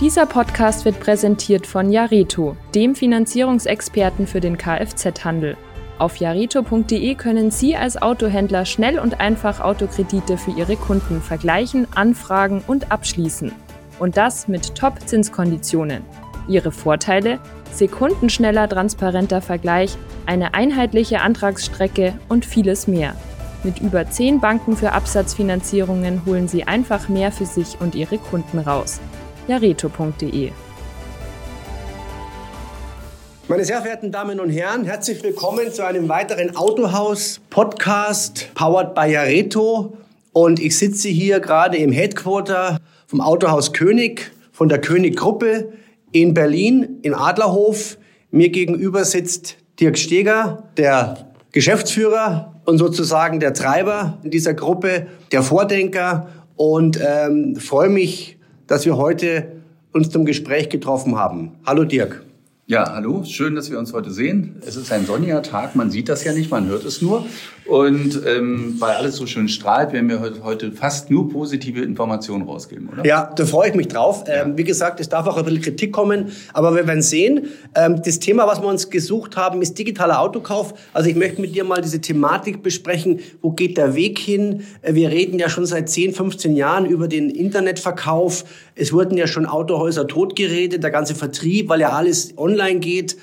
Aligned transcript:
Dieser 0.00 0.26
Podcast 0.26 0.84
wird 0.84 1.00
präsentiert 1.00 1.66
von 1.66 1.90
Jareto, 1.90 2.56
dem 2.72 2.94
Finanzierungsexperten 2.94 4.28
für 4.28 4.38
den 4.38 4.56
Kfz-Handel. 4.56 5.56
Auf 5.98 6.18
jareto.de 6.18 7.16
können 7.16 7.50
Sie 7.50 7.74
als 7.74 8.00
Autohändler 8.00 8.64
schnell 8.64 9.00
und 9.00 9.18
einfach 9.18 9.58
Autokredite 9.58 10.38
für 10.38 10.52
Ihre 10.52 10.76
Kunden 10.76 11.20
vergleichen, 11.20 11.88
anfragen 11.96 12.62
und 12.68 12.92
abschließen. 12.92 13.50
Und 13.98 14.16
das 14.16 14.46
mit 14.46 14.76
Top-Zinskonditionen. 14.76 16.04
Ihre 16.46 16.70
Vorteile? 16.70 17.40
Sekundenschneller 17.72 18.68
transparenter 18.68 19.40
Vergleich, 19.40 19.96
eine 20.26 20.54
einheitliche 20.54 21.22
Antragsstrecke 21.22 22.14
und 22.28 22.46
vieles 22.46 22.86
mehr. 22.86 23.16
Mit 23.64 23.80
über 23.80 24.08
10 24.08 24.38
Banken 24.38 24.76
für 24.76 24.92
Absatzfinanzierungen 24.92 26.24
holen 26.24 26.46
Sie 26.46 26.62
einfach 26.62 27.08
mehr 27.08 27.32
für 27.32 27.46
sich 27.46 27.80
und 27.80 27.96
Ihre 27.96 28.18
Kunden 28.18 28.60
raus. 28.60 29.00
jareto.de 29.48 30.52
meine 33.50 33.64
sehr 33.64 33.80
verehrten 33.80 34.12
Damen 34.12 34.40
und 34.40 34.50
Herren, 34.50 34.84
herzlich 34.84 35.22
willkommen 35.24 35.72
zu 35.72 35.82
einem 35.82 36.10
weiteren 36.10 36.54
Autohaus-Podcast, 36.54 38.50
powered 38.54 38.94
by 38.94 39.10
Jareto. 39.10 39.96
Und 40.34 40.60
ich 40.60 40.76
sitze 40.76 41.08
hier 41.08 41.40
gerade 41.40 41.78
im 41.78 41.90
Headquarter 41.90 42.76
vom 43.06 43.22
Autohaus 43.22 43.72
König, 43.72 44.32
von 44.52 44.68
der 44.68 44.82
König-Gruppe 44.82 45.72
in 46.12 46.34
Berlin, 46.34 46.98
in 47.00 47.14
Adlerhof. 47.14 47.96
Mir 48.30 48.50
gegenüber 48.50 49.06
sitzt 49.06 49.56
Dirk 49.80 49.96
Steger, 49.96 50.64
der 50.76 51.30
Geschäftsführer 51.52 52.60
und 52.66 52.76
sozusagen 52.76 53.40
der 53.40 53.54
Treiber 53.54 54.18
in 54.24 54.30
dieser 54.30 54.52
Gruppe, 54.52 55.06
der 55.32 55.42
Vordenker. 55.42 56.28
Und 56.56 57.00
ähm, 57.02 57.56
freue 57.56 57.88
mich, 57.88 58.37
dass 58.68 58.84
wir 58.86 58.96
heute 58.96 59.52
uns 59.92 60.10
zum 60.10 60.24
Gespräch 60.24 60.68
getroffen 60.68 61.18
haben. 61.18 61.52
Hallo 61.66 61.84
Dirk. 61.84 62.27
Ja, 62.70 62.92
hallo, 62.92 63.24
schön, 63.24 63.54
dass 63.54 63.70
wir 63.70 63.78
uns 63.78 63.94
heute 63.94 64.10
sehen. 64.10 64.56
Es 64.60 64.76
ist 64.76 64.92
ein 64.92 65.06
sonniger 65.06 65.42
Tag, 65.42 65.74
man 65.74 65.90
sieht 65.90 66.10
das 66.10 66.22
ja 66.24 66.34
nicht, 66.34 66.50
man 66.50 66.66
hört 66.66 66.84
es 66.84 67.00
nur. 67.00 67.24
Und 67.64 68.22
ähm, 68.26 68.76
weil 68.78 68.94
alles 68.94 69.16
so 69.16 69.26
schön 69.26 69.48
strahlt, 69.48 69.94
werden 69.94 70.10
wir 70.10 70.20
heute, 70.42 70.72
fast 70.72 71.10
nur 71.10 71.30
positive 71.30 71.80
Informationen 71.80 72.44
rausgeben, 72.44 72.90
oder? 72.90 73.06
Ja, 73.06 73.32
da 73.34 73.46
freue 73.46 73.70
ich 73.70 73.74
mich 73.74 73.88
drauf. 73.88 74.24
Ähm, 74.26 74.58
wie 74.58 74.64
gesagt, 74.64 75.00
es 75.00 75.08
darf 75.08 75.26
auch 75.26 75.38
ein 75.38 75.44
bisschen 75.44 75.62
Kritik 75.62 75.92
kommen, 75.92 76.30
aber 76.52 76.74
wir 76.74 76.86
werden 76.86 77.00
sehen. 77.00 77.48
Ähm, 77.74 78.02
das 78.04 78.18
Thema, 78.18 78.46
was 78.46 78.60
wir 78.60 78.68
uns 78.68 78.90
gesucht 78.90 79.36
haben, 79.36 79.62
ist 79.62 79.78
digitaler 79.78 80.20
Autokauf. 80.20 80.74
Also 80.92 81.08
ich 81.08 81.16
möchte 81.16 81.40
mit 81.40 81.54
dir 81.54 81.64
mal 81.64 81.80
diese 81.80 82.02
Thematik 82.02 82.62
besprechen. 82.62 83.20
Wo 83.40 83.52
geht 83.52 83.78
der 83.78 83.94
Weg 83.94 84.18
hin? 84.18 84.64
Äh, 84.82 84.92
wir 84.94 85.10
reden 85.10 85.38
ja 85.38 85.48
schon 85.48 85.64
seit 85.64 85.88
10, 85.88 86.12
15 86.12 86.54
Jahren 86.54 86.84
über 86.84 87.08
den 87.08 87.30
Internetverkauf. 87.30 88.44
Es 88.74 88.92
wurden 88.92 89.16
ja 89.16 89.26
schon 89.26 89.44
Autohäuser 89.44 90.06
totgeredet, 90.06 90.82
der 90.82 90.90
ganze 90.90 91.14
Vertrieb, 91.14 91.68
weil 91.68 91.80
ja 91.80 91.90
alles 91.90 92.36
online 92.38 92.57
geht. 92.80 93.16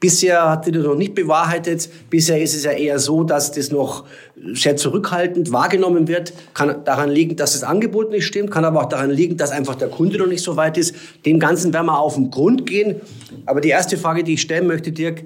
Bisher 0.00 0.48
hat 0.48 0.64
sich 0.64 0.74
das 0.74 0.84
noch 0.84 0.94
nicht 0.94 1.16
bewahrheitet. 1.16 1.88
Bisher 2.08 2.40
ist 2.40 2.54
es 2.54 2.62
ja 2.62 2.70
eher 2.70 3.00
so, 3.00 3.24
dass 3.24 3.50
das 3.50 3.72
noch 3.72 4.04
sehr 4.52 4.76
zurückhaltend 4.76 5.50
wahrgenommen 5.50 6.06
wird. 6.06 6.32
Kann 6.54 6.84
daran 6.84 7.10
liegen, 7.10 7.34
dass 7.34 7.54
das 7.54 7.64
Angebot 7.64 8.12
nicht 8.12 8.24
stimmt, 8.24 8.52
kann 8.52 8.64
aber 8.64 8.82
auch 8.82 8.88
daran 8.88 9.10
liegen, 9.10 9.36
dass 9.36 9.50
einfach 9.50 9.74
der 9.74 9.88
Kunde 9.88 10.18
noch 10.18 10.28
nicht 10.28 10.44
so 10.44 10.56
weit 10.56 10.78
ist. 10.78 10.94
Dem 11.26 11.40
Ganzen 11.40 11.72
werden 11.72 11.86
wir 11.86 11.98
auf 11.98 12.14
den 12.14 12.30
Grund 12.30 12.64
gehen. 12.64 13.00
Aber 13.44 13.60
die 13.60 13.70
erste 13.70 13.96
Frage, 13.96 14.22
die 14.22 14.34
ich 14.34 14.40
stellen 14.40 14.68
möchte, 14.68 14.92
Dirk, 14.92 15.24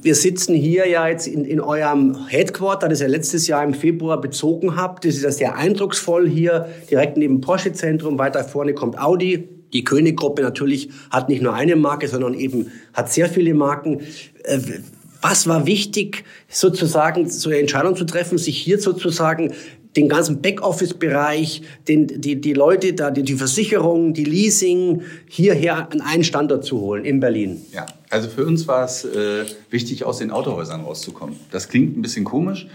wir 0.00 0.14
sitzen 0.14 0.54
hier 0.54 0.88
ja 0.88 1.06
jetzt 1.06 1.26
in, 1.26 1.44
in 1.44 1.60
eurem 1.60 2.26
Headquarter, 2.26 2.88
das 2.88 3.02
ihr 3.02 3.08
letztes 3.08 3.46
Jahr 3.46 3.62
im 3.64 3.74
Februar 3.74 4.18
bezogen 4.18 4.76
habt. 4.76 5.04
Das 5.04 5.14
ist 5.14 5.24
ja 5.24 5.30
sehr 5.30 5.56
eindrucksvoll 5.56 6.26
hier, 6.26 6.68
direkt 6.90 7.18
neben 7.18 7.42
Porsche 7.42 7.74
Zentrum. 7.74 8.18
Weiter 8.18 8.42
vorne 8.44 8.72
kommt 8.72 8.98
Audi. 8.98 9.55
Die 9.72 9.84
König-Gruppe 9.84 10.42
natürlich 10.42 10.90
hat 11.10 11.28
nicht 11.28 11.42
nur 11.42 11.54
eine 11.54 11.76
Marke, 11.76 12.08
sondern 12.08 12.34
eben 12.34 12.70
hat 12.92 13.12
sehr 13.12 13.28
viele 13.28 13.54
Marken. 13.54 14.00
Äh, 14.44 14.58
was 15.22 15.46
war 15.48 15.66
wichtig, 15.66 16.24
sozusagen 16.48 17.28
so 17.28 17.48
eine 17.48 17.58
Entscheidung 17.58 17.96
zu 17.96 18.04
treffen, 18.04 18.38
sich 18.38 18.58
hier 18.58 18.78
sozusagen 18.78 19.52
den 19.96 20.08
ganzen 20.08 20.42
Backoffice-Bereich, 20.42 21.62
die, 21.88 22.40
die 22.40 22.52
Leute 22.52 22.92
da, 22.92 23.10
die, 23.10 23.22
die 23.22 23.34
Versicherung, 23.34 24.12
die 24.12 24.24
Leasing 24.24 25.02
hierher 25.26 25.90
an 25.90 26.02
einen 26.02 26.22
Standort 26.22 26.64
zu 26.64 26.80
holen 26.80 27.04
in 27.04 27.18
Berlin? 27.18 27.62
Ja, 27.72 27.86
also 28.10 28.28
für 28.28 28.44
uns 28.44 28.68
war 28.68 28.84
es 28.84 29.04
äh, 29.04 29.44
wichtig, 29.70 30.04
aus 30.04 30.18
den 30.18 30.30
Autohäusern 30.30 30.82
rauszukommen. 30.82 31.36
Das 31.50 31.68
klingt 31.68 31.96
ein 31.96 32.02
bisschen 32.02 32.24
komisch, 32.24 32.66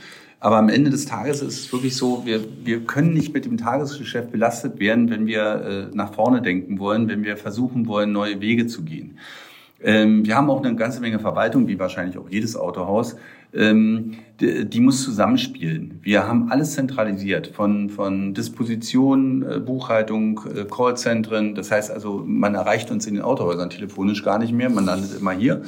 aber 0.42 0.58
am 0.58 0.70
Ende 0.70 0.90
des 0.90 1.06
Tages 1.06 1.44
ist 1.44 1.60
es 1.60 1.72
wirklich 1.72 1.96
so, 1.96 2.26
wir, 2.26 2.42
wir 2.66 2.82
können 2.82 3.14
nicht 3.14 3.32
mit 3.32 3.46
dem 3.46 3.58
Tagesgeschäft 3.58 4.32
belastet 4.32 4.80
werden, 4.80 5.12
wenn 5.12 5.28
wir 5.28 5.90
äh, 5.92 5.96
nach 5.96 6.16
vorne 6.16 6.42
denken 6.42 6.80
wollen, 6.80 7.08
wenn 7.08 7.24
wir 7.24 7.38
versuchen 7.38 7.88
wollen, 7.88 8.12
neue 8.12 8.42
Wege 8.42 8.66
zu 8.66 8.82
gehen. 8.82 9.20
Ähm, 9.84 10.26
wir 10.26 10.36
haben 10.36 10.50
auch 10.50 10.64
eine 10.64 10.76
ganze 10.76 11.00
Menge 11.00 11.20
Verwaltung, 11.20 11.68
wie 11.68 11.78
wahrscheinlich 11.78 12.18
auch 12.18 12.28
jedes 12.28 12.56
Autohaus. 12.56 13.18
Ähm, 13.54 14.16
die, 14.40 14.66
die, 14.66 14.80
muss 14.80 15.04
zusammenspielen. 15.04 16.00
Wir 16.02 16.28
haben 16.28 16.52
alles 16.52 16.74
zentralisiert, 16.74 17.48
von, 17.48 17.92
von 17.92 18.34
Disposition, 18.34 19.44
äh, 19.44 19.60
Buchhaltung, 19.60 20.42
äh, 20.56 20.66
Callzentren. 20.66 21.54
Das 21.54 21.70
heißt 21.70 21.92
also, 21.92 22.24
man 22.26 22.56
erreicht 22.56 22.90
uns 22.90 23.06
in 23.06 23.14
den 23.14 23.24
Autohäusern 23.24 23.70
telefonisch 23.70 24.24
gar 24.24 24.40
nicht 24.40 24.54
mehr, 24.54 24.72
man 24.72 24.86
landet 24.86 25.20
immer 25.20 25.34
hier. 25.34 25.62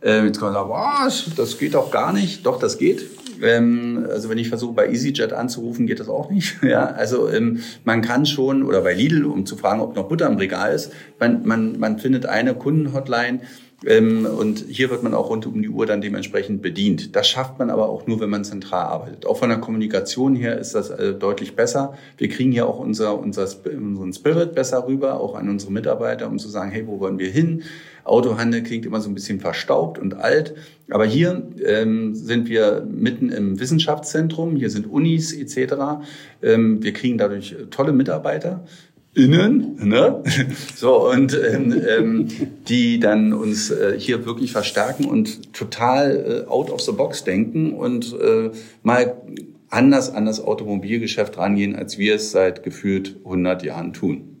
Äh, 0.00 0.24
jetzt 0.26 0.38
kann 0.38 0.52
man 0.52 0.54
sagen, 0.54 0.70
was, 0.70 1.24
das 1.36 1.58
geht 1.58 1.74
doch 1.74 1.90
gar 1.90 2.12
nicht. 2.12 2.46
Doch, 2.46 2.58
das 2.58 2.78
geht. 2.78 3.04
Ähm, 3.42 4.06
also 4.08 4.28
wenn 4.28 4.38
ich 4.38 4.48
versuche, 4.48 4.74
bei 4.74 4.88
EasyJet 4.88 5.32
anzurufen, 5.32 5.86
geht 5.86 6.00
das 6.00 6.08
auch 6.08 6.30
nicht. 6.30 6.62
Ja, 6.68 6.86
also 6.86 7.28
ähm, 7.28 7.60
man 7.84 8.02
kann 8.02 8.26
schon, 8.26 8.62
oder 8.62 8.82
bei 8.82 8.94
Lidl, 8.94 9.24
um 9.24 9.46
zu 9.46 9.56
fragen, 9.56 9.80
ob 9.80 9.96
noch 9.96 10.08
Butter 10.08 10.26
im 10.26 10.36
Regal 10.36 10.74
ist, 10.74 10.92
man, 11.18 11.46
man, 11.46 11.78
man 11.78 11.98
findet 11.98 12.26
eine 12.26 12.54
Kundenhotline, 12.54 13.40
und 13.84 14.64
hier 14.68 14.90
wird 14.90 15.04
man 15.04 15.14
auch 15.14 15.30
rund 15.30 15.46
um 15.46 15.62
die 15.62 15.68
Uhr 15.68 15.86
dann 15.86 16.00
dementsprechend 16.00 16.62
bedient. 16.62 17.14
Das 17.14 17.28
schafft 17.28 17.60
man 17.60 17.70
aber 17.70 17.88
auch 17.88 18.08
nur, 18.08 18.18
wenn 18.18 18.28
man 18.28 18.42
zentral 18.42 18.84
arbeitet. 18.84 19.24
Auch 19.24 19.38
von 19.38 19.50
der 19.50 19.58
Kommunikation 19.58 20.34
her 20.34 20.58
ist 20.58 20.74
das 20.74 20.90
äh, 20.90 21.14
deutlich 21.14 21.54
besser. 21.54 21.94
Wir 22.16 22.28
kriegen 22.28 22.50
hier 22.50 22.66
auch 22.66 22.80
unser, 22.80 23.16
unser, 23.16 23.48
unseren 23.64 24.12
Spirit 24.12 24.56
besser 24.56 24.84
rüber, 24.88 25.20
auch 25.20 25.36
an 25.36 25.48
unsere 25.48 25.70
Mitarbeiter, 25.70 26.26
um 26.26 26.40
zu 26.40 26.48
sagen, 26.48 26.72
hey, 26.72 26.88
wo 26.88 26.98
wollen 26.98 27.20
wir 27.20 27.30
hin? 27.30 27.62
Autohandel 28.02 28.62
klingt 28.62 28.84
immer 28.84 29.00
so 29.00 29.08
ein 29.08 29.14
bisschen 29.14 29.38
verstaubt 29.38 29.98
und 29.98 30.14
alt. 30.14 30.54
Aber 30.90 31.04
hier 31.04 31.46
ähm, 31.64 32.14
sind 32.14 32.48
wir 32.48 32.84
mitten 32.90 33.30
im 33.30 33.60
Wissenschaftszentrum. 33.60 34.56
Hier 34.56 34.70
sind 34.70 34.90
Unis 34.90 35.32
etc. 35.32 35.74
Ähm, 36.42 36.82
wir 36.82 36.92
kriegen 36.92 37.18
dadurch 37.18 37.54
tolle 37.70 37.92
Mitarbeiter 37.92 38.64
innen, 39.18 39.76
ne? 39.82 40.22
So, 40.76 41.10
und 41.10 41.34
ähm, 41.34 41.82
ähm, 41.86 42.28
die 42.68 43.00
dann 43.00 43.32
uns 43.32 43.70
äh, 43.70 43.94
hier 43.98 44.24
wirklich 44.24 44.52
verstärken 44.52 45.04
und 45.04 45.52
total 45.52 46.44
äh, 46.46 46.50
out 46.50 46.70
of 46.70 46.80
the 46.80 46.92
box 46.92 47.24
denken 47.24 47.72
und 47.72 48.14
äh, 48.20 48.50
mal 48.82 49.16
anders 49.70 50.14
an 50.14 50.24
das 50.24 50.42
Automobilgeschäft 50.42 51.36
rangehen, 51.36 51.76
als 51.76 51.98
wir 51.98 52.14
es 52.14 52.30
seit 52.30 52.62
gefühlt 52.62 53.16
100 53.24 53.62
Jahren 53.64 53.92
tun. 53.92 54.38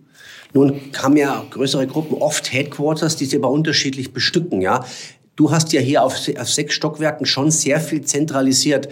Nun 0.54 0.80
haben 0.96 1.16
ja 1.16 1.44
größere 1.50 1.86
Gruppen 1.86 2.16
oft 2.16 2.52
Headquarters, 2.52 3.16
die 3.16 3.26
sie 3.26 3.36
aber 3.36 3.50
unterschiedlich 3.50 4.12
bestücken, 4.12 4.62
ja. 4.62 4.84
Du 5.36 5.52
hast 5.52 5.72
ja 5.72 5.80
hier 5.80 6.02
auf, 6.02 6.14
auf 6.38 6.50
sechs 6.50 6.74
Stockwerken 6.74 7.24
schon 7.24 7.50
sehr 7.50 7.80
viel 7.80 8.02
zentralisiert. 8.02 8.88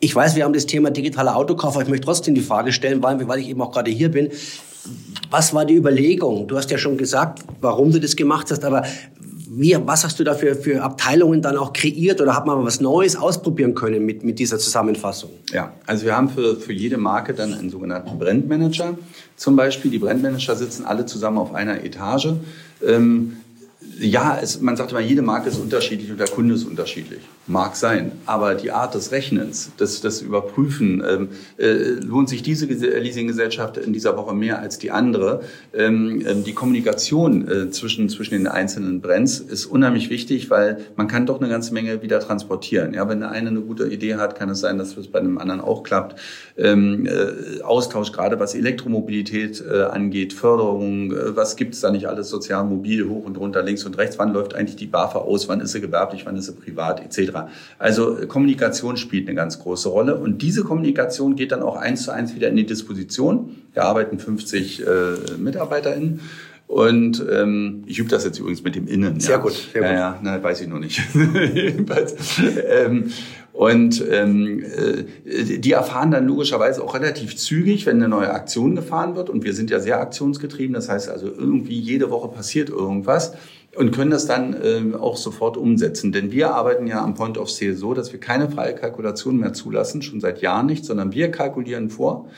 Ich 0.00 0.14
weiß, 0.14 0.36
wir 0.36 0.44
haben 0.44 0.54
das 0.54 0.66
Thema 0.66 0.90
digitaler 0.90 1.36
Autokauf, 1.36 1.74
aber 1.74 1.82
ich 1.82 1.88
möchte 1.90 2.06
trotzdem 2.06 2.34
die 2.34 2.40
Frage 2.40 2.72
stellen, 2.72 3.02
weil, 3.02 3.28
weil 3.28 3.40
ich 3.40 3.48
eben 3.48 3.60
auch 3.60 3.72
gerade 3.72 3.90
hier 3.90 4.10
bin. 4.10 4.30
Was 5.30 5.54
war 5.54 5.64
die 5.64 5.74
Überlegung? 5.74 6.48
Du 6.48 6.56
hast 6.56 6.70
ja 6.70 6.78
schon 6.78 6.96
gesagt, 6.96 7.44
warum 7.60 7.92
du 7.92 8.00
das 8.00 8.16
gemacht 8.16 8.50
hast, 8.50 8.64
aber 8.64 8.84
wie, 9.54 9.76
was 9.84 10.04
hast 10.04 10.18
du 10.18 10.24
da 10.24 10.34
für, 10.34 10.82
Abteilungen 10.82 11.42
dann 11.42 11.56
auch 11.56 11.72
kreiert 11.72 12.20
oder 12.20 12.34
hat 12.34 12.46
man 12.46 12.64
was 12.64 12.80
Neues 12.80 13.16
ausprobieren 13.16 13.74
können 13.74 14.04
mit, 14.04 14.24
mit 14.24 14.38
dieser 14.38 14.58
Zusammenfassung? 14.58 15.30
Ja, 15.52 15.72
also 15.86 16.06
wir 16.06 16.16
haben 16.16 16.30
für, 16.30 16.56
für 16.56 16.72
jede 16.72 16.96
Marke 16.96 17.34
dann 17.34 17.52
einen 17.52 17.70
sogenannten 17.70 18.18
Brandmanager. 18.18 18.96
Zum 19.36 19.56
Beispiel, 19.56 19.90
die 19.90 19.98
Brandmanager 19.98 20.56
sitzen 20.56 20.86
alle 20.86 21.04
zusammen 21.04 21.38
auf 21.38 21.54
einer 21.54 21.84
Etage. 21.84 22.28
Ähm, 22.86 23.36
ja, 23.98 24.38
es, 24.40 24.60
man 24.60 24.76
sagt 24.76 24.92
immer, 24.92 25.00
jede 25.00 25.22
Marke 25.22 25.50
ist 25.50 25.58
unterschiedlich 25.58 26.10
und 26.10 26.18
der 26.18 26.28
Kunde 26.28 26.54
ist 26.54 26.64
unterschiedlich. 26.64 27.20
Mag 27.48 27.74
sein. 27.74 28.12
Aber 28.24 28.54
die 28.54 28.70
Art 28.70 28.94
des 28.94 29.10
Rechnens, 29.10 29.72
des, 29.74 30.00
des 30.00 30.22
Überprüfen, 30.22 31.02
ähm, 31.04 31.28
äh, 31.58 31.72
lohnt 32.00 32.28
sich 32.28 32.42
diese 32.42 32.66
Leasinggesellschaft 32.66 33.78
in 33.78 33.92
dieser 33.92 34.16
Woche 34.16 34.32
mehr 34.32 34.60
als 34.60 34.78
die 34.78 34.92
andere. 34.92 35.40
Ähm, 35.74 36.22
ähm, 36.24 36.44
die 36.44 36.52
Kommunikation 36.52 37.48
äh, 37.48 37.70
zwischen, 37.70 38.08
zwischen 38.08 38.34
den 38.34 38.46
einzelnen 38.46 39.00
Brands 39.00 39.40
ist 39.40 39.66
unheimlich 39.66 40.08
wichtig, 40.08 40.50
weil 40.50 40.78
man 40.94 41.08
kann 41.08 41.26
doch 41.26 41.40
eine 41.40 41.48
ganze 41.48 41.74
Menge 41.74 42.00
wieder 42.00 42.20
transportieren. 42.20 42.94
Ja, 42.94 43.08
wenn 43.08 43.18
der 43.18 43.32
eine 43.32 43.48
eine 43.48 43.60
gute 43.60 43.88
Idee 43.88 44.14
hat, 44.16 44.36
kann 44.38 44.48
es 44.48 44.60
sein, 44.60 44.78
dass 44.78 44.96
es 44.96 45.08
bei 45.08 45.18
einem 45.18 45.38
anderen 45.38 45.60
auch 45.60 45.82
klappt. 45.82 46.20
Ähm, 46.56 47.06
äh, 47.06 47.60
Austausch, 47.62 48.12
gerade 48.12 48.38
was 48.38 48.54
Elektromobilität 48.54 49.64
äh, 49.68 49.82
angeht, 49.82 50.32
Förderung, 50.32 51.12
äh, 51.12 51.36
was 51.36 51.56
gibt's 51.56 51.80
da 51.80 51.90
nicht 51.90 52.06
alles, 52.06 52.28
sozial, 52.28 52.64
mobil, 52.64 53.08
hoch 53.08 53.24
und 53.24 53.36
runter, 53.36 53.62
links 53.62 53.84
und 53.84 53.98
rechts, 53.98 54.18
wann 54.18 54.32
läuft 54.32 54.54
eigentlich 54.54 54.76
die 54.76 54.86
BAFA 54.86 55.18
aus, 55.18 55.48
wann 55.48 55.60
ist 55.60 55.72
sie 55.72 55.80
gewerblich, 55.80 56.24
wann 56.24 56.36
ist 56.36 56.46
sie 56.46 56.52
privat, 56.52 57.00
etc. 57.00 57.32
Also 57.78 58.16
Kommunikation 58.28 58.96
spielt 58.96 59.28
eine 59.28 59.36
ganz 59.36 59.58
große 59.58 59.88
Rolle 59.88 60.16
und 60.16 60.42
diese 60.42 60.64
Kommunikation 60.64 61.36
geht 61.36 61.52
dann 61.52 61.62
auch 61.62 61.76
eins 61.76 62.04
zu 62.04 62.12
eins 62.12 62.34
wieder 62.34 62.48
in 62.48 62.56
die 62.56 62.66
Disposition. 62.66 63.56
Wir 63.72 63.84
arbeiten 63.84 64.18
50 64.18 64.86
äh, 64.86 64.86
MitarbeiterInnen 65.38 66.20
Und 66.72 67.22
ähm, 67.30 67.82
ich 67.86 67.98
übe 67.98 68.08
das 68.08 68.24
jetzt 68.24 68.38
übrigens 68.38 68.64
mit 68.64 68.74
dem 68.74 68.86
Innen. 68.86 69.20
Sehr 69.20 69.32
ja. 69.32 69.42
gut, 69.42 69.52
sehr 69.52 69.82
gut. 69.82 69.90
Ja, 69.90 69.94
ja, 69.94 70.18
na, 70.22 70.42
weiß 70.42 70.62
ich 70.62 70.68
noch 70.68 70.78
nicht. 70.78 71.02
ähm, 72.68 73.10
und 73.52 74.02
ähm, 74.10 74.64
äh, 74.64 75.58
die 75.58 75.72
erfahren 75.72 76.10
dann 76.10 76.26
logischerweise 76.26 76.82
auch 76.82 76.94
relativ 76.94 77.36
zügig, 77.36 77.84
wenn 77.84 77.96
eine 77.96 78.08
neue 78.08 78.30
Aktion 78.30 78.74
gefahren 78.74 79.16
wird. 79.16 79.28
Und 79.28 79.44
wir 79.44 79.52
sind 79.52 79.68
ja 79.68 79.80
sehr 79.80 80.00
aktionsgetrieben. 80.00 80.72
Das 80.72 80.88
heißt 80.88 81.10
also, 81.10 81.26
irgendwie 81.26 81.78
jede 81.78 82.10
Woche 82.10 82.28
passiert 82.28 82.70
irgendwas 82.70 83.34
und 83.76 83.90
können 83.92 84.10
das 84.10 84.26
dann 84.26 84.56
ähm, 84.62 84.94
auch 84.94 85.16
sofort 85.16 85.56
umsetzen. 85.56 86.12
Denn 86.12 86.30
wir 86.30 86.54
arbeiten 86.54 86.86
ja 86.86 87.02
am 87.02 87.14
Point 87.14 87.38
of 87.38 87.50
Sale 87.50 87.74
so, 87.74 87.94
dass 87.94 88.12
wir 88.12 88.20
keine 88.20 88.50
freie 88.50 88.74
Kalkulation 88.74 89.38
mehr 89.38 89.54
zulassen, 89.54 90.02
schon 90.02 90.20
seit 90.20 90.42
Jahren 90.42 90.66
nicht, 90.66 90.84
sondern 90.84 91.12
wir 91.12 91.30
kalkulieren 91.30 91.88
vor. 91.88 92.28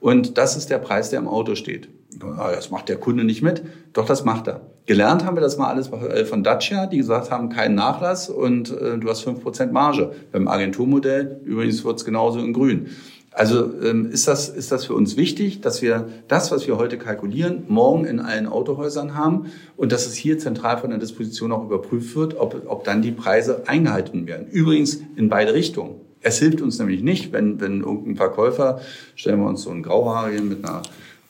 Und 0.00 0.38
das 0.38 0.56
ist 0.56 0.70
der 0.70 0.78
Preis, 0.78 1.10
der 1.10 1.18
im 1.18 1.28
Auto 1.28 1.54
steht. 1.54 1.88
Ah, 2.22 2.52
das 2.54 2.70
macht 2.70 2.88
der 2.88 2.96
Kunde 2.96 3.24
nicht 3.24 3.42
mit. 3.42 3.62
Doch, 3.92 4.06
das 4.06 4.24
macht 4.24 4.46
er. 4.46 4.60
Gelernt 4.86 5.24
haben 5.24 5.36
wir 5.36 5.40
das 5.40 5.56
mal 5.56 5.68
alles 5.68 5.90
äh, 5.90 6.24
von 6.24 6.44
Dacia, 6.44 6.86
die 6.86 6.98
gesagt 6.98 7.30
haben, 7.30 7.48
keinen 7.48 7.74
Nachlass 7.74 8.28
und 8.28 8.70
äh, 8.70 8.98
du 8.98 9.08
hast 9.08 9.22
fünf 9.22 9.42
Prozent 9.42 9.72
Marge. 9.72 10.12
Beim 10.30 10.46
Agenturmodell 10.46 11.40
übrigens 11.44 11.84
wird's 11.84 12.04
genauso 12.04 12.38
in 12.38 12.52
grün. 12.52 12.88
Also 13.34 13.72
ähm, 13.82 14.10
ist, 14.12 14.28
das, 14.28 14.48
ist 14.48 14.70
das 14.70 14.84
für 14.84 14.94
uns 14.94 15.16
wichtig, 15.16 15.60
dass 15.60 15.82
wir 15.82 16.08
das, 16.28 16.52
was 16.52 16.68
wir 16.68 16.78
heute 16.78 16.98
kalkulieren, 16.98 17.64
morgen 17.66 18.04
in 18.04 18.20
allen 18.20 18.46
Autohäusern 18.46 19.16
haben 19.16 19.46
und 19.76 19.90
dass 19.90 20.06
es 20.06 20.14
hier 20.14 20.38
zentral 20.38 20.78
von 20.78 20.90
der 20.90 21.00
Disposition 21.00 21.50
auch 21.50 21.64
überprüft 21.64 22.14
wird, 22.14 22.38
ob, 22.38 22.62
ob 22.66 22.84
dann 22.84 23.02
die 23.02 23.10
Preise 23.10 23.64
eingehalten 23.66 24.28
werden. 24.28 24.46
Übrigens 24.46 25.00
in 25.16 25.28
beide 25.28 25.52
Richtungen. 25.52 25.96
Es 26.20 26.38
hilft 26.38 26.62
uns 26.62 26.78
nämlich 26.78 27.02
nicht, 27.02 27.32
wenn, 27.32 27.60
wenn 27.60 27.80
irgendein 27.80 28.16
Verkäufer, 28.16 28.80
stellen 29.16 29.40
wir 29.40 29.48
uns 29.48 29.62
so 29.62 29.70
einen 29.70 29.82
Grauhaarigen 29.82 30.48
mit 30.48 30.64
einer 30.64 30.82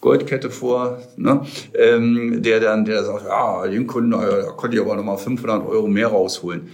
Goldkette 0.03 0.50
vor, 0.50 0.99
ne? 1.17 1.41
ähm, 1.75 2.43
der 2.43 2.61
dann, 2.61 2.85
der 2.85 3.03
sagt, 3.03 3.25
ja, 3.25 3.67
den 3.67 3.87
Kunden, 3.87 4.11
da 4.11 4.43
konnte 4.57 4.77
ich 4.77 4.83
aber 4.83 4.95
nochmal 4.95 5.17
500 5.17 5.67
Euro 5.67 5.89
mehr 5.89 6.09
rausholen. 6.09 6.69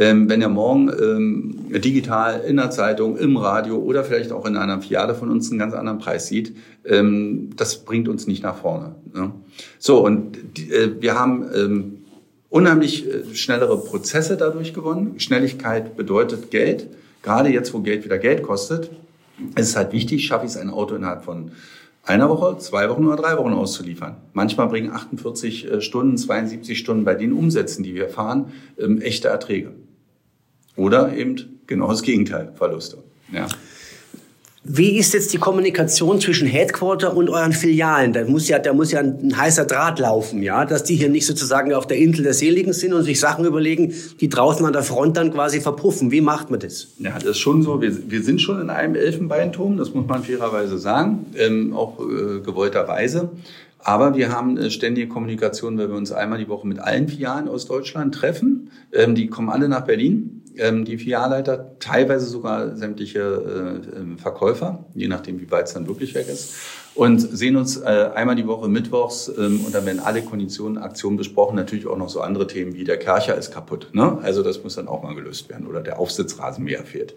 Ähm, 0.00 0.30
wenn 0.30 0.40
er 0.40 0.48
morgen 0.48 0.88
ähm, 0.88 1.80
digital 1.82 2.40
in 2.40 2.56
der 2.56 2.70
Zeitung, 2.70 3.18
im 3.18 3.36
Radio 3.36 3.76
oder 3.76 4.02
vielleicht 4.02 4.32
auch 4.32 4.46
in 4.46 4.56
einer 4.56 4.80
Filiale 4.80 5.14
von 5.14 5.30
uns 5.30 5.50
einen 5.50 5.58
ganz 5.58 5.74
anderen 5.74 5.98
Preis 5.98 6.26
sieht, 6.26 6.56
ähm, 6.86 7.50
das 7.54 7.84
bringt 7.84 8.08
uns 8.08 8.26
nicht 8.26 8.42
nach 8.42 8.56
vorne. 8.56 8.94
Ne? 9.12 9.30
So, 9.78 10.02
und 10.02 10.38
die, 10.56 10.72
äh, 10.72 11.02
wir 11.02 11.16
haben 11.16 11.44
ähm, 11.54 11.98
unheimlich 12.48 13.06
äh, 13.06 13.34
schnellere 13.34 13.76
Prozesse 13.76 14.38
dadurch 14.38 14.72
gewonnen. 14.72 15.20
Schnelligkeit 15.20 15.98
bedeutet 15.98 16.50
Geld. 16.50 16.86
Gerade 17.22 17.50
jetzt, 17.50 17.74
wo 17.74 17.80
Geld 17.80 18.02
wieder 18.02 18.18
Geld 18.18 18.42
kostet, 18.42 18.90
ist 19.54 19.68
es 19.68 19.76
halt 19.76 19.92
wichtig, 19.92 20.26
schaffe 20.26 20.46
ich 20.46 20.52
es 20.52 20.56
ein 20.56 20.70
Auto 20.70 20.94
innerhalb 20.94 21.24
von 21.24 21.50
einer 22.04 22.30
Woche, 22.30 22.56
zwei 22.56 22.88
Wochen 22.88 23.06
oder 23.06 23.16
drei 23.16 23.36
Wochen 23.36 23.52
auszuliefern. 23.52 24.16
Manchmal 24.32 24.68
bringen 24.68 24.90
48 24.90 25.70
äh, 25.70 25.80
Stunden, 25.82 26.16
72 26.16 26.78
Stunden 26.78 27.04
bei 27.04 27.14
den 27.14 27.34
Umsätzen, 27.34 27.84
die 27.84 27.94
wir 27.94 28.08
fahren, 28.08 28.46
ähm, 28.78 29.02
echte 29.02 29.28
Erträge. 29.28 29.72
Oder 30.76 31.14
eben 31.14 31.60
genau 31.66 31.88
das 31.88 32.02
Gegenteil, 32.02 32.52
Verluste. 32.56 32.98
Ja. 33.32 33.46
Wie 34.62 34.98
ist 34.98 35.14
jetzt 35.14 35.32
die 35.32 35.38
Kommunikation 35.38 36.20
zwischen 36.20 36.46
Headquarter 36.46 37.16
und 37.16 37.30
euren 37.30 37.54
Filialen? 37.54 38.12
Da 38.12 38.26
muss 38.26 38.46
ja, 38.46 38.58
da 38.58 38.74
muss 38.74 38.92
ja 38.92 39.00
ein 39.00 39.34
heißer 39.34 39.64
Draht 39.64 39.98
laufen, 39.98 40.42
ja, 40.42 40.66
dass 40.66 40.84
die 40.84 40.96
hier 40.96 41.08
nicht 41.08 41.24
sozusagen 41.24 41.72
auf 41.72 41.86
der 41.86 41.96
Insel 41.96 42.24
der 42.24 42.34
Seligen 42.34 42.74
sind 42.74 42.92
und 42.92 43.04
sich 43.04 43.18
Sachen 43.18 43.46
überlegen, 43.46 43.94
die 44.20 44.28
draußen 44.28 44.64
an 44.66 44.74
der 44.74 44.82
Front 44.82 45.16
dann 45.16 45.32
quasi 45.32 45.62
verpuffen. 45.62 46.10
Wie 46.10 46.20
macht 46.20 46.50
man 46.50 46.60
das? 46.60 46.88
Ja, 46.98 47.14
das 47.14 47.24
ist 47.24 47.38
schon 47.38 47.62
so. 47.62 47.80
Wir, 47.80 48.10
wir 48.10 48.22
sind 48.22 48.42
schon 48.42 48.60
in 48.60 48.68
einem 48.68 48.96
Elfenbeinturm, 48.96 49.78
das 49.78 49.94
muss 49.94 50.06
man 50.06 50.24
fairerweise 50.24 50.76
sagen, 50.76 51.24
ähm, 51.36 51.72
auch 51.72 51.98
äh, 51.98 52.40
gewollterweise. 52.40 53.30
Aber 53.78 54.14
wir 54.14 54.30
haben 54.30 54.58
äh, 54.58 54.70
ständige 54.70 55.08
Kommunikation, 55.08 55.78
weil 55.78 55.88
wir 55.88 55.96
uns 55.96 56.12
einmal 56.12 56.38
die 56.38 56.48
Woche 56.48 56.66
mit 56.66 56.80
allen 56.80 57.08
Filialen 57.08 57.48
aus 57.48 57.66
Deutschland 57.66 58.14
treffen. 58.14 58.70
Ähm, 58.92 59.14
die 59.14 59.28
kommen 59.28 59.48
alle 59.48 59.70
nach 59.70 59.86
Berlin 59.86 60.39
die 60.84 60.98
Filialleiter, 60.98 61.78
teilweise 61.78 62.26
sogar 62.26 62.76
sämtliche 62.76 63.20
äh, 63.20 63.98
ähm, 63.98 64.18
Verkäufer, 64.18 64.84
je 64.94 65.08
nachdem, 65.08 65.40
wie 65.40 65.50
weit 65.50 65.66
es 65.66 65.74
dann 65.74 65.86
wirklich 65.86 66.14
weg 66.14 66.28
ist 66.28 66.54
und 66.94 67.20
sehen 67.20 67.56
uns 67.56 67.76
äh, 67.78 68.10
einmal 68.14 68.34
die 68.34 68.46
Woche 68.46 68.68
mittwochs 68.68 69.30
ähm, 69.38 69.64
und 69.64 69.74
dann 69.74 69.86
werden 69.86 70.00
alle 70.00 70.22
Konditionen, 70.22 70.76
Aktionen 70.76 71.16
besprochen. 71.16 71.56
Natürlich 71.56 71.86
auch 71.86 71.96
noch 71.96 72.08
so 72.08 72.20
andere 72.20 72.46
Themen 72.46 72.74
wie 72.74 72.84
der 72.84 72.98
Kercher 72.98 73.36
ist 73.36 73.52
kaputt. 73.52 73.88
Ne? 73.92 74.18
Also 74.22 74.42
das 74.42 74.62
muss 74.62 74.74
dann 74.74 74.88
auch 74.88 75.02
mal 75.02 75.14
gelöst 75.14 75.48
werden 75.48 75.66
oder 75.66 75.80
der 75.80 75.98
Aufsitzrasenmäher 75.98 76.84
fehlt. 76.84 77.14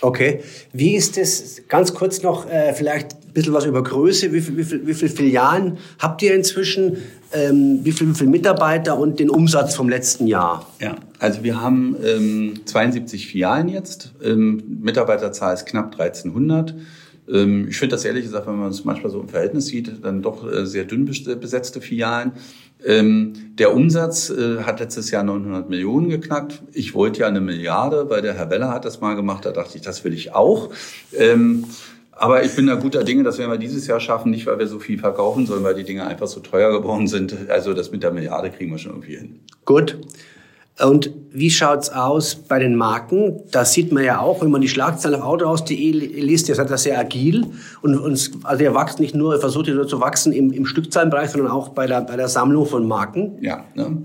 Okay. 0.00 0.42
Wie 0.72 0.94
ist 0.94 1.18
es, 1.18 1.62
ganz 1.68 1.92
kurz 1.92 2.22
noch, 2.22 2.48
äh, 2.48 2.72
vielleicht 2.72 3.14
ein 3.14 3.32
bisschen 3.34 3.52
was 3.52 3.64
über 3.64 3.82
Größe. 3.82 4.32
Wie 4.32 4.40
viel, 4.40 4.56
wie 4.56 4.64
viel, 4.64 4.86
wie 4.86 4.94
viel 4.94 5.08
Filialen 5.08 5.78
habt 5.98 6.22
ihr 6.22 6.34
inzwischen? 6.34 6.98
Ähm, 7.32 7.80
wie 7.82 7.92
viel, 7.92 8.08
wie 8.08 8.14
viel 8.14 8.26
Mitarbeiter 8.28 8.98
und 8.98 9.18
den 9.18 9.30
Umsatz 9.30 9.74
vom 9.74 9.88
letzten 9.88 10.26
Jahr? 10.26 10.66
Ja, 10.80 10.96
also 11.18 11.42
wir 11.42 11.60
haben 11.60 11.96
ähm, 12.04 12.60
72 12.64 13.26
Filialen 13.26 13.68
jetzt. 13.68 14.12
Ähm, 14.22 14.62
Mitarbeiterzahl 14.82 15.54
ist 15.54 15.66
knapp 15.66 15.92
1300. 15.98 16.74
Ähm, 17.28 17.66
ich 17.68 17.78
finde 17.78 17.96
das 17.96 18.04
ehrlich 18.04 18.24
gesagt, 18.24 18.46
wenn 18.46 18.56
man 18.56 18.70
es 18.70 18.84
manchmal 18.84 19.10
so 19.10 19.20
im 19.20 19.28
Verhältnis 19.28 19.66
sieht, 19.66 20.04
dann 20.04 20.22
doch 20.22 20.50
äh, 20.50 20.66
sehr 20.66 20.84
dünn 20.84 21.04
besetzte 21.04 21.80
Filialen. 21.80 22.32
Ähm, 22.84 23.32
der 23.58 23.74
Umsatz 23.74 24.30
äh, 24.30 24.62
hat 24.62 24.80
letztes 24.80 25.10
Jahr 25.10 25.22
900 25.22 25.68
Millionen 25.68 26.08
geknackt. 26.08 26.62
Ich 26.72 26.94
wollte 26.94 27.20
ja 27.20 27.26
eine 27.26 27.40
Milliarde, 27.40 28.10
weil 28.10 28.22
der 28.22 28.34
Herr 28.34 28.50
Weller 28.50 28.68
hat 28.68 28.84
das 28.84 29.00
mal 29.00 29.14
gemacht. 29.14 29.44
Da 29.44 29.52
dachte 29.52 29.76
ich, 29.76 29.82
das 29.82 30.04
will 30.04 30.12
ich 30.12 30.34
auch. 30.34 30.70
Ähm, 31.12 31.64
aber 32.18 32.42
ich 32.42 32.56
bin 32.56 32.66
da 32.66 32.74
guter 32.76 33.04
Dinge, 33.04 33.22
dass 33.22 33.38
wir 33.38 33.56
dieses 33.58 33.86
Jahr 33.86 34.00
schaffen, 34.00 34.30
nicht 34.30 34.46
weil 34.46 34.58
wir 34.58 34.66
so 34.66 34.78
viel 34.78 34.98
verkaufen, 34.98 35.46
sondern 35.46 35.64
weil 35.64 35.74
die 35.74 35.84
Dinge 35.84 36.06
einfach 36.06 36.26
so 36.26 36.40
teuer 36.40 36.72
geworden 36.72 37.06
sind. 37.06 37.36
Also 37.48 37.74
das 37.74 37.92
mit 37.92 38.02
der 38.02 38.10
Milliarde 38.10 38.50
kriegen 38.50 38.70
wir 38.70 38.78
schon 38.78 38.92
irgendwie 38.92 39.16
hin. 39.16 39.40
Gut. 39.66 39.98
Und 40.78 41.10
wie 41.30 41.50
schaut's 41.50 41.90
aus 41.90 42.34
bei 42.34 42.58
den 42.58 42.76
Marken? 42.76 43.40
Da 43.50 43.64
sieht 43.64 43.92
man 43.92 44.04
ja 44.04 44.20
auch, 44.20 44.42
wenn 44.42 44.50
man 44.50 44.60
die 44.60 44.68
Schlagzeilen 44.68 45.20
auf 45.20 45.26
autohaus.de 45.26 45.90
liest, 45.90 46.48
ihr 46.50 46.54
seid 46.54 46.70
da 46.70 46.76
sehr 46.76 46.98
agil 46.98 47.46
und 47.80 47.98
uns, 47.98 48.30
also 48.42 48.62
ihr 48.62 48.74
wächst 48.74 49.00
nicht 49.00 49.14
nur, 49.14 49.38
versucht 49.40 49.68
ihr 49.68 49.74
nur 49.74 49.88
zu 49.88 50.00
wachsen 50.00 50.32
im, 50.32 50.52
im 50.52 50.66
Stückzahlenbereich, 50.66 51.30
sondern 51.30 51.50
auch 51.50 51.70
bei 51.70 51.86
der, 51.86 52.02
bei 52.02 52.16
der 52.16 52.28
Sammlung 52.28 52.66
von 52.66 52.86
Marken. 52.86 53.38
Ja, 53.40 53.64
ne? 53.74 54.02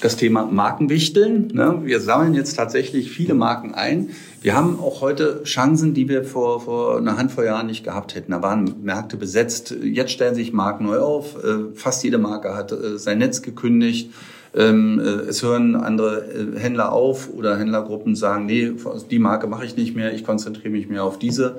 Das 0.00 0.16
Thema 0.16 0.44
Markenwichteln. 0.44 1.48
Ne? 1.52 1.80
Wir 1.82 2.00
sammeln 2.00 2.34
jetzt 2.34 2.54
tatsächlich 2.54 3.10
viele 3.10 3.34
Marken 3.34 3.74
ein. 3.74 4.10
Wir 4.40 4.54
haben 4.54 4.78
auch 4.78 5.00
heute 5.00 5.42
Chancen, 5.42 5.94
die 5.94 6.08
wir 6.08 6.22
vor, 6.24 6.60
vor 6.60 6.98
einer 6.98 7.18
Handvoll 7.18 7.46
Jahren 7.46 7.66
nicht 7.66 7.84
gehabt 7.84 8.14
hätten. 8.14 8.30
Da 8.30 8.40
waren 8.40 8.76
Märkte 8.82 9.16
besetzt. 9.16 9.74
Jetzt 9.82 10.12
stellen 10.12 10.36
sich 10.36 10.52
Marken 10.52 10.84
neu 10.84 10.98
auf. 10.98 11.42
Äh, 11.42 11.74
fast 11.74 12.04
jede 12.04 12.18
Marke 12.18 12.54
hat 12.54 12.70
äh, 12.70 12.98
sein 12.98 13.18
Netz 13.18 13.42
gekündigt. 13.42 14.12
Ähm, 14.54 15.00
äh, 15.00 15.28
es 15.28 15.42
hören 15.42 15.74
andere 15.74 16.54
Händler 16.56 16.92
auf 16.92 17.28
oder 17.34 17.58
Händlergruppen 17.58 18.14
sagen, 18.14 18.46
nee, 18.46 18.72
die 19.10 19.18
Marke 19.18 19.46
mache 19.48 19.64
ich 19.64 19.76
nicht 19.76 19.94
mehr, 19.96 20.14
ich 20.14 20.24
konzentriere 20.24 20.70
mich 20.70 20.88
mehr 20.88 21.04
auf 21.04 21.18
diese. 21.18 21.58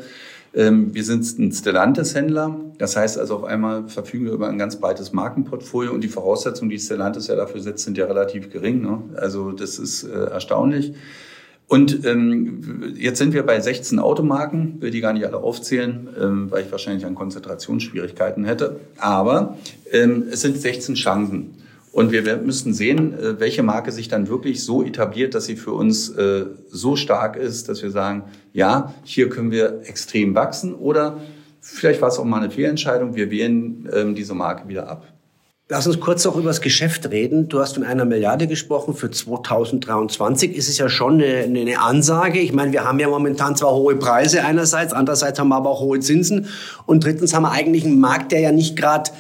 Ähm, 0.54 0.94
wir 0.94 1.04
sind 1.04 1.24
ein 1.38 1.52
Stellantis-Händler. 1.52 2.60
Das 2.78 2.96
heißt 2.96 3.20
also 3.20 3.38
auf 3.38 3.44
einmal 3.44 3.88
verfügen 3.88 4.26
wir 4.26 4.34
über 4.34 4.48
ein 4.48 4.58
ganz 4.58 4.78
breites 4.78 5.14
Markenportfolio 5.14 5.92
und 5.92 6.02
die 6.02 6.08
Voraussetzungen, 6.08 6.70
die 6.70 6.80
Stellantis 6.80 7.28
ja 7.28 7.36
dafür 7.36 7.62
setzt, 7.62 7.84
sind 7.86 7.98
ja 7.98 8.06
relativ 8.06 8.50
gering. 8.50 8.82
Ne? 8.82 9.02
Also 9.16 9.52
das 9.52 9.80
ist 9.80 10.04
äh, 10.04 10.26
erstaunlich. 10.26 10.94
Und 11.68 12.04
ähm, 12.04 12.96
jetzt 12.98 13.20
sind 13.20 13.32
wir 13.34 13.44
bei 13.44 13.60
16 13.60 14.00
Automarken, 14.00 14.82
will 14.82 14.90
die 14.90 15.02
gar 15.02 15.14
nicht 15.14 15.26
alle 15.26 15.38
aufzählen, 15.38 16.10
ähm, 16.20 16.50
weil 16.50 16.64
ich 16.66 16.72
wahrscheinlich 16.72 17.06
an 17.06 17.14
Konzentrationsschwierigkeiten 17.14 18.44
hätte. 18.44 18.80
Aber 18.98 19.56
ähm, 19.92 20.24
es 20.32 20.42
sind 20.42 20.58
16 20.58 20.96
Chancen. 20.96 21.54
Und 21.92 22.12
wir 22.12 22.38
müssen 22.38 22.74
sehen, 22.74 23.14
äh, 23.14 23.40
welche 23.40 23.64
Marke 23.64 23.92
sich 23.92 24.08
dann 24.08 24.28
wirklich 24.28 24.64
so 24.64 24.84
etabliert, 24.84 25.34
dass 25.34 25.46
sie 25.46 25.56
für 25.56 25.74
uns 25.74 26.10
äh, 26.10 26.46
so 26.70 26.96
stark 26.96 27.36
ist, 27.36 27.68
dass 27.70 27.82
wir 27.82 27.92
sagen, 27.92 28.24
ja, 28.54 28.94
hier 29.04 29.30
können 29.30 29.52
wir 29.52 29.82
extrem 29.86 30.36
wachsen 30.36 30.76
oder 30.76 31.20
vielleicht 31.62 32.02
war 32.02 32.10
es 32.10 32.20
auch 32.20 32.26
mal 32.26 32.42
eine 32.42 32.52
Fehlentscheidung, 32.52 33.16
wir 33.16 33.32
wählen 33.32 33.90
ähm, 33.94 34.16
diese 34.16 34.34
Marke 34.34 34.68
wieder 34.68 34.88
ab. 34.88 35.08
Lass 35.72 35.86
uns 35.86 36.00
kurz 36.00 36.26
noch 36.26 36.36
über 36.36 36.48
das 36.48 36.62
Geschäft 36.62 37.12
reden. 37.12 37.48
Du 37.48 37.60
hast 37.60 37.76
von 37.76 37.84
einer 37.84 38.04
Milliarde 38.04 38.48
gesprochen 38.48 38.96
für 38.96 39.12
2023. 39.12 40.56
Ist 40.56 40.68
es 40.68 40.80
ja 40.80 40.90
schon 40.90 41.22
eine, 41.22 41.44
eine, 41.44 41.80
Ansage. 41.80 42.40
Ich 42.40 42.54
meine, 42.54 42.72
wir 42.72 42.86
haben 42.86 42.98
ja 43.00 43.08
momentan 43.08 43.56
zwar 43.56 43.76
hohe 43.76 43.96
Preise 43.96 44.44
einerseits, 44.44 44.94
andererseits 44.94 45.38
haben 45.38 45.50
wir 45.50 45.58
aber 45.58 45.70
auch 45.70 45.82
hohe 45.82 46.00
Zinsen. 46.00 46.48
Und 46.88 47.04
drittens 47.04 47.36
haben 47.36 47.44
wir 47.44 47.52
eigentlich 47.52 47.86
einen 47.86 48.00
Markt, 48.00 48.32
der 48.32 48.40
ja 48.40 48.52
nicht 48.52 48.78
gerade 48.78 49.12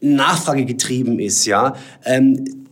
Nachfrage 0.00 0.64
getrieben 0.64 1.18
ist, 1.18 1.46
ja. 1.46 1.74
Ähm, 2.04 2.66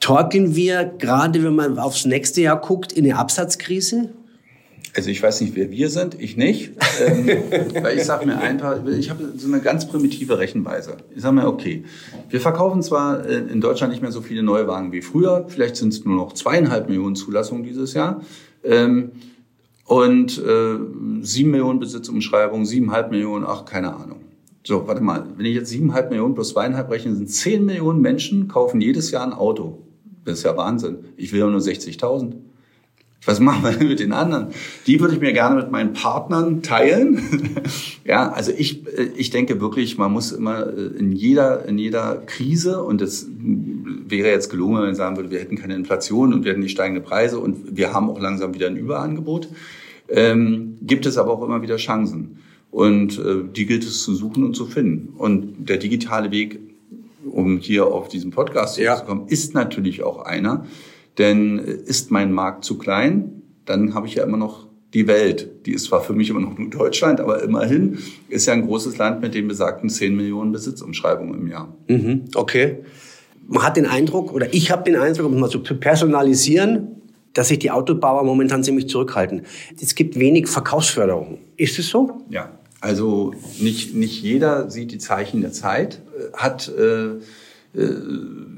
torkeln 0.00 0.56
wir 0.56 0.84
gerade, 0.98 1.44
wenn 1.44 1.54
man 1.54 1.78
aufs 1.78 2.04
nächste 2.06 2.40
Jahr 2.40 2.60
guckt, 2.60 2.92
in 2.92 3.04
eine 3.04 3.16
Absatzkrise? 3.16 4.10
Also 4.96 5.10
ich 5.10 5.22
weiß 5.22 5.40
nicht, 5.42 5.54
wer 5.54 5.70
wir 5.70 5.88
sind, 5.88 6.20
ich 6.20 6.36
nicht. 6.36 6.72
Ähm, 7.00 7.26
weil 7.82 7.98
ich 7.98 8.04
sage 8.04 8.26
mir 8.26 8.38
einfach, 8.38 8.84
ich 8.86 9.10
habe 9.10 9.32
so 9.36 9.46
eine 9.46 9.60
ganz 9.60 9.86
primitive 9.86 10.38
Rechenweise. 10.38 10.96
Ich 11.14 11.22
sage 11.22 11.34
mir, 11.34 11.46
okay, 11.46 11.84
wir 12.28 12.40
verkaufen 12.40 12.82
zwar 12.82 13.24
äh, 13.24 13.36
in 13.36 13.60
Deutschland 13.60 13.92
nicht 13.92 14.02
mehr 14.02 14.10
so 14.10 14.20
viele 14.20 14.42
Neuwagen 14.42 14.90
wie 14.90 15.02
früher, 15.02 15.44
vielleicht 15.48 15.76
sind 15.76 15.92
es 15.92 16.04
nur 16.04 16.16
noch 16.16 16.32
zweieinhalb 16.32 16.88
Millionen 16.88 17.14
Zulassungen 17.14 17.62
dieses 17.62 17.94
Jahr. 17.94 18.20
Ähm, 18.64 19.12
und 19.84 20.38
äh, 20.38 20.78
sieben 21.22 21.50
Millionen 21.50 21.80
Besitzumschreibungen, 21.80 22.64
siebeneinhalb 22.64 23.10
Millionen, 23.10 23.44
ach, 23.46 23.64
keine 23.64 23.94
Ahnung. 23.94 24.20
So, 24.70 24.86
warte 24.86 25.02
mal, 25.02 25.26
wenn 25.36 25.46
ich 25.46 25.56
jetzt 25.56 25.70
siebeneinhalb 25.70 26.10
Millionen 26.10 26.36
plus 26.36 26.50
zweieinhalb 26.50 26.88
rechne, 26.92 27.12
sind 27.16 27.28
zehn 27.28 27.66
Millionen 27.66 28.00
Menschen 28.00 28.46
kaufen 28.46 28.80
jedes 28.80 29.10
Jahr 29.10 29.26
ein 29.26 29.32
Auto. 29.32 29.82
Das 30.24 30.38
ist 30.38 30.44
ja 30.44 30.56
Wahnsinn. 30.56 30.98
Ich 31.16 31.32
will 31.32 31.40
ja 31.40 31.48
nur 31.48 31.58
60.000. 31.58 32.34
Was 33.24 33.40
machen 33.40 33.64
wir 33.64 33.72
denn 33.72 33.88
mit 33.88 33.98
den 33.98 34.12
anderen? 34.12 34.52
Die 34.86 35.00
würde 35.00 35.14
ich 35.14 35.20
mir 35.20 35.32
gerne 35.32 35.56
mit 35.56 35.72
meinen 35.72 35.92
Partnern 35.92 36.62
teilen. 36.62 37.20
ja, 38.04 38.30
also 38.30 38.52
ich, 38.56 38.86
ich 39.16 39.30
denke 39.30 39.60
wirklich, 39.60 39.98
man 39.98 40.12
muss 40.12 40.30
immer 40.30 40.68
äh, 40.68 40.96
in 40.96 41.10
jeder, 41.10 41.64
in 41.64 41.76
jeder 41.76 42.22
Krise, 42.24 42.84
und 42.84 43.02
es 43.02 43.26
wäre 44.06 44.28
jetzt 44.28 44.50
gelungen, 44.50 44.76
wenn 44.76 44.84
man 44.84 44.94
sagen 44.94 45.16
würde, 45.16 45.32
wir 45.32 45.40
hätten 45.40 45.56
keine 45.56 45.74
Inflation 45.74 46.32
und 46.32 46.44
wir 46.44 46.52
hätten 46.52 46.62
nicht 46.62 46.70
steigende 46.70 47.00
Preise 47.00 47.40
und 47.40 47.76
wir 47.76 47.92
haben 47.92 48.08
auch 48.08 48.20
langsam 48.20 48.54
wieder 48.54 48.68
ein 48.68 48.76
Überangebot, 48.76 49.48
ähm, 50.08 50.78
gibt 50.80 51.06
es 51.06 51.18
aber 51.18 51.32
auch 51.32 51.42
immer 51.42 51.60
wieder 51.60 51.74
Chancen. 51.74 52.38
Und 52.70 53.18
äh, 53.18 53.44
die 53.54 53.66
gilt 53.66 53.84
es 53.84 54.02
zu 54.02 54.14
suchen 54.14 54.44
und 54.44 54.54
zu 54.54 54.66
finden. 54.66 55.14
Und 55.16 55.68
der 55.68 55.78
digitale 55.78 56.30
Weg, 56.30 56.60
um 57.24 57.58
hier 57.58 57.86
auf 57.86 58.08
diesen 58.08 58.30
Podcast 58.30 58.78
ja. 58.78 58.96
zu 58.96 59.04
kommen, 59.04 59.26
ist 59.28 59.54
natürlich 59.54 60.02
auch 60.02 60.24
einer, 60.24 60.66
denn 61.18 61.58
ist 61.58 62.10
mein 62.10 62.32
Markt 62.32 62.64
zu 62.64 62.78
klein, 62.78 63.42
dann 63.64 63.94
habe 63.94 64.06
ich 64.06 64.14
ja 64.14 64.24
immer 64.24 64.36
noch 64.36 64.68
die 64.94 65.06
Welt. 65.06 65.66
Die 65.66 65.72
ist 65.72 65.84
zwar 65.84 66.00
für 66.00 66.12
mich 66.12 66.30
immer 66.30 66.40
noch 66.40 66.56
nur 66.56 66.70
Deutschland, 66.70 67.20
aber 67.20 67.42
immerhin 67.42 67.98
ist 68.28 68.46
ja 68.46 68.52
ein 68.52 68.66
großes 68.66 68.98
Land 68.98 69.20
mit 69.20 69.34
den 69.34 69.46
besagten 69.46 69.88
10 69.88 70.16
Millionen 70.16 70.52
Besitzumschreibungen 70.52 71.34
im 71.34 71.46
Jahr. 71.48 71.74
Mhm, 71.88 72.24
okay. 72.34 72.78
Man 73.46 73.62
hat 73.62 73.76
den 73.76 73.86
Eindruck, 73.86 74.32
oder 74.32 74.52
ich 74.54 74.70
habe 74.70 74.84
den 74.84 74.96
Eindruck, 74.96 75.26
um 75.26 75.34
es 75.34 75.40
mal 75.40 75.50
zu 75.50 75.60
personalisieren, 75.60 77.00
dass 77.32 77.48
sich 77.48 77.58
die 77.58 77.70
Autobauer 77.70 78.24
momentan 78.24 78.64
ziemlich 78.64 78.88
zurückhalten. 78.88 79.42
Es 79.80 79.94
gibt 79.94 80.18
wenig 80.18 80.48
Verkaufsförderung. 80.48 81.38
Ist 81.56 81.78
es 81.78 81.88
so? 81.88 82.22
Ja, 82.28 82.50
also 82.80 83.34
nicht, 83.58 83.94
nicht 83.94 84.22
jeder 84.22 84.70
sieht 84.70 84.90
die 84.92 84.98
Zeichen 84.98 85.40
der 85.40 85.52
Zeit, 85.52 86.00
hat 86.32 86.68
äh, 86.68 87.20
äh, 87.72 87.94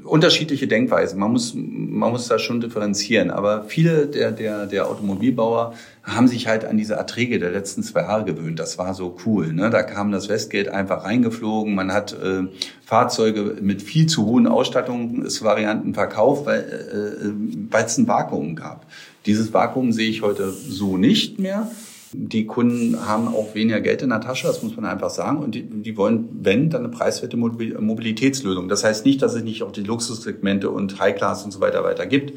unterschiedliche 0.05 0.67
Denkweisen. 0.67 1.19
Man 1.19 1.31
muss, 1.31 1.53
man 1.55 2.11
muss 2.11 2.27
da 2.27 2.39
schon 2.39 2.61
differenzieren. 2.61 3.29
Aber 3.29 3.65
viele 3.65 4.07
der, 4.07 4.31
der, 4.31 4.65
der 4.65 4.87
Automobilbauer 4.87 5.75
haben 6.03 6.27
sich 6.27 6.47
halt 6.47 6.65
an 6.65 6.77
diese 6.77 6.95
Erträge 6.95 7.37
der 7.37 7.51
letzten 7.51 7.83
zwei 7.83 8.01
Jahre 8.01 8.25
gewöhnt. 8.25 8.59
Das 8.59 8.77
war 8.79 8.95
so 8.95 9.15
cool. 9.25 9.53
Ne? 9.53 9.69
Da 9.69 9.83
kam 9.83 10.11
das 10.11 10.29
Westgeld 10.29 10.67
einfach 10.67 11.05
reingeflogen. 11.05 11.75
Man 11.75 11.93
hat 11.93 12.13
äh, 12.13 12.47
Fahrzeuge 12.83 13.57
mit 13.61 13.83
viel 13.83 14.07
zu 14.07 14.25
hohen 14.25 14.47
Ausstattungsvarianten 14.47 15.93
verkauft, 15.93 16.47
weil 16.47 16.59
äh, 16.59 17.27
äh 17.27 17.33
weil 17.69 17.85
es 17.85 17.97
ein 17.97 18.07
Vakuum 18.07 18.55
gab. 18.55 18.85
Dieses 19.25 19.53
Vakuum 19.53 19.91
sehe 19.91 20.09
ich 20.09 20.21
heute 20.21 20.51
so 20.51 20.97
nicht 20.97 21.39
mehr. 21.39 21.69
Die 22.15 22.45
Kunden 22.45 23.07
haben 23.07 23.27
auch 23.27 23.55
weniger 23.55 23.81
Geld 23.81 24.01
in 24.03 24.09
der 24.09 24.21
Tasche, 24.21 24.47
das 24.47 24.61
muss 24.61 24.75
man 24.75 24.85
einfach 24.85 25.09
sagen. 25.09 25.39
Und 25.39 25.55
die, 25.55 25.63
die 25.63 25.97
wollen, 25.97 26.29
wenn, 26.41 26.69
dann 26.69 26.85
eine 26.85 26.89
preiswerte 26.89 27.37
Mobilitätslösung. 27.37 28.69
Das 28.69 28.83
heißt 28.83 29.05
nicht, 29.05 29.21
dass 29.21 29.33
es 29.33 29.43
nicht 29.43 29.63
auch 29.63 29.71
die 29.71 29.81
Luxussegmente 29.81 30.69
und 30.69 30.99
High 30.99 31.15
Class 31.15 31.43
und 31.43 31.51
so 31.51 31.59
weiter 31.59 31.83
weiter 31.83 32.05
gibt. 32.05 32.33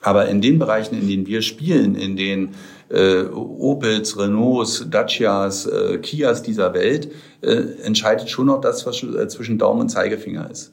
Aber 0.00 0.28
in 0.28 0.40
den 0.40 0.58
Bereichen, 0.58 1.00
in 1.00 1.06
denen 1.06 1.26
wir 1.26 1.42
spielen, 1.42 1.94
in 1.94 2.16
den 2.16 2.50
äh, 2.88 3.22
Opels, 3.22 4.18
Renaults, 4.18 4.86
Dacias, 4.90 5.66
äh, 5.66 5.98
Kias 5.98 6.42
dieser 6.42 6.74
Welt, 6.74 7.12
äh, 7.40 7.62
entscheidet 7.84 8.28
schon 8.28 8.46
noch 8.46 8.60
das, 8.60 8.84
was 8.84 9.02
äh, 9.04 9.28
zwischen 9.28 9.58
Daumen 9.58 9.82
und 9.82 9.88
Zeigefinger 9.88 10.50
ist. 10.50 10.72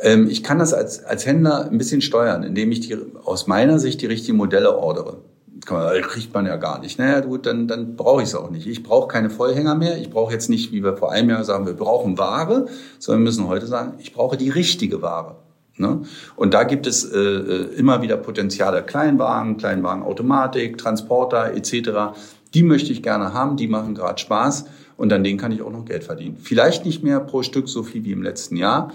Ähm, 0.00 0.28
ich 0.28 0.42
kann 0.42 0.58
das 0.58 0.74
als, 0.74 1.04
als 1.04 1.24
Händler 1.24 1.70
ein 1.70 1.78
bisschen 1.78 2.00
steuern, 2.00 2.42
indem 2.42 2.72
ich 2.72 2.80
die, 2.80 2.96
aus 3.24 3.46
meiner 3.46 3.78
Sicht 3.78 4.02
die 4.02 4.06
richtigen 4.06 4.36
Modelle 4.36 4.76
ordere 4.76 5.18
kriegt 5.64 6.32
man 6.34 6.46
ja 6.46 6.56
gar 6.56 6.80
nicht. 6.80 6.98
Naja, 6.98 7.20
gut, 7.20 7.46
dann, 7.46 7.68
dann 7.68 7.96
brauche 7.96 8.22
ich 8.22 8.28
es 8.28 8.34
auch 8.34 8.50
nicht. 8.50 8.66
Ich 8.66 8.82
brauche 8.82 9.08
keine 9.08 9.30
Vollhänger 9.30 9.74
mehr. 9.74 9.98
Ich 9.98 10.10
brauche 10.10 10.32
jetzt 10.32 10.48
nicht, 10.48 10.72
wie 10.72 10.82
wir 10.82 10.96
vor 10.96 11.12
einem 11.12 11.30
Jahr 11.30 11.44
sagen, 11.44 11.66
wir 11.66 11.74
brauchen 11.74 12.18
Ware, 12.18 12.66
sondern 12.98 13.22
wir 13.22 13.24
müssen 13.24 13.48
heute 13.48 13.66
sagen, 13.66 13.94
ich 13.98 14.12
brauche 14.12 14.36
die 14.36 14.50
richtige 14.50 15.02
Ware. 15.02 15.36
Ne? 15.76 16.02
Und 16.36 16.54
da 16.54 16.64
gibt 16.64 16.86
es 16.86 17.04
äh, 17.04 17.18
äh 17.18 17.74
immer 17.76 18.02
wieder 18.02 18.16
Potenziale. 18.16 18.82
Kleinwagen, 18.82 19.56
Kleinwagen 19.56 20.02
Automatik, 20.02 20.78
Transporter 20.78 21.54
etc. 21.54 22.18
Die 22.54 22.62
möchte 22.62 22.92
ich 22.92 23.02
gerne 23.02 23.32
haben, 23.32 23.56
die 23.56 23.68
machen 23.68 23.94
gerade 23.94 24.18
Spaß 24.18 24.64
und 24.96 25.12
an 25.12 25.22
denen 25.22 25.38
kann 25.38 25.52
ich 25.52 25.62
auch 25.62 25.70
noch 25.70 25.84
Geld 25.84 26.04
verdienen. 26.04 26.36
Vielleicht 26.40 26.84
nicht 26.84 27.02
mehr 27.02 27.20
pro 27.20 27.42
Stück 27.42 27.68
so 27.68 27.82
viel 27.82 28.04
wie 28.04 28.12
im 28.12 28.22
letzten 28.22 28.56
Jahr, 28.56 28.92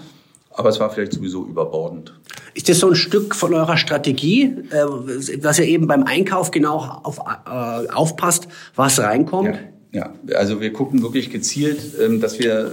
aber 0.54 0.68
es 0.68 0.80
war 0.80 0.90
vielleicht 0.90 1.12
sowieso 1.12 1.44
überbordend. 1.44 2.14
Ist 2.54 2.68
das 2.68 2.78
so 2.78 2.88
ein 2.88 2.94
Stück 2.94 3.34
von 3.34 3.52
eurer 3.54 3.76
Strategie, 3.76 4.54
äh, 4.70 5.38
dass 5.38 5.58
ihr 5.58 5.66
eben 5.66 5.86
beim 5.86 6.04
Einkauf 6.04 6.50
genau 6.50 6.78
auf, 7.02 7.18
äh, 7.18 7.88
aufpasst, 7.90 8.48
was 8.74 9.00
reinkommt? 9.00 9.54
Ja. 9.54 9.60
Ja, 9.94 10.12
also 10.34 10.60
wir 10.60 10.72
gucken 10.72 11.02
wirklich 11.02 11.30
gezielt, 11.30 11.78
ähm, 12.04 12.20
dass 12.20 12.40
wir, 12.40 12.72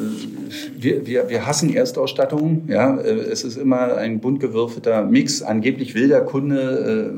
wir, 0.76 1.06
wir, 1.06 1.30
wir 1.30 1.46
hassen 1.46 1.72
Erstausstattungen. 1.72 2.68
Ja, 2.68 2.98
äh, 2.98 3.12
es 3.12 3.44
ist 3.44 3.58
immer 3.58 3.96
ein 3.96 4.22
bunt 4.22 4.40
gewürfelter 4.40 5.04
Mix. 5.04 5.44
Angeblich 5.44 5.94
will 5.94 6.08
der 6.08 6.22
Kunde 6.22 7.14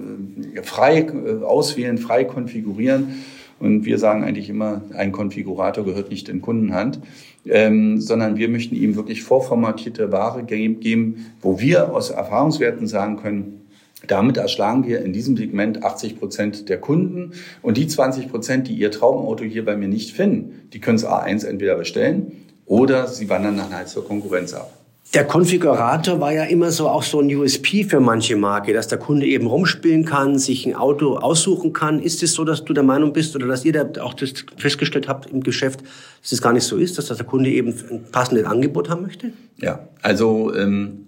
frei 0.64 1.08
auswählen, 1.42 1.98
frei 1.98 2.26
konfigurieren. 2.26 3.24
Und 3.64 3.86
wir 3.86 3.98
sagen 3.98 4.24
eigentlich 4.24 4.50
immer, 4.50 4.82
ein 4.94 5.12
Konfigurator 5.12 5.86
gehört 5.86 6.10
nicht 6.10 6.30
in 6.30 6.42
Kundenhand 6.42 7.00
ähm, 7.46 8.00
sondern 8.00 8.38
wir 8.38 8.50
möchten 8.50 8.76
ihm 8.76 8.96
wirklich 8.96 9.24
vorformatierte 9.24 10.12
Ware 10.12 10.44
geben, 10.44 11.34
wo 11.42 11.60
wir 11.60 11.94
aus 11.94 12.10
Erfahrungswerten 12.10 12.88
sagen 12.88 13.18
können, 13.18 13.60
damit 14.08 14.38
erschlagen 14.38 14.86
wir 14.86 15.04
in 15.04 15.14
diesem 15.14 15.38
Segment 15.38 15.84
80 15.84 16.20
Prozent 16.20 16.70
der 16.70 16.80
Kunden 16.80 17.32
und 17.62 17.78
die 17.78 17.88
20 17.88 18.30
Prozent, 18.30 18.68
die 18.68 18.74
ihr 18.74 18.92
Traumauto 18.92 19.46
hier 19.46 19.64
bei 19.64 19.78
mir 19.78 19.88
nicht 19.88 20.12
finden, 20.12 20.68
die 20.74 20.80
können 20.80 20.98
es 20.98 21.06
A1 21.06 21.46
entweder 21.46 21.76
bestellen 21.76 22.34
oder 22.66 23.08
sie 23.08 23.30
wandern 23.30 23.58
dann 23.58 23.74
halt 23.74 23.88
zur 23.88 24.06
Konkurrenz 24.06 24.54
ab. 24.54 24.83
Der 25.14 25.26
Konfigurator 25.26 26.20
war 26.20 26.34
ja 26.34 26.46
immer 26.46 26.72
so 26.72 26.88
auch 26.88 27.04
so 27.04 27.20
ein 27.20 27.28
USP 27.36 27.84
für 27.84 28.00
manche 28.00 28.36
Marke, 28.36 28.74
dass 28.74 28.88
der 28.88 28.98
Kunde 28.98 29.28
eben 29.28 29.46
rumspielen 29.46 30.06
kann, 30.06 30.40
sich 30.40 30.66
ein 30.66 30.74
Auto 30.74 31.18
aussuchen 31.18 31.72
kann. 31.72 32.00
Ist 32.00 32.24
es 32.24 32.34
so, 32.34 32.44
dass 32.44 32.66
du 32.66 32.74
der 32.74 32.84
Meinung 32.84 33.14
bist 33.14 33.36
oder 33.36 33.46
dass 33.46 33.64
ihr 33.64 33.74
da 33.74 34.02
auch 34.02 34.16
das 34.16 34.34
festgestellt 34.58 35.08
habt 35.08 35.30
im 35.30 35.44
Geschäft, 35.44 35.82
dass 36.22 36.32
es 36.32 36.42
gar 36.42 36.52
nicht 36.52 36.64
so 36.64 36.78
ist, 36.78 36.98
dass 36.98 37.08
der 37.08 37.26
Kunde 37.28 37.52
eben 37.52 37.76
ein 37.92 38.06
passendes 38.12 38.46
Angebot 38.46 38.90
haben 38.90 39.04
möchte? 39.04 39.34
Ja, 39.58 39.88
also 40.02 40.52
ähm, 40.56 41.06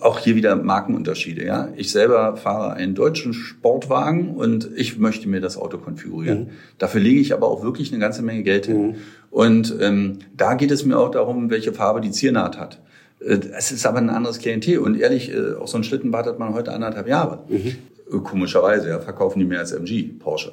auch 0.00 0.18
hier 0.18 0.36
wieder 0.36 0.56
Markenunterschiede. 0.56 1.44
Ja, 1.44 1.68
ich 1.76 1.90
selber 1.90 2.36
fahre 2.36 2.74
einen 2.74 2.94
deutschen 2.94 3.34
Sportwagen 3.34 4.36
und 4.36 4.70
ich 4.74 4.98
möchte 4.98 5.28
mir 5.28 5.40
das 5.40 5.58
Auto 5.58 5.78
konfigurieren. 5.78 6.44
Mhm. 6.44 6.50
Dafür 6.78 7.00
lege 7.00 7.20
ich 7.20 7.34
aber 7.34 7.48
auch 7.48 7.62
wirklich 7.62 7.92
eine 7.92 8.00
ganze 8.00 8.22
Menge 8.22 8.42
Geld 8.42 8.66
hin. 8.66 8.86
Mhm. 8.86 8.94
Und 9.30 9.74
ähm, 9.80 10.20
da 10.36 10.54
geht 10.54 10.70
es 10.70 10.84
mir 10.84 10.98
auch 10.98 11.10
darum, 11.10 11.50
welche 11.50 11.72
Farbe 11.72 12.00
die 12.00 12.10
Ziernaht 12.10 12.58
hat. 12.58 12.80
Äh, 13.20 13.38
es 13.56 13.72
ist 13.72 13.86
aber 13.86 13.98
ein 13.98 14.10
anderes 14.10 14.38
Klientel. 14.38 14.78
Und 14.78 14.98
ehrlich, 14.98 15.32
äh, 15.32 15.54
auch 15.54 15.68
so 15.68 15.76
einen 15.76 15.84
Schlitten 15.84 16.12
wartet 16.12 16.38
man 16.38 16.54
heute 16.54 16.72
anderthalb 16.72 17.08
Jahre. 17.08 17.44
Mhm. 17.48 17.76
Äh, 18.10 18.18
komischerweise, 18.18 18.88
ja, 18.88 18.98
verkaufen 19.00 19.38
die 19.38 19.44
mehr 19.44 19.60
als 19.60 19.72
MG, 19.72 20.04
Porsche. 20.18 20.52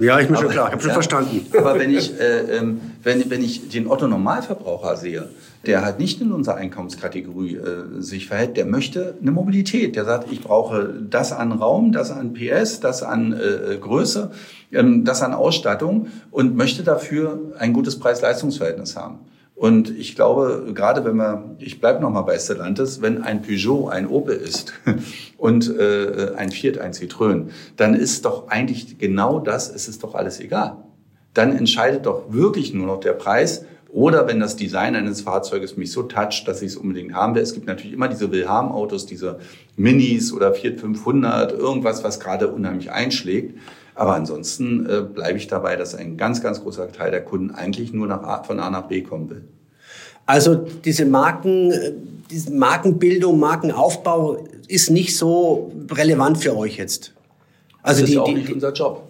Ja, 0.00 0.18
ich 0.18 0.26
bin 0.26 0.36
schon 0.36 0.48
klar, 0.48 0.66
ich 0.66 0.72
habe 0.72 0.82
schon 0.82 0.90
ja, 0.90 0.94
verstanden. 0.94 1.46
Aber 1.56 1.78
wenn 1.78 1.94
ich, 1.94 2.18
äh, 2.18 2.56
ähm, 2.56 2.80
wenn, 3.02 3.30
wenn 3.30 3.42
ich 3.42 3.68
den 3.68 3.86
Otto 3.88 4.06
Normalverbraucher 4.06 4.96
sehe, 4.96 5.28
der 5.66 5.84
halt 5.84 5.98
nicht 5.98 6.20
in 6.20 6.32
unserer 6.32 6.56
Einkommenskategorie 6.56 7.56
äh, 7.56 8.00
sich 8.00 8.28
verhält, 8.28 8.56
der 8.56 8.66
möchte 8.66 9.14
eine 9.20 9.32
Mobilität. 9.32 9.96
Der 9.96 10.04
sagt, 10.04 10.30
ich 10.30 10.40
brauche 10.40 10.94
das 11.10 11.32
an 11.32 11.52
Raum, 11.52 11.92
das 11.92 12.10
an 12.10 12.34
PS, 12.34 12.80
das 12.80 13.02
an 13.02 13.32
äh, 13.32 13.76
Größe, 13.76 14.30
ähm, 14.72 15.04
das 15.04 15.22
an 15.22 15.32
Ausstattung 15.32 16.08
und 16.30 16.56
möchte 16.56 16.82
dafür 16.82 17.38
ein 17.58 17.72
gutes 17.72 17.98
Preis-Leistungs-Verhältnis 17.98 18.96
haben. 18.96 19.18
Und 19.56 19.88
ich 19.98 20.14
glaube, 20.14 20.70
gerade 20.74 21.02
wenn 21.06 21.16
wir, 21.16 21.56
ich 21.58 21.80
bleibe 21.80 22.00
nochmal 22.00 22.24
bei 22.24 22.38
Stellantis, 22.38 23.00
wenn 23.00 23.22
ein 23.22 23.40
Peugeot 23.40 23.88
ein 23.88 24.06
Opel 24.06 24.36
ist 24.36 24.74
und 25.38 25.74
äh, 25.74 26.32
ein 26.36 26.50
Fiat 26.50 26.76
ein 26.76 26.92
Citroën, 26.92 27.46
dann 27.76 27.94
ist 27.94 28.26
doch 28.26 28.48
eigentlich 28.48 28.98
genau 28.98 29.40
das, 29.40 29.74
es 29.74 29.88
ist 29.88 30.02
doch 30.02 30.14
alles 30.14 30.40
egal. 30.40 30.76
Dann 31.32 31.56
entscheidet 31.56 32.04
doch 32.04 32.24
wirklich 32.28 32.74
nur 32.74 32.86
noch 32.86 33.00
der 33.00 33.14
Preis 33.14 33.64
oder 33.88 34.28
wenn 34.28 34.40
das 34.40 34.56
Design 34.56 34.94
eines 34.94 35.22
Fahrzeuges 35.22 35.78
mich 35.78 35.90
so 35.90 36.02
toucht, 36.02 36.46
dass 36.46 36.60
ich 36.60 36.72
es 36.72 36.76
unbedingt 36.76 37.14
haben 37.14 37.34
will. 37.34 37.42
Es 37.42 37.54
gibt 37.54 37.66
natürlich 37.66 37.94
immer 37.94 38.08
diese 38.08 38.30
Wilhelm-Autos, 38.30 39.06
diese 39.06 39.38
Minis 39.76 40.34
oder 40.34 40.52
Fiat 40.52 40.80
500, 40.80 41.52
irgendwas, 41.52 42.04
was 42.04 42.20
gerade 42.20 42.48
unheimlich 42.48 42.92
einschlägt. 42.92 43.58
Aber 43.96 44.14
ansonsten 44.14 44.86
äh, 44.86 45.00
bleibe 45.00 45.38
ich 45.38 45.48
dabei, 45.48 45.74
dass 45.76 45.94
ein 45.94 46.18
ganz, 46.18 46.42
ganz 46.42 46.62
großer 46.62 46.92
Teil 46.92 47.10
der 47.10 47.24
Kunden 47.24 47.50
eigentlich 47.50 47.94
nur 47.94 48.06
nach 48.06 48.22
A, 48.22 48.42
von 48.42 48.60
A 48.60 48.70
nach 48.70 48.88
B 48.88 49.00
kommen 49.00 49.30
will. 49.30 49.44
Also 50.26 50.54
diese 50.54 51.06
Marken, 51.06 51.72
äh, 51.72 51.92
diese 52.30 52.52
Markenbildung, 52.52 53.40
Markenaufbau 53.40 54.46
ist 54.68 54.90
nicht 54.90 55.16
so 55.16 55.72
relevant 55.90 56.38
für 56.38 56.54
euch 56.56 56.76
jetzt. 56.76 57.14
Also 57.82 58.02
das 58.02 58.10
ist 58.10 58.14
die, 58.14 58.18
auch 58.18 58.28
die, 58.28 58.34
nicht 58.34 58.52
unser 58.52 58.72
Job. 58.72 59.04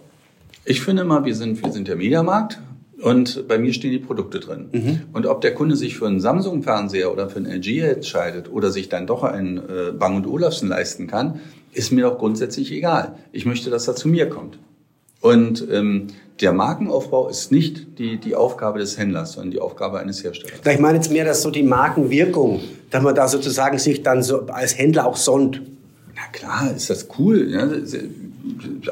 Ich 0.63 0.81
finde 0.81 1.01
immer, 1.01 1.25
wir 1.25 1.35
sind, 1.35 1.61
wir 1.61 1.71
sind 1.71 1.87
der 1.89 1.97
Mediamarkt 1.97 2.59
und 3.01 3.47
bei 3.47 3.57
mir 3.57 3.73
stehen 3.73 3.91
die 3.91 3.99
Produkte 3.99 4.39
drin. 4.39 4.69
Mhm. 4.71 5.01
Und 5.11 5.25
ob 5.25 5.41
der 5.41 5.53
Kunde 5.53 5.75
sich 5.75 5.97
für 5.97 6.07
einen 6.07 6.21
Samsung-Fernseher 6.21 7.11
oder 7.11 7.29
für 7.29 7.39
einen 7.39 7.51
LG 7.51 7.79
entscheidet 7.79 8.49
oder 8.49 8.71
sich 8.71 8.87
dann 8.87 9.05
doch 9.05 9.23
einen 9.23 9.57
äh, 9.57 9.91
Bang 9.97 10.25
Olufsen 10.25 10.69
leisten 10.69 11.07
kann, 11.07 11.41
ist 11.73 11.91
mir 11.91 12.03
doch 12.03 12.17
grundsätzlich 12.17 12.71
egal. 12.71 13.15
Ich 13.33 13.45
möchte, 13.45 13.69
dass 13.69 13.87
er 13.87 13.95
zu 13.95 14.07
mir 14.07 14.29
kommt. 14.29 14.57
Und 15.27 15.67
ähm, 15.71 16.07
der 16.41 16.53
Markenaufbau 16.53 17.29
ist 17.29 17.51
nicht 17.51 17.99
die, 17.99 18.17
die 18.17 18.35
Aufgabe 18.35 18.79
des 18.79 18.97
Händlers, 18.97 19.33
sondern 19.33 19.51
die 19.51 19.59
Aufgabe 19.59 19.99
eines 19.99 20.23
Herstellers. 20.23 20.59
Ich 20.65 20.79
meine 20.79 20.97
jetzt 20.97 21.11
mehr, 21.11 21.25
dass 21.25 21.41
so 21.41 21.51
die 21.51 21.63
Markenwirkung, 21.63 22.61
dass 22.91 23.01
man 23.01 23.15
da 23.15 23.27
sozusagen 23.27 23.79
sich 23.79 24.03
dann 24.03 24.23
so 24.23 24.45
als 24.47 24.77
Händler 24.77 25.07
auch 25.07 25.17
sonnt. 25.17 25.61
Na 26.15 26.21
klar, 26.31 26.71
ist 26.75 26.89
das 26.89 27.07
cool. 27.17 27.49
Ja? 27.51 27.67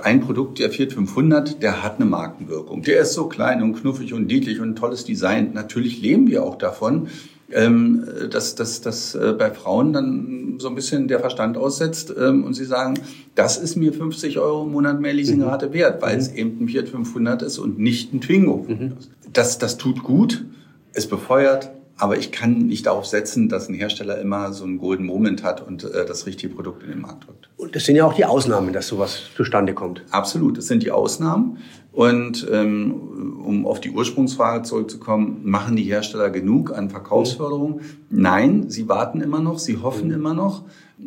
Ein 0.04 0.22
Produkt, 0.22 0.60
der 0.60 0.72
Fiat 0.72 0.94
500, 0.94 1.62
der 1.62 1.84
hat 1.84 1.96
eine 1.96 2.06
Markenwirkung. 2.06 2.82
Der 2.82 3.01
ist 3.01 3.13
so 3.13 3.27
klein 3.27 3.62
und 3.62 3.80
knuffig 3.80 4.13
und 4.13 4.27
niedlich 4.27 4.60
und 4.60 4.72
ein 4.72 4.75
tolles 4.75 5.06
Design. 5.06 5.51
Natürlich 5.54 6.01
leben 6.01 6.27
wir 6.27 6.44
auch 6.44 6.58
davon, 6.58 7.08
ähm, 7.51 8.05
dass, 8.31 8.55
dass, 8.55 8.81
dass 8.81 9.15
äh, 9.15 9.33
bei 9.37 9.51
Frauen 9.51 9.93
dann 9.93 10.55
so 10.59 10.67
ein 10.67 10.75
bisschen 10.75 11.07
der 11.07 11.19
Verstand 11.19 11.57
aussetzt 11.57 12.13
ähm, 12.17 12.43
und 12.43 12.53
sie 12.53 12.65
sagen, 12.65 12.95
das 13.35 13.57
ist 13.57 13.75
mir 13.75 13.93
50 13.93 14.39
Euro 14.39 14.63
im 14.63 14.71
Monat 14.71 14.99
mehr 14.99 15.13
Leasingrate 15.13 15.69
mhm. 15.69 15.73
wert, 15.73 16.01
weil 16.01 16.15
mhm. 16.15 16.21
es 16.21 16.33
eben 16.33 16.61
ein 16.61 16.67
Fiat 16.67 16.89
500 16.89 17.41
ist 17.43 17.57
und 17.57 17.79
nicht 17.79 18.13
ein 18.13 18.21
Twingo. 18.21 18.65
Mhm. 18.67 18.93
Das, 19.31 19.57
das 19.57 19.77
tut 19.77 20.03
gut, 20.03 20.45
es 20.93 21.07
befeuert, 21.07 21.71
aber 21.97 22.17
ich 22.17 22.31
kann 22.31 22.67
nicht 22.67 22.87
darauf 22.87 23.05
setzen, 23.05 23.47
dass 23.47 23.69
ein 23.69 23.75
Hersteller 23.75 24.19
immer 24.19 24.51
so 24.51 24.65
einen 24.65 24.77
Golden 24.79 25.05
Moment 25.05 25.43
hat 25.43 25.65
und 25.65 25.83
äh, 25.83 26.05
das 26.05 26.25
richtige 26.25 26.53
Produkt 26.53 26.83
in 26.83 26.89
den 26.89 27.01
Markt 27.01 27.27
drückt. 27.27 27.49
Und 27.57 27.75
das 27.75 27.85
sind 27.85 27.95
ja 27.95 28.05
auch 28.05 28.13
die 28.13 28.25
Ausnahmen, 28.25 28.73
dass 28.73 28.87
sowas 28.87 29.23
zustande 29.35 29.73
kommt. 29.73 30.03
Absolut, 30.11 30.57
das 30.57 30.67
sind 30.67 30.83
die 30.83 30.91
Ausnahmen. 30.91 31.57
Und 31.95 32.45
ähm, 32.51 33.39
um 33.45 33.65
auf 33.65 33.79
die 33.79 33.91
Ursprungsfrage 33.91 34.63
zurückzukommen, 34.63 35.39
machen 35.43 35.77
die 35.77 35.83
Hersteller 35.83 36.29
genug 36.29 36.77
an 36.77 36.89
Verkaufsförderung? 36.89 37.79
Nein, 38.09 38.69
sie 38.69 38.89
warten 38.89 39.21
immer 39.21 39.39
noch, 39.39 39.59
sie 39.59 39.77
hoffen 39.77 40.11
immer 40.11 40.33
noch. 40.33 40.63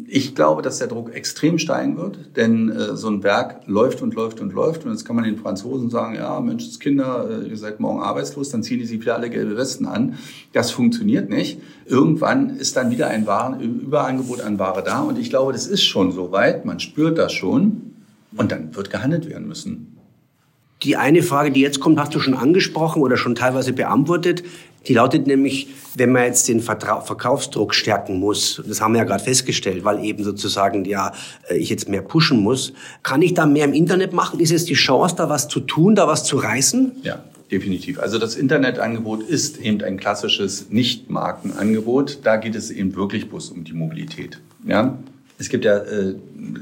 Ich 0.07 0.35
glaube, 0.35 0.63
dass 0.63 0.79
der 0.79 0.87
Druck 0.87 1.15
extrem 1.15 1.59
steigen 1.59 1.99
wird, 1.99 2.37
denn 2.37 2.71
äh, 2.71 2.97
so 2.97 3.09
ein 3.09 3.23
Werk 3.23 3.67
läuft 3.67 4.01
und 4.01 4.15
läuft 4.15 4.41
und 4.41 4.55
läuft. 4.55 4.87
Und 4.87 4.93
jetzt 4.93 5.05
kann 5.05 5.15
man 5.15 5.27
den 5.27 5.37
Franzosen 5.37 5.91
sagen, 5.91 6.15
ja, 6.15 6.41
Menschenskinder, 6.41 7.43
äh, 7.43 7.49
ihr 7.49 7.57
seid 7.59 7.81
morgen 7.81 8.01
arbeitslos, 8.01 8.49
dann 8.49 8.63
ziehen 8.63 8.79
die 8.79 8.87
sich 8.87 8.99
wieder 8.99 9.15
alle 9.15 9.29
gelbe 9.29 9.59
Westen 9.59 9.85
an. 9.85 10.15
Das 10.55 10.71
funktioniert 10.71 11.29
nicht. 11.29 11.61
Irgendwann 11.85 12.49
ist 12.49 12.79
dann 12.79 12.91
wieder 12.91 13.09
ein 13.09 13.27
Waren, 13.27 13.61
Überangebot 13.61 14.41
an 14.41 14.59
Ware 14.59 14.83
da. 14.83 15.03
Und 15.03 15.19
ich 15.19 15.29
glaube, 15.29 15.53
das 15.53 15.67
ist 15.67 15.85
schon 15.85 16.13
so 16.13 16.33
weit, 16.33 16.65
man 16.65 16.81
spürt 16.81 17.19
das 17.19 17.35
schon. 17.35 17.93
Und 18.35 18.53
dann 18.53 18.75
wird 18.75 18.89
gehandelt 18.89 19.29
werden 19.29 19.49
müssen. 19.49 19.98
Die 20.83 20.97
eine 20.97 21.23
Frage, 21.23 21.51
die 21.51 21.61
jetzt 21.61 21.81
kommt, 21.81 21.99
hast 21.99 22.15
du 22.15 22.21
schon 22.21 22.35
angesprochen 22.35 23.03
oder 23.03 23.17
schon 23.17 23.35
teilweise 23.35 23.73
beantwortet. 23.73 24.45
Die 24.87 24.95
lautet 24.95 25.27
nämlich, 25.27 25.69
wenn 25.97 26.13
man 26.13 26.25
jetzt 26.25 26.49
den 26.49 26.61
Vertra 26.61 27.01
Verkaufsdruck 27.01 27.75
stärken 27.75 28.21
muss, 28.21 28.63
das 28.67 28.81
haben 28.81 28.93
wir 28.93 28.99
ja 28.99 29.05
gerade 29.05 29.23
festgestellt, 29.23 29.85
weil 29.85 30.05
eben 30.05 30.23
sozusagen 30.23 30.85
ja 30.85 31.13
äh, 31.51 31.57
ich 31.57 31.69
jetzt 31.69 31.89
mehr 31.89 32.01
pushen 32.01 32.41
muss, 32.41 32.73
kann 33.03 33.21
ich 33.21 33.35
da 33.35 33.45
mehr 33.45 33.65
im 33.65 33.75
Internet 33.75 34.13
machen? 34.13 34.39
Ist 34.39 34.53
es 34.53 34.65
die 34.65 34.75
Chance, 34.75 35.17
da 35.17 35.29
was 35.29 35.49
zu 35.49 35.61
tun, 35.61 35.97
da 35.97 36.07
was 36.07 36.25
zu 36.25 36.37
reißen? 36.37 36.93
Ja, 37.03 37.25
definitiv. 37.51 37.99
Also 37.99 38.19
das 38.19 38.37
Internetangebot 38.37 39.23
ist 39.23 39.59
eben 39.59 39.83
ein 39.83 39.99
klassisches 39.99 40.71
Nicht-Markenangebot. 40.71 42.21
Da 42.23 42.37
geht 42.37 42.55
es 42.55 42.71
eben 42.71 42.95
wirklich 42.95 43.29
bloß 43.29 43.51
um 43.51 43.65
die 43.65 43.73
Mobilität. 43.73 44.41
Ja, 44.65 44.97
es 45.39 45.49
gibt 45.49 45.65
ja 45.65 45.79
äh, 45.79 46.15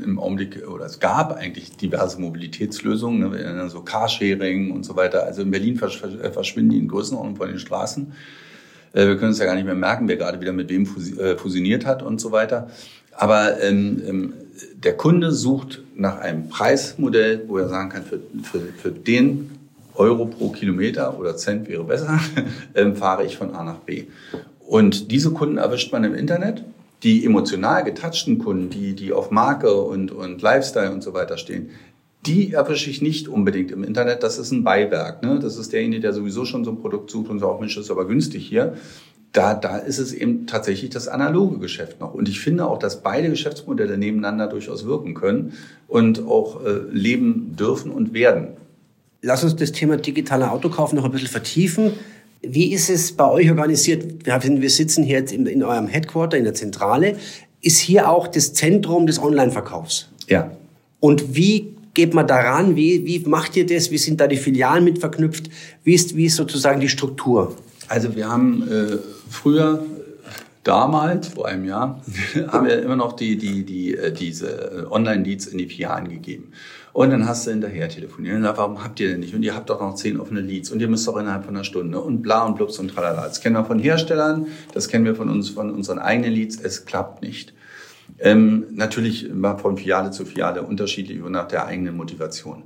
im 0.04 0.18
Augenblick, 0.18 0.68
oder 0.68 0.84
es 0.84 1.00
gab 1.00 1.32
eigentlich 1.32 1.76
diverse 1.76 2.20
Mobilitätslösungen, 2.20 3.30
ne, 3.30 3.70
so 3.70 3.80
Carsharing 3.80 4.70
und 4.70 4.84
so 4.84 4.96
weiter. 4.96 5.24
Also 5.24 5.42
in 5.42 5.50
Berlin 5.50 5.76
versch 5.76 6.02
äh, 6.02 6.30
verschwinden 6.30 6.70
die 6.70 6.78
in 6.78 6.88
Größenordnung 6.88 7.36
von 7.36 7.48
den 7.48 7.58
Straßen. 7.58 8.12
Äh, 8.92 9.06
wir 9.06 9.16
können 9.16 9.32
es 9.32 9.38
ja 9.38 9.46
gar 9.46 9.54
nicht 9.54 9.64
mehr 9.64 9.74
merken, 9.74 10.08
wer 10.08 10.16
gerade 10.16 10.40
wieder 10.40 10.52
mit 10.52 10.68
wem 10.68 10.86
äh, 11.18 11.36
fusioniert 11.36 11.86
hat 11.86 12.02
und 12.02 12.20
so 12.20 12.32
weiter. 12.32 12.68
Aber 13.12 13.62
ähm, 13.62 14.02
ähm, 14.06 14.34
der 14.74 14.94
Kunde 14.94 15.32
sucht 15.32 15.82
nach 15.94 16.18
einem 16.18 16.50
Preismodell, 16.50 17.44
wo 17.46 17.56
er 17.56 17.68
sagen 17.68 17.88
kann, 17.88 18.04
für, 18.04 18.20
für, 18.42 18.60
für 18.60 18.90
den 18.90 19.52
Euro 19.94 20.26
pro 20.26 20.50
Kilometer 20.50 21.18
oder 21.18 21.36
Cent 21.36 21.66
wäre 21.68 21.84
besser, 21.84 22.20
ähm, 22.74 22.94
fahre 22.94 23.24
ich 23.24 23.38
von 23.38 23.54
A 23.54 23.64
nach 23.64 23.78
B. 23.78 24.04
Und 24.66 25.10
diese 25.10 25.30
Kunden 25.30 25.56
erwischt 25.56 25.92
man 25.92 26.04
im 26.04 26.14
Internet 26.14 26.62
die 27.02 27.24
emotional 27.24 27.84
getouchten 27.84 28.38
Kunden, 28.38 28.70
die, 28.70 28.94
die 28.94 29.12
auf 29.12 29.30
Marke 29.30 29.74
und, 29.74 30.12
und 30.12 30.40
Lifestyle 30.42 30.92
und 30.92 31.02
so 31.02 31.14
weiter 31.14 31.36
stehen, 31.36 31.70
die 32.26 32.52
erwische 32.52 32.90
ich 32.90 33.02
nicht 33.02 33.28
unbedingt 33.28 33.70
im 33.70 33.84
Internet. 33.84 34.22
Das 34.22 34.38
ist 34.38 34.50
ein 34.50 34.64
Beiwerk. 34.64 35.22
Ne? 35.22 35.38
Das 35.40 35.56
ist 35.56 35.72
derjenige, 35.72 36.02
der 36.02 36.12
sowieso 36.12 36.44
schon 36.44 36.64
so 36.64 36.72
ein 36.72 36.80
Produkt 36.80 37.10
sucht 37.10 37.30
und 37.30 37.38
sagt, 37.38 37.60
Mensch, 37.60 37.76
das 37.76 37.84
ist 37.84 37.90
aber 37.90 38.06
günstig 38.06 38.46
hier. 38.46 38.74
Da, 39.32 39.54
da 39.54 39.76
ist 39.76 39.98
es 39.98 40.12
eben 40.12 40.46
tatsächlich 40.46 40.90
das 40.90 41.08
analoge 41.08 41.58
Geschäft 41.58 42.00
noch. 42.00 42.14
Und 42.14 42.28
ich 42.28 42.40
finde 42.40 42.66
auch, 42.66 42.78
dass 42.78 43.02
beide 43.02 43.28
Geschäftsmodelle 43.28 43.98
nebeneinander 43.98 44.46
durchaus 44.46 44.86
wirken 44.86 45.14
können 45.14 45.52
und 45.88 46.26
auch 46.26 46.64
äh, 46.64 46.80
leben 46.90 47.54
dürfen 47.56 47.92
und 47.92 48.14
werden. 48.14 48.48
Lass 49.22 49.44
uns 49.44 49.56
das 49.56 49.72
Thema 49.72 49.96
digitaler 49.96 50.52
Autokauf 50.52 50.92
noch 50.92 51.04
ein 51.04 51.10
bisschen 51.10 51.28
vertiefen. 51.28 51.92
Wie 52.42 52.72
ist 52.72 52.90
es 52.90 53.12
bei 53.12 53.28
euch 53.28 53.50
organisiert? 53.50 54.26
Wir 54.26 54.70
sitzen 54.70 55.04
hier 55.04 55.18
jetzt 55.18 55.32
in, 55.32 55.46
in 55.46 55.62
eurem 55.62 55.88
Headquarter, 55.88 56.36
in 56.36 56.44
der 56.44 56.54
Zentrale. 56.54 57.16
Ist 57.60 57.78
hier 57.78 58.10
auch 58.10 58.28
das 58.28 58.52
Zentrum 58.52 59.06
des 59.06 59.18
Online-Verkaufs? 59.18 60.08
Ja. 60.28 60.50
Und 61.00 61.34
wie 61.34 61.74
geht 61.94 62.14
man 62.14 62.26
daran? 62.26 62.76
Wie, 62.76 63.04
wie 63.06 63.20
macht 63.20 63.56
ihr 63.56 63.66
das? 63.66 63.90
Wie 63.90 63.98
sind 63.98 64.20
da 64.20 64.26
die 64.26 64.36
Filialen 64.36 64.84
mit 64.84 64.98
verknüpft? 64.98 65.50
Wie 65.82 65.94
ist, 65.94 66.14
wie 66.14 66.26
ist 66.26 66.36
sozusagen 66.36 66.80
die 66.80 66.88
Struktur? 66.88 67.56
Also 67.88 68.14
wir 68.14 68.28
haben 68.28 68.68
äh, 68.68 68.98
früher 69.30 69.84
damals, 70.66 71.28
vor 71.28 71.46
einem 71.46 71.64
Jahr, 71.64 72.02
haben 72.48 72.66
wir 72.66 72.82
immer 72.82 72.96
noch 72.96 73.12
die, 73.12 73.36
die, 73.36 73.64
die, 73.64 73.96
äh, 73.96 74.12
diese 74.12 74.48
äh, 74.48 74.86
Online-Leads 74.90 75.46
in 75.46 75.58
die 75.58 75.66
Filialen 75.66 76.08
gegeben. 76.08 76.52
Und 76.92 77.10
dann 77.10 77.28
hast 77.28 77.46
du 77.46 77.50
hinterher 77.50 77.88
telefoniert. 77.88 78.36
Und 78.36 78.42
dann, 78.42 78.56
warum 78.56 78.82
habt 78.82 78.98
ihr 79.00 79.10
denn 79.10 79.20
nicht? 79.20 79.34
Und 79.34 79.42
ihr 79.42 79.54
habt 79.54 79.70
doch 79.70 79.80
noch 79.80 79.94
zehn 79.94 80.18
offene 80.18 80.40
Leads 80.40 80.70
und 80.70 80.80
ihr 80.80 80.88
müsst 80.88 81.06
doch 81.06 81.16
innerhalb 81.16 81.44
von 81.44 81.54
einer 81.54 81.64
Stunde 81.64 82.00
und 82.00 82.22
bla 82.22 82.44
und 82.44 82.56
blups 82.56 82.78
und 82.78 82.88
tralala. 82.88 83.26
Das 83.26 83.40
kennen 83.40 83.54
wir 83.54 83.64
von 83.64 83.78
Herstellern, 83.78 84.46
das 84.72 84.88
kennen 84.88 85.04
wir 85.04 85.14
von 85.14 85.28
uns, 85.28 85.50
von 85.50 85.70
unseren 85.70 85.98
eigenen 85.98 86.32
Leads. 86.32 86.58
Es 86.60 86.86
klappt 86.86 87.22
nicht. 87.22 87.52
Ähm, 88.18 88.66
natürlich 88.72 89.28
immer 89.28 89.58
von 89.58 89.76
Filiale 89.76 90.10
zu 90.10 90.24
Filiale 90.24 90.62
unterschiedlich 90.62 91.22
und 91.22 91.32
nach 91.32 91.48
der 91.48 91.66
eigenen 91.66 91.96
Motivation. 91.96 92.64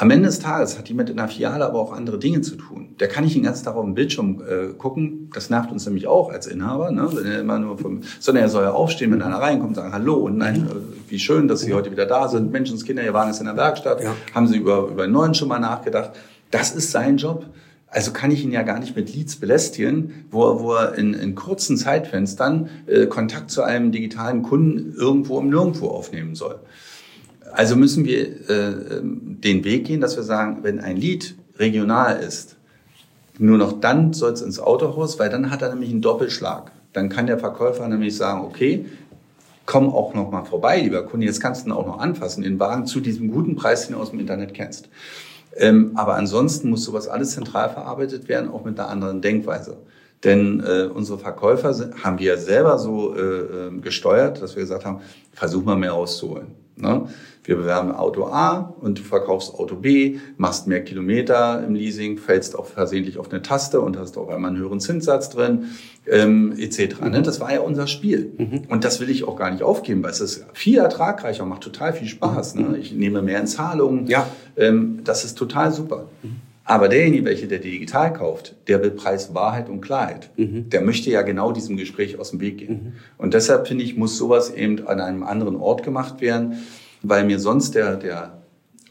Am 0.00 0.10
Ende 0.10 0.28
des 0.28 0.38
Tages 0.38 0.78
hat 0.78 0.88
jemand 0.88 1.10
in 1.10 1.18
der 1.18 1.28
Filiale 1.28 1.62
aber 1.66 1.78
auch 1.78 1.92
andere 1.92 2.18
Dinge 2.18 2.40
zu 2.40 2.56
tun. 2.56 2.96
Der 3.00 3.08
kann 3.08 3.22
nicht 3.22 3.36
den 3.36 3.42
ganzen 3.42 3.66
Tag 3.66 3.76
auf 3.76 3.84
dem 3.84 3.92
Bildschirm 3.92 4.40
äh, 4.40 4.72
gucken. 4.72 5.28
Das 5.34 5.50
nervt 5.50 5.70
uns 5.70 5.84
nämlich 5.84 6.06
auch 6.06 6.30
als 6.30 6.46
Inhaber, 6.46 6.90
ne? 6.90 7.06
wenn 7.12 7.26
er 7.26 7.40
immer 7.40 7.58
nur 7.58 7.76
vom, 7.76 8.00
sondern 8.18 8.44
er 8.44 8.48
soll 8.48 8.64
ja 8.64 8.72
aufstehen, 8.72 9.12
wenn 9.12 9.20
einer 9.20 9.36
reinkommt, 9.36 9.76
sagen 9.76 9.92
Hallo 9.92 10.14
und 10.14 10.38
nein, 10.38 10.66
äh, 10.70 11.10
wie 11.10 11.18
schön, 11.18 11.48
dass 11.48 11.60
Sie 11.60 11.74
heute 11.74 11.90
wieder 11.90 12.06
da 12.06 12.28
sind. 12.28 12.50
Menschenskinder, 12.50 13.04
Ihr 13.04 13.12
Wagen 13.12 13.30
ist 13.30 13.40
in 13.40 13.44
der 13.44 13.58
Werkstatt. 13.58 14.02
Ja. 14.02 14.14
Haben 14.34 14.46
Sie 14.46 14.56
über 14.56 14.88
über 14.88 15.02
einen 15.02 15.12
neuen 15.12 15.34
schon 15.34 15.48
mal 15.48 15.58
nachgedacht? 15.58 16.12
Das 16.50 16.70
ist 16.70 16.92
sein 16.92 17.18
Job. 17.18 17.44
Also 17.86 18.12
kann 18.12 18.30
ich 18.30 18.42
ihn 18.42 18.52
ja 18.52 18.62
gar 18.62 18.78
nicht 18.78 18.96
mit 18.96 19.14
Leads 19.14 19.36
belästigen, 19.36 20.24
wo 20.30 20.48
er, 20.48 20.60
wo 20.60 20.74
er 20.76 20.94
in, 20.94 21.12
in 21.12 21.34
kurzen 21.34 21.76
Zeitfenstern 21.76 22.70
äh, 22.86 23.04
Kontakt 23.04 23.50
zu 23.50 23.64
einem 23.64 23.92
digitalen 23.92 24.44
Kunden 24.44 24.94
irgendwo 24.96 25.38
im 25.40 25.50
Nirgendwo 25.50 25.88
aufnehmen 25.88 26.34
soll. 26.34 26.58
Also 27.52 27.76
müssen 27.76 28.04
wir 28.04 28.48
äh, 28.48 29.00
den 29.02 29.64
Weg 29.64 29.86
gehen, 29.86 30.00
dass 30.00 30.16
wir 30.16 30.22
sagen, 30.22 30.58
wenn 30.62 30.80
ein 30.80 30.96
Lied 30.96 31.36
regional 31.58 32.20
ist, 32.20 32.56
nur 33.38 33.56
noch 33.56 33.80
dann 33.80 34.12
soll 34.12 34.32
es 34.32 34.42
ins 34.42 34.60
Autohaus, 34.60 35.18
weil 35.18 35.30
dann 35.30 35.50
hat 35.50 35.62
er 35.62 35.70
nämlich 35.70 35.90
einen 35.90 36.02
Doppelschlag. 36.02 36.72
Dann 36.92 37.08
kann 37.08 37.26
der 37.26 37.38
Verkäufer 37.38 37.88
nämlich 37.88 38.16
sagen, 38.16 38.42
okay, 38.42 38.84
komm 39.66 39.88
auch 39.88 40.14
noch 40.14 40.30
mal 40.30 40.44
vorbei, 40.44 40.80
lieber 40.80 41.04
Kunde, 41.04 41.26
jetzt 41.26 41.40
kannst 41.40 41.64
du 41.64 41.70
ihn 41.70 41.72
auch 41.72 41.86
noch 41.86 42.00
anfassen, 42.00 42.42
den 42.42 42.58
Wagen 42.58 42.86
zu 42.86 43.00
diesem 43.00 43.30
guten 43.30 43.56
Preis, 43.56 43.86
den 43.86 43.94
du 43.94 44.02
aus 44.02 44.10
dem 44.10 44.20
Internet 44.20 44.52
kennst. 44.52 44.88
Ähm, 45.56 45.92
aber 45.94 46.16
ansonsten 46.16 46.70
muss 46.70 46.84
sowas 46.84 47.08
alles 47.08 47.32
zentral 47.32 47.70
verarbeitet 47.70 48.28
werden, 48.28 48.50
auch 48.50 48.64
mit 48.64 48.78
einer 48.78 48.88
anderen 48.88 49.22
Denkweise. 49.22 49.76
Denn 50.24 50.60
äh, 50.60 50.88
unsere 50.92 51.18
Verkäufer 51.18 51.72
sind, 51.72 52.04
haben 52.04 52.18
wir 52.18 52.36
selber 52.36 52.78
so 52.78 53.14
äh, 53.14 53.20
ähm, 53.20 53.80
gesteuert, 53.80 54.42
dass 54.42 54.54
wir 54.54 54.62
gesagt 54.62 54.84
haben, 54.84 55.00
versuch 55.32 55.64
mal 55.64 55.76
mehr 55.76 55.92
rauszuholen. 55.92 56.48
Ne? 56.76 57.08
Wir 57.50 57.56
bewerben 57.56 57.90
Auto 57.90 58.26
A 58.26 58.76
und 58.80 59.00
du 59.00 59.02
verkaufst 59.02 59.54
Auto 59.54 59.74
B, 59.74 60.18
machst 60.36 60.68
mehr 60.68 60.84
Kilometer 60.84 61.64
im 61.66 61.74
Leasing, 61.74 62.16
fällst 62.16 62.56
auch 62.56 62.66
versehentlich 62.66 63.18
auf 63.18 63.28
eine 63.32 63.42
Taste 63.42 63.80
und 63.80 63.98
hast 63.98 64.16
auf 64.18 64.28
einmal 64.28 64.52
einen 64.52 64.60
höheren 64.60 64.78
Zinssatz 64.78 65.30
drin, 65.30 65.64
ähm, 66.06 66.54
etc. 66.56 67.00
Ne? 67.00 67.18
Mhm. 67.18 67.22
Das 67.24 67.40
war 67.40 67.52
ja 67.52 67.58
unser 67.58 67.88
Spiel. 67.88 68.34
Mhm. 68.38 68.62
Und 68.68 68.84
das 68.84 69.00
will 69.00 69.10
ich 69.10 69.26
auch 69.26 69.34
gar 69.34 69.50
nicht 69.50 69.64
aufgeben, 69.64 70.04
weil 70.04 70.12
es 70.12 70.20
ist 70.20 70.46
viel 70.52 70.78
ertragreicher, 70.78 71.44
macht 71.44 71.62
total 71.62 71.92
viel 71.92 72.06
Spaß. 72.06 72.54
Ne? 72.54 72.78
Ich 72.78 72.92
nehme 72.92 73.20
mehr 73.20 73.40
in 73.40 73.48
Zahlungen. 73.48 74.06
Ja. 74.06 74.28
Ähm, 74.56 75.00
das 75.02 75.24
ist 75.24 75.36
total 75.36 75.72
super. 75.72 76.06
Mhm. 76.22 76.36
Aber 76.62 76.88
derjenige, 76.88 77.24
welcher 77.24 77.48
der 77.48 77.58
digital 77.58 78.12
kauft, 78.12 78.54
der 78.68 78.80
will 78.80 78.92
Preis, 78.92 79.34
Wahrheit 79.34 79.68
und 79.68 79.80
Klarheit. 79.80 80.30
Mhm. 80.36 80.70
Der 80.70 80.82
möchte 80.82 81.10
ja 81.10 81.22
genau 81.22 81.50
diesem 81.50 81.76
Gespräch 81.76 82.16
aus 82.20 82.30
dem 82.30 82.40
Weg 82.40 82.58
gehen. 82.58 82.72
Mhm. 82.72 82.92
Und 83.18 83.34
deshalb 83.34 83.66
finde 83.66 83.82
ich, 83.82 83.96
muss 83.96 84.16
sowas 84.16 84.54
eben 84.54 84.86
an 84.86 85.00
einem 85.00 85.24
anderen 85.24 85.56
Ort 85.56 85.82
gemacht 85.82 86.20
werden, 86.20 86.58
weil 87.02 87.24
mir 87.24 87.38
sonst 87.38 87.74
der, 87.74 87.96
der 87.96 88.42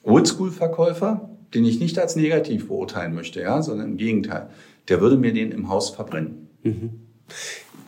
Oldschool-Verkäufer, 0.04 1.30
den 1.54 1.66
ich 1.66 1.80
nicht 1.80 2.00
als 2.00 2.16
negativ 2.16 2.68
beurteilen 2.68 3.14
möchte, 3.14 3.42
ja, 3.42 3.62
sondern 3.62 3.92
im 3.92 3.98
Gegenteil, 3.98 4.50
der 4.88 5.02
würde 5.02 5.18
mir 5.18 5.34
den 5.34 5.52
im 5.52 5.70
Haus 5.70 5.90
verbrennen. 5.90 6.50
Mhm. 6.64 7.09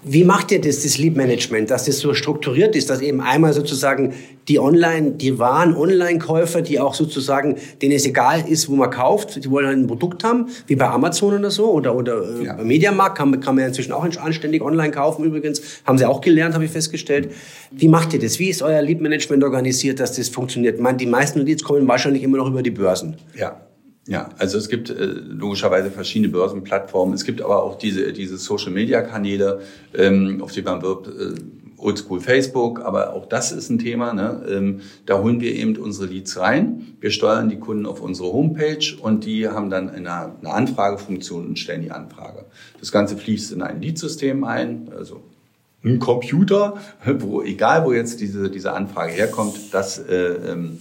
Wie 0.04 0.24
macht 0.24 0.52
ihr 0.52 0.60
das, 0.60 0.82
das 0.82 0.98
Lead-Management, 0.98 1.70
dass 1.70 1.86
das 1.86 2.00
so 2.00 2.16
strukturiert 2.16 2.76
ist, 2.76 2.90
dass 2.90 3.02
eben 3.02 3.22
einmal 3.22 3.54
sozusagen 3.54 4.16
die 4.48 4.60
Online, 4.60 5.12
die 5.12 5.38
wahren 5.38 5.76
Online-Käufer, 5.76 6.64
die 6.64 6.80
auch 6.80 6.96
sozusagen, 6.96 7.58
denen 7.84 7.94
es 7.94 8.08
egal 8.08 8.44
ist, 8.48 8.68
wo 8.68 8.76
man 8.76 8.90
kauft, 8.90 9.44
die 9.44 9.52
wollen 9.52 9.84
ein 9.84 9.86
Produkt 9.86 10.24
haben, 10.24 10.48
wie 10.66 10.76
bei 10.76 10.88
Amazon 10.88 11.36
oder 11.36 11.52
so, 11.52 11.72
oder, 11.72 11.96
oder 11.96 12.24
äh, 12.24 12.46
ja. 12.46 12.56
Mediamarkt 12.56 13.16
kann, 13.16 13.40
kann 13.40 13.54
man 13.54 13.62
ja 13.62 13.68
inzwischen 13.68 13.92
auch 13.92 14.04
anständig 14.04 14.64
online 14.64 14.90
kaufen 14.90 15.24
übrigens, 15.24 15.62
haben 15.86 16.00
sie 16.00 16.06
auch 16.06 16.22
gelernt, 16.22 16.56
habe 16.56 16.66
ich 16.66 16.72
festgestellt. 16.72 17.32
Wie 17.70 17.88
macht 17.88 18.12
ihr 18.14 18.20
das? 18.20 18.40
Wie 18.40 18.50
ist 18.50 18.64
euer 18.64 18.82
Lead-Management 18.82 19.44
organisiert, 19.44 20.00
dass 20.00 20.16
das 20.16 20.30
funktioniert? 20.30 20.80
Meine, 20.80 20.98
die 20.98 21.06
meisten 21.06 21.46
Leads 21.46 21.64
kommen 21.64 21.88
wahrscheinlich 21.88 22.24
immer 22.24 22.38
noch 22.38 22.48
über 22.48 22.64
die 22.64 22.72
Börsen. 22.72 23.18
Ja, 23.36 23.62
ja, 24.08 24.30
also 24.38 24.58
es 24.58 24.68
gibt 24.68 24.90
äh, 24.90 25.06
logischerweise 25.06 25.92
verschiedene 25.92 26.32
Börsenplattformen. 26.32 27.14
Es 27.14 27.24
gibt 27.24 27.42
aber 27.42 27.64
auch 27.64 27.78
diese, 27.78 28.14
diese 28.14 28.38
Social-Media-Kanäle, 28.38 29.62
ähm, 29.96 30.42
auf 30.42 30.52
die 30.52 30.64
man 30.64 30.82
wirbt. 30.82 31.08
Äh, 31.08 31.36
Oldschool 31.82 32.22
Facebook, 32.22 32.82
aber 32.82 33.14
auch 33.14 33.26
das 33.26 33.52
ist 33.52 33.70
ein 33.70 33.80
Thema. 33.80 34.14
Ne? 34.14 34.46
Ähm, 34.50 34.82
da 35.06 35.20
holen 35.20 35.42
wir 35.42 35.54
eben 35.54 35.76
unsere 35.78 36.08
Leads 36.08 36.40
rein. 36.40 36.96
Wir 37.00 37.12
steuern 37.12 37.50
die 37.50 37.60
Kunden 37.60 37.86
auf 37.86 38.02
unsere 38.02 38.32
Homepage 38.32 38.96
und 39.02 39.26
die 39.26 39.48
haben 39.48 39.70
dann 39.70 39.90
eine, 39.90 40.12
eine 40.12 40.54
Anfragefunktion 40.54 41.48
und 41.48 41.60
stellen 41.60 41.82
die 41.82 41.92
Anfrage. 41.92 42.46
Das 42.80 42.92
Ganze 42.92 43.18
fließt 43.18 43.52
in 43.52 43.62
ein 43.62 43.82
Leadsystem 43.82 44.44
ein, 44.44 44.92
also 44.96 45.22
ein 45.84 46.00
Computer, 46.00 46.78
wo 47.20 47.42
egal 47.42 47.86
wo 47.86 47.94
jetzt 47.94 48.22
diese, 48.22 48.50
diese 48.50 48.74
Anfrage 48.74 49.14
herkommt, 49.14 49.74
das 49.74 49.98
äh, 49.98 50.16
ähm, 50.16 50.80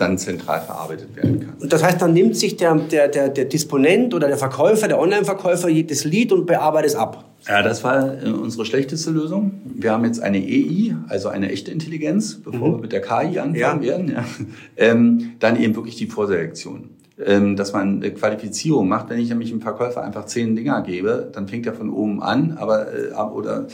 dann 0.00 0.18
zentral 0.18 0.62
verarbeitet 0.62 1.14
werden 1.16 1.40
kann. 1.40 1.54
Und 1.60 1.72
das 1.72 1.82
heißt, 1.82 2.00
dann 2.00 2.12
nimmt 2.12 2.36
sich 2.36 2.56
der, 2.56 2.74
der, 2.74 3.08
der, 3.08 3.28
der 3.28 3.44
Disponent 3.44 4.14
oder 4.14 4.28
der 4.28 4.38
Verkäufer, 4.38 4.88
der 4.88 4.98
Online-Verkäufer 4.98 5.68
jedes 5.68 6.04
Lied 6.04 6.32
und 6.32 6.46
bearbeitet 6.46 6.90
es 6.90 6.96
ab. 6.96 7.24
Ja, 7.46 7.62
das 7.62 7.84
war 7.84 8.22
äh, 8.22 8.28
unsere 8.28 8.64
schlechteste 8.64 9.10
Lösung. 9.10 9.60
Wir 9.64 9.92
haben 9.92 10.04
jetzt 10.04 10.20
eine 10.20 10.38
EI, 10.38 10.94
also 11.08 11.28
eine 11.28 11.50
echte 11.50 11.70
Intelligenz, 11.70 12.36
bevor 12.36 12.68
mhm. 12.68 12.72
wir 12.72 12.78
mit 12.78 12.92
der 12.92 13.00
KI 13.00 13.38
anfangen 13.38 13.54
ja. 13.56 13.80
werden. 13.80 14.08
Ja. 14.10 14.24
Ähm, 14.76 15.32
dann 15.40 15.60
eben 15.60 15.74
wirklich 15.76 15.96
die 15.96 16.06
Vorselektion 16.06 16.90
ähm, 17.24 17.56
dass 17.56 17.72
man 17.72 17.96
eine 17.96 18.12
Qualifizierung 18.12 18.88
macht. 18.88 19.10
Wenn 19.10 19.18
ich 19.18 19.28
nämlich 19.28 19.50
einem 19.50 19.60
Verkäufer 19.60 20.02
einfach 20.02 20.26
zehn 20.26 20.56
Dinger 20.56 20.82
gebe, 20.82 21.30
dann 21.32 21.48
fängt 21.48 21.66
er 21.66 21.74
von 21.74 21.90
oben 21.90 22.22
an, 22.22 22.56
aber 22.58 22.86
äh, 22.94 23.12
oder 23.12 23.66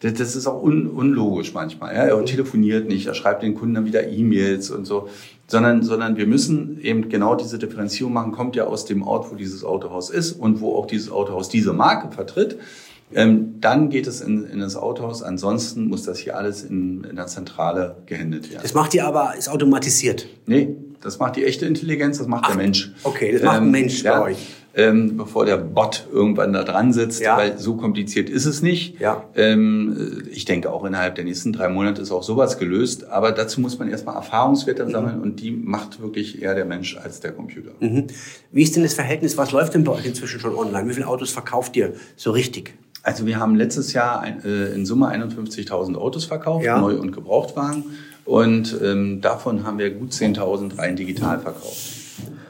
das, 0.00 0.36
ist 0.36 0.46
auch 0.46 0.62
un, 0.62 0.86
unlogisch 0.86 1.52
manchmal. 1.54 1.94
Ja? 1.94 2.04
Er 2.04 2.24
telefoniert 2.24 2.88
nicht, 2.88 3.06
er 3.06 3.14
schreibt 3.14 3.42
den 3.42 3.54
Kunden 3.54 3.74
dann 3.74 3.86
wieder 3.86 4.08
E-Mails 4.08 4.70
und 4.70 4.86
so, 4.86 5.08
sondern 5.46 5.82
sondern 5.82 6.16
wir 6.16 6.26
müssen 6.26 6.80
eben 6.80 7.08
genau 7.08 7.34
diese 7.34 7.58
Differenzierung 7.58 8.12
machen. 8.12 8.32
Kommt 8.32 8.56
ja 8.56 8.64
aus 8.64 8.84
dem 8.84 9.02
Ort, 9.02 9.30
wo 9.30 9.34
dieses 9.34 9.64
Autohaus 9.64 10.10
ist 10.10 10.32
und 10.32 10.60
wo 10.60 10.76
auch 10.76 10.86
dieses 10.86 11.10
Autohaus 11.10 11.48
diese 11.48 11.72
Marke 11.72 12.14
vertritt. 12.14 12.58
Ähm, 13.14 13.60
dann 13.60 13.90
geht 13.90 14.06
es 14.06 14.20
in, 14.20 14.44
in 14.44 14.60
das 14.60 14.76
Autohaus. 14.76 15.22
Ansonsten 15.22 15.88
muss 15.88 16.02
das 16.02 16.18
hier 16.18 16.36
alles 16.36 16.64
in, 16.64 17.04
in 17.04 17.16
der 17.16 17.26
Zentrale 17.26 17.96
gehandelt 18.06 18.50
werden. 18.50 18.62
Das 18.62 18.74
macht 18.74 18.94
ihr 18.94 19.06
aber, 19.06 19.34
ist 19.36 19.48
automatisiert? 19.48 20.26
Nee, 20.46 20.76
das 21.00 21.18
macht 21.18 21.36
die 21.36 21.44
echte 21.44 21.66
Intelligenz, 21.66 22.18
das 22.18 22.26
macht 22.26 22.44
Ach, 22.46 22.48
der 22.48 22.56
Mensch. 22.56 22.92
Okay, 23.02 23.32
das 23.32 23.42
macht 23.42 23.58
ein 23.58 23.64
ähm, 23.64 23.70
Mensch 23.70 24.02
ja, 24.02 24.18
bei 24.18 24.30
euch. 24.30 24.38
Ähm, 24.76 25.16
bevor 25.16 25.46
der 25.46 25.56
Bot 25.56 26.08
irgendwann 26.12 26.52
da 26.52 26.64
dran 26.64 26.92
sitzt, 26.92 27.20
ja. 27.20 27.36
weil 27.36 27.58
so 27.58 27.76
kompliziert 27.76 28.28
ist 28.28 28.44
es 28.44 28.60
nicht. 28.60 28.98
Ja. 28.98 29.24
Ähm, 29.36 30.24
ich 30.32 30.46
denke 30.46 30.72
auch 30.72 30.84
innerhalb 30.84 31.14
der 31.14 31.22
nächsten 31.22 31.52
drei 31.52 31.68
Monate 31.68 32.02
ist 32.02 32.10
auch 32.10 32.24
sowas 32.24 32.58
gelöst, 32.58 33.08
aber 33.08 33.30
dazu 33.30 33.60
muss 33.60 33.78
man 33.78 33.88
erstmal 33.88 34.16
Erfahrungswerte 34.16 34.84
mhm. 34.84 34.90
sammeln 34.90 35.20
und 35.20 35.40
die 35.40 35.52
macht 35.52 36.02
wirklich 36.02 36.42
eher 36.42 36.56
der 36.56 36.64
Mensch 36.64 36.96
als 36.96 37.20
der 37.20 37.30
Computer. 37.30 37.70
Mhm. 37.78 38.08
Wie 38.50 38.62
ist 38.62 38.74
denn 38.74 38.82
das 38.82 38.94
Verhältnis, 38.94 39.38
was 39.38 39.52
läuft 39.52 39.74
denn 39.74 39.84
bei 39.84 39.92
euch 39.92 40.06
inzwischen 40.06 40.40
schon 40.40 40.56
online? 40.56 40.88
Wie 40.88 40.94
viele 40.94 41.06
Autos 41.06 41.30
verkauft 41.30 41.76
ihr 41.76 41.92
so 42.16 42.32
richtig? 42.32 42.74
Also 43.04 43.26
wir 43.26 43.38
haben 43.38 43.54
letztes 43.54 43.92
Jahr 43.92 44.22
ein, 44.22 44.42
äh, 44.44 44.72
in 44.74 44.86
Summe 44.86 45.06
51.000 45.08 45.94
Autos 45.94 46.24
verkauft, 46.24 46.64
ja. 46.64 46.80
Neu- 46.80 46.98
und 46.98 47.12
Gebrauchtwagen. 47.12 47.84
Und 48.24 48.76
ähm, 48.82 49.20
davon 49.20 49.64
haben 49.64 49.78
wir 49.78 49.90
gut 49.90 50.10
10.000 50.10 50.78
rein 50.78 50.96
digital 50.96 51.38
verkauft. 51.38 52.03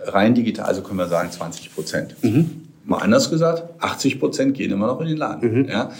Rein 0.06 0.34
digital, 0.34 0.66
also 0.66 0.82
können 0.82 0.98
wir 0.98 1.08
sagen 1.08 1.30
20 1.30 1.74
Prozent. 1.74 2.16
Mhm. 2.22 2.62
Mal 2.84 2.98
anders 2.98 3.30
gesagt, 3.30 3.64
80 3.82 4.20
Prozent 4.20 4.54
gehen 4.54 4.70
immer 4.70 4.86
noch 4.86 5.00
in 5.00 5.08
den 5.08 5.16
Laden. 5.16 5.62
Mhm. 5.62 5.68
Ja? 5.68 5.90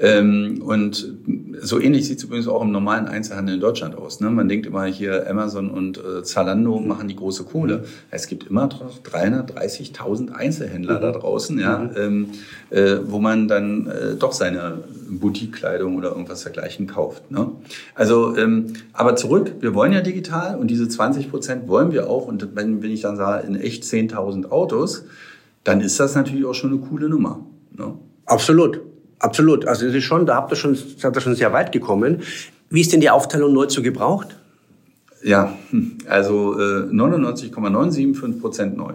Ähm, 0.00 0.62
und 0.64 1.14
so 1.60 1.78
ähnlich 1.78 2.08
sieht 2.08 2.18
es 2.18 2.24
übrigens 2.24 2.48
auch 2.48 2.62
im 2.62 2.72
normalen 2.72 3.06
Einzelhandel 3.06 3.56
in 3.56 3.60
Deutschland 3.60 3.96
aus. 3.96 4.20
Ne? 4.20 4.30
Man 4.30 4.48
denkt 4.48 4.66
immer 4.66 4.84
hier, 4.86 5.28
Amazon 5.28 5.70
und 5.70 5.98
äh, 5.98 6.22
Zalando 6.22 6.78
mhm. 6.78 6.88
machen 6.88 7.08
die 7.08 7.16
große 7.16 7.44
Kohle. 7.44 7.78
Mhm. 7.78 7.84
Es 8.10 8.26
gibt 8.26 8.48
immer 8.48 8.66
noch 8.66 9.00
330.000 9.02 10.32
Einzelhändler 10.32 10.96
mhm. 10.96 11.02
da 11.02 11.12
draußen, 11.12 11.58
ja, 11.58 11.78
mhm. 11.78 11.90
ähm, 11.96 12.28
äh, 12.70 12.96
wo 13.04 13.18
man 13.18 13.48
dann 13.48 13.86
äh, 13.86 14.16
doch 14.18 14.32
seine 14.32 14.78
Boutique-Kleidung 15.08 15.96
oder 15.96 16.10
irgendwas 16.10 16.42
dergleichen 16.42 16.86
kauft. 16.86 17.30
Ne? 17.30 17.52
Also, 17.94 18.36
ähm, 18.36 18.72
aber 18.92 19.16
zurück, 19.16 19.52
wir 19.60 19.74
wollen 19.74 19.92
ja 19.92 20.00
digital 20.00 20.58
und 20.58 20.68
diese 20.68 20.88
20 20.88 21.30
Prozent 21.30 21.68
wollen 21.68 21.92
wir 21.92 22.08
auch. 22.08 22.26
Und 22.26 22.56
wenn, 22.56 22.82
wenn 22.82 22.90
ich 22.90 23.02
dann 23.02 23.16
sage, 23.16 23.46
in 23.46 23.56
echt 23.56 23.84
10.000 23.84 24.50
Autos, 24.50 25.04
dann 25.64 25.80
ist 25.80 26.00
das 26.00 26.14
natürlich 26.14 26.44
auch 26.44 26.54
schon 26.54 26.72
eine 26.72 26.80
coole 26.80 27.08
Nummer. 27.08 27.44
Ne? 27.76 27.94
Absolut. 28.26 28.80
Absolut. 29.22 29.66
Also 29.66 29.86
es 29.86 29.94
ist 29.94 30.04
schon, 30.04 30.26
da 30.26 30.34
habt 30.34 30.52
ihr 30.52 30.56
schon, 30.56 30.74
seid 30.74 31.16
ihr 31.16 31.20
schon 31.20 31.36
sehr 31.36 31.52
weit 31.52 31.70
gekommen. 31.70 32.22
Wie 32.70 32.80
ist 32.80 32.92
denn 32.92 33.00
die 33.00 33.10
Aufteilung 33.10 33.52
neu 33.52 33.66
zu 33.66 33.82
gebraucht? 33.82 34.36
Ja, 35.22 35.56
also 36.08 36.58
äh, 36.58 36.86
99,975 36.90 38.40
Prozent 38.40 38.76
neu. 38.76 38.94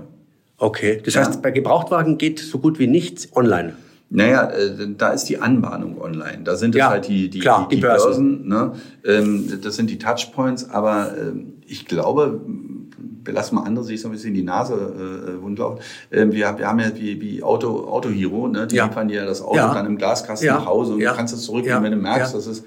Okay, 0.58 1.02
das 1.06 1.16
heißt, 1.16 1.42
bei 1.42 1.52
Gebrauchtwagen 1.52 2.18
geht 2.18 2.40
so 2.40 2.60
gut 2.60 2.80
wie 2.80 2.88
nichts 2.88 3.30
online. 3.36 3.76
Naja, 4.10 4.50
äh, 4.50 4.88
da 4.98 5.10
ist 5.10 5.26
die 5.26 5.38
Anbahnung 5.40 6.02
online. 6.02 6.40
Da 6.44 6.56
sind 6.56 6.76
es 6.76 6.80
ja, 6.80 6.90
halt 6.90 7.08
die, 7.08 7.30
die, 7.30 7.40
klar, 7.40 7.68
die, 7.70 7.76
die 7.76 7.82
Börsen. 7.82 8.44
Börsen 8.44 8.48
ne? 8.48 8.72
ähm, 9.06 9.62
das 9.62 9.76
sind 9.76 9.90
die 9.90 9.98
Touchpoints. 9.98 10.70
Aber 10.70 11.14
ähm, 11.18 11.54
ich 11.66 11.86
glaube, 11.86 12.42
lassen 13.32 13.56
mal 13.56 13.64
andere 13.64 13.86
sich 13.86 14.02
so 14.02 14.08
ein 14.08 14.12
bisschen 14.12 14.34
die 14.34 14.44
Nase 14.44 14.74
äh, 14.74 15.42
wund 15.42 15.60
laufen. 15.60 15.80
Ähm, 16.12 16.32
wir, 16.32 16.58
wir 16.58 16.68
haben 16.68 16.80
ja 16.80 16.92
wie, 16.96 17.20
wie 17.22 17.44
Auto, 17.44 17.88
Auto 17.88 18.10
Hero, 18.10 18.48
ne? 18.48 18.68
die 18.68 18.76
ja. 18.76 18.88
liefern 18.88 19.08
dir 19.08 19.26
das 19.26 19.42
Auto 19.42 19.58
ja. 19.58 19.74
dann 19.74 19.86
im 19.86 19.98
Glaskasten 19.98 20.48
ja. 20.48 20.56
nach 20.56 20.66
Hause 20.66 20.94
und 20.94 21.00
du 21.00 21.14
kannst 21.14 21.34
es 21.34 21.44
zurückgeben, 21.44 21.84
wenn 21.84 21.92
du 21.92 21.98
merkst, 21.98 22.34
dass 22.34 22.48
es 22.48 22.64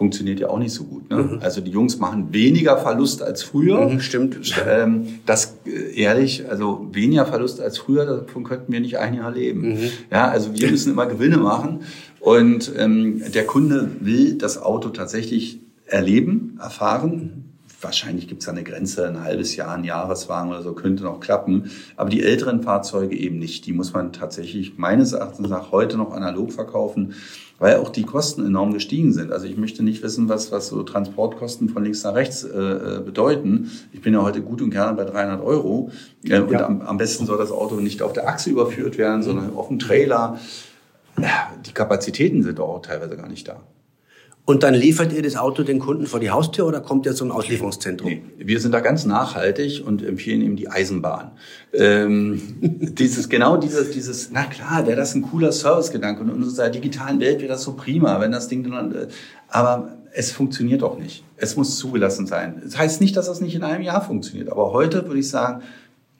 funktioniert 0.00 0.40
ja 0.40 0.48
auch 0.48 0.58
nicht 0.58 0.72
so 0.72 0.84
gut. 0.84 1.10
Ne? 1.10 1.16
Mhm. 1.16 1.38
Also 1.42 1.60
die 1.60 1.70
Jungs 1.70 1.98
machen 1.98 2.32
weniger 2.32 2.78
Verlust 2.78 3.22
als 3.22 3.42
früher. 3.42 3.86
Mhm, 3.86 4.00
stimmt. 4.00 4.38
Ähm, 4.66 5.18
das 5.26 5.58
äh, 5.66 6.00
ehrlich, 6.00 6.48
also 6.48 6.88
weniger 6.90 7.26
Verlust 7.26 7.60
als 7.60 7.76
früher, 7.76 8.06
davon 8.06 8.44
könnten 8.44 8.72
wir 8.72 8.80
nicht 8.80 8.96
ein 8.96 9.12
Jahr 9.12 9.30
leben. 9.30 9.74
Mhm. 9.74 9.78
Ja, 10.10 10.28
also 10.28 10.54
wir 10.54 10.70
müssen 10.70 10.92
immer 10.92 11.04
Gewinne 11.04 11.36
machen 11.36 11.80
und 12.18 12.72
ähm, 12.78 13.22
der 13.34 13.44
Kunde 13.44 13.90
will 14.00 14.38
das 14.38 14.62
Auto 14.62 14.88
tatsächlich 14.88 15.60
erleben, 15.84 16.58
erfahren. 16.58 17.49
Wahrscheinlich 17.80 18.28
gibt 18.28 18.42
es 18.42 18.46
da 18.46 18.52
eine 18.52 18.62
Grenze, 18.62 19.08
ein 19.08 19.22
halbes 19.22 19.56
Jahr, 19.56 19.72
ein 19.72 19.84
Jahreswagen 19.84 20.50
oder 20.50 20.62
so 20.62 20.74
könnte 20.74 21.04
noch 21.04 21.20
klappen. 21.20 21.70
Aber 21.96 22.10
die 22.10 22.22
älteren 22.22 22.62
Fahrzeuge 22.62 23.16
eben 23.16 23.38
nicht. 23.38 23.64
Die 23.66 23.72
muss 23.72 23.94
man 23.94 24.12
tatsächlich 24.12 24.76
meines 24.76 25.12
Erachtens 25.12 25.48
nach 25.48 25.72
heute 25.72 25.96
noch 25.96 26.12
analog 26.12 26.52
verkaufen, 26.52 27.14
weil 27.58 27.76
auch 27.76 27.88
die 27.88 28.02
Kosten 28.02 28.44
enorm 28.44 28.74
gestiegen 28.74 29.12
sind. 29.12 29.32
Also 29.32 29.46
ich 29.46 29.56
möchte 29.56 29.82
nicht 29.82 30.02
wissen, 30.02 30.28
was, 30.28 30.52
was 30.52 30.68
so 30.68 30.82
Transportkosten 30.82 31.70
von 31.70 31.82
links 31.82 32.02
nach 32.04 32.14
rechts 32.14 32.44
äh, 32.44 32.58
äh 32.58 33.00
bedeuten. 33.00 33.70
Ich 33.92 34.02
bin 34.02 34.12
ja 34.12 34.22
heute 34.22 34.42
gut 34.42 34.60
und 34.60 34.70
gerne 34.70 34.94
bei 34.94 35.04
300 35.04 35.42
Euro. 35.42 35.90
Äh, 36.24 36.40
und 36.40 36.52
ja. 36.52 36.66
am, 36.66 36.82
am 36.82 36.98
besten 36.98 37.24
soll 37.24 37.38
das 37.38 37.50
Auto 37.50 37.76
nicht 37.76 38.02
auf 38.02 38.12
der 38.12 38.28
Achse 38.28 38.50
überführt 38.50 38.98
werden, 38.98 39.22
sondern 39.22 39.54
auf 39.54 39.68
dem 39.68 39.78
Trailer. 39.78 40.38
Ja, 41.18 41.50
die 41.64 41.72
Kapazitäten 41.72 42.42
sind 42.42 42.60
auch 42.60 42.82
teilweise 42.82 43.16
gar 43.16 43.28
nicht 43.28 43.48
da. 43.48 43.60
Und 44.50 44.64
dann 44.64 44.74
liefert 44.74 45.12
ihr 45.12 45.22
das 45.22 45.36
Auto 45.36 45.62
den 45.62 45.78
Kunden 45.78 46.08
vor 46.08 46.18
die 46.18 46.30
Haustür 46.30 46.66
oder 46.66 46.80
kommt 46.80 47.06
ihr 47.06 47.14
zum 47.14 47.30
Auslieferungszentrum? 47.30 48.10
Nee, 48.10 48.22
wir 48.36 48.58
sind 48.58 48.72
da 48.72 48.80
ganz 48.80 49.06
nachhaltig 49.06 49.86
und 49.86 50.02
empfehlen 50.02 50.42
ihm 50.42 50.56
die 50.56 50.68
Eisenbahn. 50.68 51.30
Ähm, 51.72 52.56
dieses, 52.60 53.28
genau 53.28 53.58
dieses, 53.58 53.92
dieses, 53.92 54.32
na 54.32 54.46
klar, 54.46 54.88
wäre 54.88 54.96
das 54.96 55.14
ein 55.14 55.22
cooler 55.22 55.52
Servicegedanke 55.52 56.22
und 56.22 56.30
in 56.30 56.42
unserer 56.42 56.68
digitalen 56.68 57.20
Welt 57.20 57.38
wäre 57.38 57.46
das 57.46 57.62
so 57.62 57.74
prima, 57.74 58.20
wenn 58.20 58.32
das 58.32 58.48
Ding 58.48 58.68
dann, 58.68 58.92
äh, 58.92 59.06
aber 59.46 59.96
es 60.12 60.32
funktioniert 60.32 60.82
auch 60.82 60.98
nicht. 60.98 61.22
Es 61.36 61.54
muss 61.54 61.78
zugelassen 61.78 62.26
sein. 62.26 62.60
Das 62.64 62.76
heißt 62.76 63.00
nicht, 63.00 63.16
dass 63.16 63.26
das 63.26 63.40
nicht 63.40 63.54
in 63.54 63.62
einem 63.62 63.84
Jahr 63.84 64.04
funktioniert, 64.04 64.50
aber 64.50 64.72
heute 64.72 65.06
würde 65.06 65.20
ich 65.20 65.28
sagen, 65.28 65.62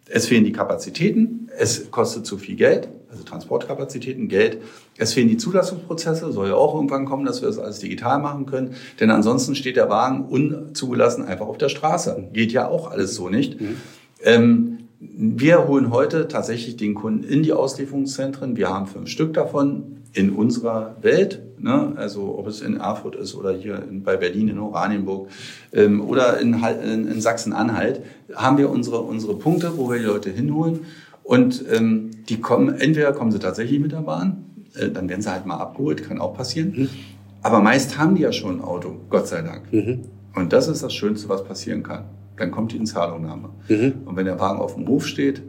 es 0.09 0.29
fehlen 0.29 0.45
die 0.45 0.53
Kapazitäten, 0.53 1.49
es 1.59 1.91
kostet 1.91 2.27
zu 2.27 2.39
viel 2.39 2.55
Geld, 2.55 2.89
also 3.11 3.25
Transportkapazitäten, 3.25 4.29
Geld. 4.29 4.59
Es 5.01 5.15
fehlen 5.15 5.29
die 5.29 5.39
Zulassungsprozesse, 5.39 6.31
soll 6.31 6.49
ja 6.49 6.55
auch 6.55 6.75
irgendwann 6.75 7.07
kommen, 7.07 7.25
dass 7.25 7.41
wir 7.41 7.49
das 7.49 7.59
alles 7.59 7.79
digital 7.79 8.19
machen 8.19 8.45
können. 8.45 8.75
Denn 9.01 9.11
ansonsten 9.11 9.55
steht 9.55 9.77
der 9.77 9.89
Wagen 9.89 10.27
unzugelassen 10.27 11.25
einfach 11.25 11.47
auf 11.47 11.57
der 11.57 11.71
Straße. 11.71 12.29
Geht 12.35 12.53
ja 12.53 12.69
auch 12.69 12.91
alles 12.91 13.15
so 13.15 13.31
nicht. 13.31 13.59
Mhm. 13.59 13.77
Ähm, 14.23 14.79
wir 15.01 15.67
holen 15.67 15.91
heute 15.91 16.29
tatsächlich 16.29 16.77
den 16.77 16.95
Kunden 16.95 17.25
in 17.25 17.43
die 17.43 17.55
Auslieferungszentren. 17.55 18.59
Wir 18.59 18.69
haben 18.69 18.87
fünf 18.87 19.09
Stück 19.09 19.33
davon 19.33 20.03
in 20.13 20.31
unserer 20.31 20.97
Welt, 21.01 21.41
ne? 21.59 21.95
also 21.97 22.37
ob 22.39 22.47
es 22.47 22.61
in 22.61 22.77
Erfurt 22.77 23.17
ist 23.17 23.35
oder 23.35 23.53
hier 23.53 23.83
in, 23.89 24.03
bei 24.03 24.19
Berlin 24.19 24.49
in 24.49 24.59
Oranienburg 24.59 25.29
ähm, 25.73 26.07
oder 26.07 26.39
in, 26.41 26.63
in, 26.85 27.09
in 27.09 27.21
Sachsen-Anhalt, 27.23 28.03
haben 28.35 28.59
wir 28.59 28.69
unsere, 28.69 29.01
unsere 29.01 29.35
Punkte, 29.37 29.79
wo 29.79 29.91
wir 29.91 29.99
die 29.99 30.05
Leute 30.05 30.29
hinholen. 30.29 30.81
Und 31.23 31.65
ähm, 31.73 32.11
die 32.29 32.41
kommen, 32.41 32.75
entweder 32.75 33.13
kommen 33.13 33.33
sie 33.33 33.39
tatsächlich 33.39 33.81
mit 33.81 33.93
der 33.93 34.03
Bahn 34.03 34.50
äh, 34.75 34.91
dann 34.91 35.09
werden 35.09 35.23
sie 35.23 35.31
halt 35.31 35.47
mal 35.47 35.57
abgeholt, 35.57 36.07
kann 36.07 36.21
auch 36.21 36.35
passieren. 36.35 36.73
Mhm. 36.77 36.89
Aber 37.43 37.61
meist 37.61 37.99
haben 37.99 38.15
die 38.15 38.23
ja 38.23 38.33
schon 38.33 38.59
ein 38.59 38.65
Auto, 38.65 38.97
Gott 39.09 39.27
sei 39.27 39.43
Dank. 39.43 39.73
Mhm. 39.73 40.01
Und 40.35 40.53
das 40.53 40.69
ist 40.69 40.83
das 40.83 40.93
Schönste, 40.93 41.29
was 41.29 41.45
passieren 41.45 41.83
kann. 41.83 42.05
Dann 42.37 42.51
kommt 42.51 42.73
die 42.73 42.77
Inzahlungnahme. 42.77 43.51
Mhm. 43.69 43.95
Und 44.05 44.17
wenn 44.17 44.27
der 44.27 44.39
Wagen 44.39 44.61
auf 44.61 44.75
dem 44.75 44.87
Hof 44.89 45.07
steht, 45.07 45.43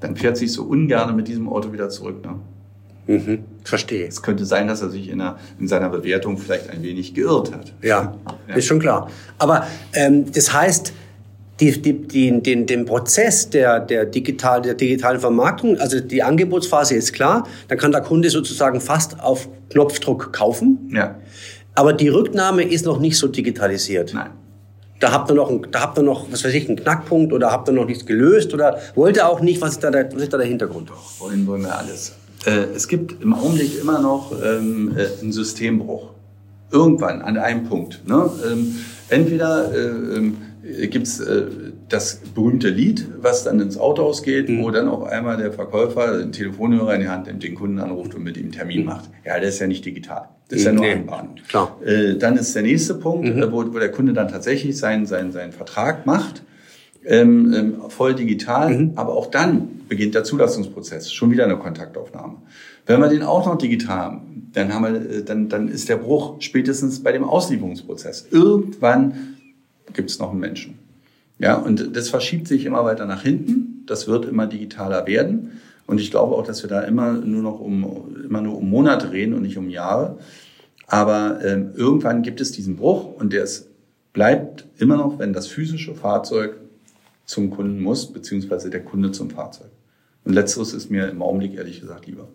dann 0.00 0.16
fährt 0.16 0.36
sich 0.36 0.52
so 0.52 0.64
ungern 0.64 1.14
mit 1.16 1.28
diesem 1.28 1.48
Auto 1.48 1.72
wieder 1.72 1.88
zurück. 1.88 2.24
Ne? 2.24 3.18
Mhm. 3.18 3.44
Verstehe. 3.64 4.06
Es 4.06 4.22
könnte 4.22 4.44
sein, 4.44 4.68
dass 4.68 4.82
er 4.82 4.90
sich 4.90 5.08
in, 5.08 5.20
einer, 5.20 5.38
in, 5.58 5.68
seiner 5.68 5.88
Bewertung 5.88 6.38
vielleicht 6.38 6.70
ein 6.70 6.82
wenig 6.82 7.14
geirrt 7.14 7.52
hat. 7.54 7.72
Ja, 7.82 8.16
ja. 8.48 8.54
ist 8.54 8.66
schon 8.66 8.80
klar. 8.80 9.10
Aber 9.38 9.66
ähm, 9.92 10.30
das 10.32 10.52
heißt, 10.52 10.92
die, 11.60 11.80
die, 11.80 12.06
die, 12.06 12.42
den, 12.42 12.66
den 12.66 12.84
Prozess 12.84 13.48
der, 13.48 13.80
der, 13.80 14.04
digital, 14.04 14.62
der 14.62 14.74
digitalen 14.74 15.20
Vermarktung, 15.20 15.78
also 15.78 16.00
die 16.00 16.22
Angebotsphase 16.22 16.94
ist 16.94 17.12
klar, 17.12 17.48
dann 17.68 17.78
kann 17.78 17.92
der 17.92 18.02
Kunde 18.02 18.28
sozusagen 18.30 18.80
fast 18.80 19.20
auf 19.20 19.48
Knopfdruck 19.70 20.32
kaufen. 20.32 20.90
Ja. 20.94 21.16
Aber 21.74 21.92
die 21.92 22.08
Rücknahme 22.08 22.62
ist 22.62 22.84
noch 22.84 22.98
nicht 22.98 23.18
so 23.18 23.28
digitalisiert. 23.28 24.12
Nein. 24.14 24.30
Da 25.00 25.12
habt 25.12 25.30
ihr 25.30 25.34
noch, 25.34 25.52
da 25.70 25.82
habt 25.82 25.98
ihr 25.98 26.02
noch, 26.02 26.26
was 26.30 26.42
weiß 26.42 26.54
ich, 26.54 26.68
einen 26.68 26.76
Knackpunkt 26.78 27.32
oder 27.32 27.52
habt 27.52 27.68
ihr 27.68 27.72
noch 27.72 27.84
nichts 27.84 28.06
gelöst 28.06 28.54
oder 28.54 28.78
wollt 28.94 29.16
ihr 29.16 29.28
auch 29.28 29.40
nicht? 29.40 29.60
Was 29.60 29.72
ist 29.72 29.84
da 29.84 29.90
der, 29.90 30.10
was 30.14 30.22
ist 30.22 30.32
da 30.32 30.38
der 30.38 30.46
Hintergrund? 30.46 30.88
Doch, 30.88 31.20
wollen 31.20 31.46
wollen 31.46 31.62
wir 31.62 31.76
alles. 31.76 32.14
Äh, 32.46 32.74
es 32.74 32.88
gibt 32.88 33.22
im 33.22 33.34
Augenblick 33.34 33.78
immer 33.78 34.00
noch 34.00 34.32
ähm, 34.42 34.96
äh, 34.96 35.20
einen 35.20 35.32
Systembruch. 35.32 36.10
Irgendwann, 36.70 37.22
an 37.22 37.36
einem 37.36 37.64
Punkt. 37.64 38.00
Ne? 38.06 38.28
Ähm, 38.50 38.76
entweder 39.08 39.72
äh, 39.72 39.78
ähm, 39.78 40.36
gibt 40.90 41.06
es 41.06 41.20
äh, 41.20 41.46
das 41.88 42.20
berühmte 42.34 42.68
Lied, 42.68 43.06
was 43.20 43.44
dann 43.44 43.60
ins 43.60 43.78
Autohaus 43.78 44.22
geht, 44.22 44.48
mhm. 44.48 44.62
wo 44.62 44.70
dann 44.70 44.88
auf 44.88 45.04
einmal 45.04 45.36
der 45.36 45.52
Verkäufer 45.52 46.18
den 46.18 46.32
Telefonhörer 46.32 46.94
in 46.94 47.02
die 47.02 47.08
Hand 47.08 47.26
nimmt, 47.26 47.42
den 47.42 47.54
Kunden 47.54 47.78
anruft 47.78 48.14
und 48.14 48.24
mit 48.24 48.36
ihm 48.36 48.44
einen 48.44 48.52
Termin 48.52 48.80
mhm. 48.80 48.86
macht. 48.86 49.10
Ja, 49.24 49.38
das 49.38 49.54
ist 49.54 49.60
ja 49.60 49.66
nicht 49.66 49.84
digital. 49.84 50.28
Das 50.48 50.60
ist 50.60 50.64
ja 50.64 50.72
nur 50.72 50.84
nee, 50.84 50.92
Anbahn. 50.92 51.30
Klar. 51.48 51.80
Äh, 51.84 52.16
dann 52.16 52.36
ist 52.36 52.54
der 52.54 52.62
nächste 52.62 52.94
Punkt, 52.94 53.34
mhm. 53.34 53.52
wo, 53.52 53.64
wo 53.72 53.78
der 53.78 53.90
Kunde 53.90 54.12
dann 54.12 54.28
tatsächlich 54.28 54.76
seinen, 54.76 55.06
seinen, 55.06 55.32
seinen 55.32 55.52
Vertrag 55.52 56.06
macht, 56.06 56.42
ähm, 57.04 57.52
ähm, 57.54 57.74
voll 57.88 58.14
digital. 58.14 58.70
Mhm. 58.70 58.92
Aber 58.96 59.14
auch 59.14 59.26
dann 59.26 59.80
beginnt 59.88 60.14
der 60.14 60.24
Zulassungsprozess, 60.24 61.12
schon 61.12 61.30
wieder 61.30 61.44
eine 61.44 61.56
Kontaktaufnahme. 61.56 62.36
Wenn 62.86 63.00
wir 63.00 63.08
den 63.08 63.22
auch 63.22 63.46
noch 63.46 63.58
digital 63.58 63.96
haben, 63.96 64.50
dann, 64.52 64.72
haben 64.72 64.84
wir, 64.84 65.18
äh, 65.18 65.22
dann, 65.22 65.48
dann 65.48 65.68
ist 65.68 65.88
der 65.88 65.96
Bruch 65.96 66.36
spätestens 66.40 67.02
bei 67.02 67.12
dem 67.12 67.24
Auslieferungsprozess. 67.24 68.28
Irgendwann 68.30 69.35
gibt 69.92 70.10
es 70.10 70.18
noch 70.18 70.30
einen 70.30 70.40
Menschen. 70.40 70.78
Ja, 71.38 71.56
und 71.56 71.96
das 71.96 72.08
verschiebt 72.08 72.48
sich 72.48 72.64
immer 72.64 72.84
weiter 72.84 73.06
nach 73.06 73.22
hinten. 73.22 73.84
Das 73.86 74.08
wird 74.08 74.24
immer 74.24 74.46
digitaler 74.46 75.06
werden. 75.06 75.60
Und 75.86 76.00
ich 76.00 76.10
glaube 76.10 76.34
auch, 76.34 76.44
dass 76.44 76.62
wir 76.62 76.70
da 76.70 76.80
immer 76.80 77.12
nur 77.12 77.42
noch 77.42 77.60
um, 77.60 78.16
immer 78.24 78.40
nur 78.40 78.58
um 78.58 78.68
Monate 78.68 79.12
reden 79.12 79.34
und 79.34 79.42
nicht 79.42 79.58
um 79.58 79.70
Jahre. 79.70 80.18
Aber 80.86 81.44
ähm, 81.44 81.72
irgendwann 81.74 82.22
gibt 82.22 82.40
es 82.40 82.52
diesen 82.52 82.76
Bruch 82.76 83.14
und 83.14 83.32
der 83.32 83.44
ist, 83.44 83.68
bleibt 84.12 84.66
immer 84.78 84.96
noch, 84.96 85.18
wenn 85.18 85.32
das 85.32 85.46
physische 85.46 85.94
Fahrzeug 85.94 86.56
zum 87.24 87.50
Kunden 87.50 87.80
muss, 87.80 88.12
beziehungsweise 88.12 88.70
der 88.70 88.84
Kunde 88.84 89.12
zum 89.12 89.30
Fahrzeug. 89.30 89.68
Und 90.24 90.32
letzteres 90.32 90.72
ist 90.72 90.90
mir 90.90 91.08
im 91.08 91.22
Augenblick 91.22 91.54
ehrlich 91.54 91.80
gesagt 91.80 92.06
lieber. 92.06 92.28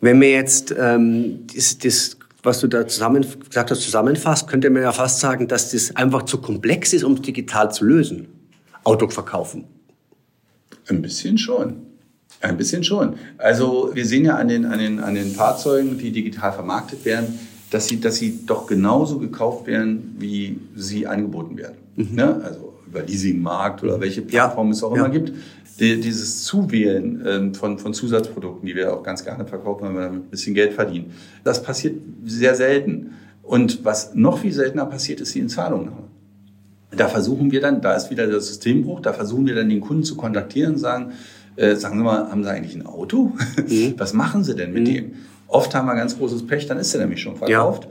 Wenn 0.00 0.20
wir 0.20 0.30
jetzt 0.30 0.74
ähm, 0.76 1.46
das, 1.54 1.78
das 1.78 2.16
was 2.42 2.60
du 2.60 2.66
da 2.66 2.86
zusammen, 2.86 3.24
gesagt 3.48 3.70
hast, 3.70 3.82
zusammenfasst, 3.82 4.48
könnte 4.48 4.70
man 4.70 4.82
ja 4.82 4.92
fast 4.92 5.20
sagen, 5.20 5.48
dass 5.48 5.70
das 5.70 5.94
einfach 5.96 6.24
zu 6.24 6.38
komplex 6.38 6.92
ist, 6.92 7.04
um 7.04 7.14
es 7.14 7.22
digital 7.22 7.72
zu 7.72 7.84
lösen. 7.84 8.28
Auto 8.84 9.08
verkaufen. 9.08 9.64
Ein 10.88 11.02
bisschen 11.02 11.38
schon. 11.38 11.86
Ein 12.40 12.56
bisschen 12.56 12.82
schon. 12.82 13.14
Also 13.38 13.90
wir 13.94 14.04
sehen 14.04 14.24
ja 14.24 14.36
an 14.36 14.48
den, 14.48 14.64
an 14.64 14.80
den, 14.80 14.98
an 14.98 15.14
den 15.14 15.30
Fahrzeugen, 15.30 15.98
die 15.98 16.10
digital 16.10 16.52
vermarktet 16.52 17.04
werden, 17.04 17.38
dass 17.70 17.86
sie, 17.86 18.00
dass 18.00 18.16
sie 18.16 18.40
doch 18.44 18.66
genauso 18.66 19.18
gekauft 19.20 19.68
werden, 19.68 20.16
wie 20.18 20.58
sie 20.74 21.06
angeboten 21.06 21.56
werden. 21.56 21.76
Mhm. 21.94 22.14
Ne? 22.16 22.40
Also 22.44 22.74
über 22.88 23.02
Leasingmarkt 23.02 23.84
oder 23.84 24.00
welche 24.00 24.22
Plattform 24.22 24.68
ja. 24.68 24.72
es 24.72 24.82
auch 24.82 24.94
immer 24.94 25.08
gibt 25.08 25.32
die, 25.78 26.00
dieses 26.00 26.44
Zuwählen 26.44 27.22
ähm, 27.26 27.54
von, 27.54 27.78
von 27.78 27.94
Zusatzprodukten, 27.94 28.66
die 28.66 28.74
wir 28.74 28.92
auch 28.94 29.02
ganz 29.02 29.24
gerne 29.24 29.46
verkaufen, 29.46 29.84
weil 29.84 29.94
wir 29.94 30.02
damit 30.02 30.24
ein 30.24 30.30
bisschen 30.30 30.54
Geld 30.54 30.72
verdienen, 30.72 31.12
das 31.44 31.62
passiert 31.62 31.96
sehr 32.24 32.54
selten. 32.54 33.12
Und 33.42 33.84
was 33.84 34.14
noch 34.14 34.38
viel 34.38 34.52
seltener 34.52 34.86
passiert, 34.86 35.20
ist 35.20 35.34
die 35.34 35.40
Inzahlungnahme. 35.40 36.04
Da 36.96 37.08
versuchen 37.08 37.50
wir 37.50 37.60
dann, 37.60 37.80
da 37.80 37.94
ist 37.94 38.10
wieder 38.10 38.26
der 38.26 38.40
Systembruch, 38.40 39.00
da 39.00 39.12
versuchen 39.12 39.46
wir 39.46 39.54
dann 39.54 39.68
den 39.68 39.80
Kunden 39.80 40.04
zu 40.04 40.16
kontaktieren 40.16 40.74
und 40.74 40.78
sagen, 40.78 41.12
äh, 41.56 41.74
sagen 41.74 41.98
Sie 41.98 42.04
mal, 42.04 42.30
haben 42.30 42.44
Sie 42.44 42.50
eigentlich 42.50 42.74
ein 42.74 42.86
Auto? 42.86 43.32
Mhm. 43.68 43.94
Was 43.98 44.12
machen 44.12 44.44
Sie 44.44 44.54
denn 44.54 44.72
mit 44.72 44.82
mhm. 44.82 44.94
dem? 44.94 45.12
Oft 45.48 45.74
haben 45.74 45.86
wir 45.86 45.94
ganz 45.94 46.16
großes 46.16 46.46
Pech, 46.46 46.66
dann 46.66 46.78
ist 46.78 46.94
er 46.94 47.00
nämlich 47.00 47.20
schon 47.20 47.36
verkauft. 47.36 47.84
Ja. 47.84 47.90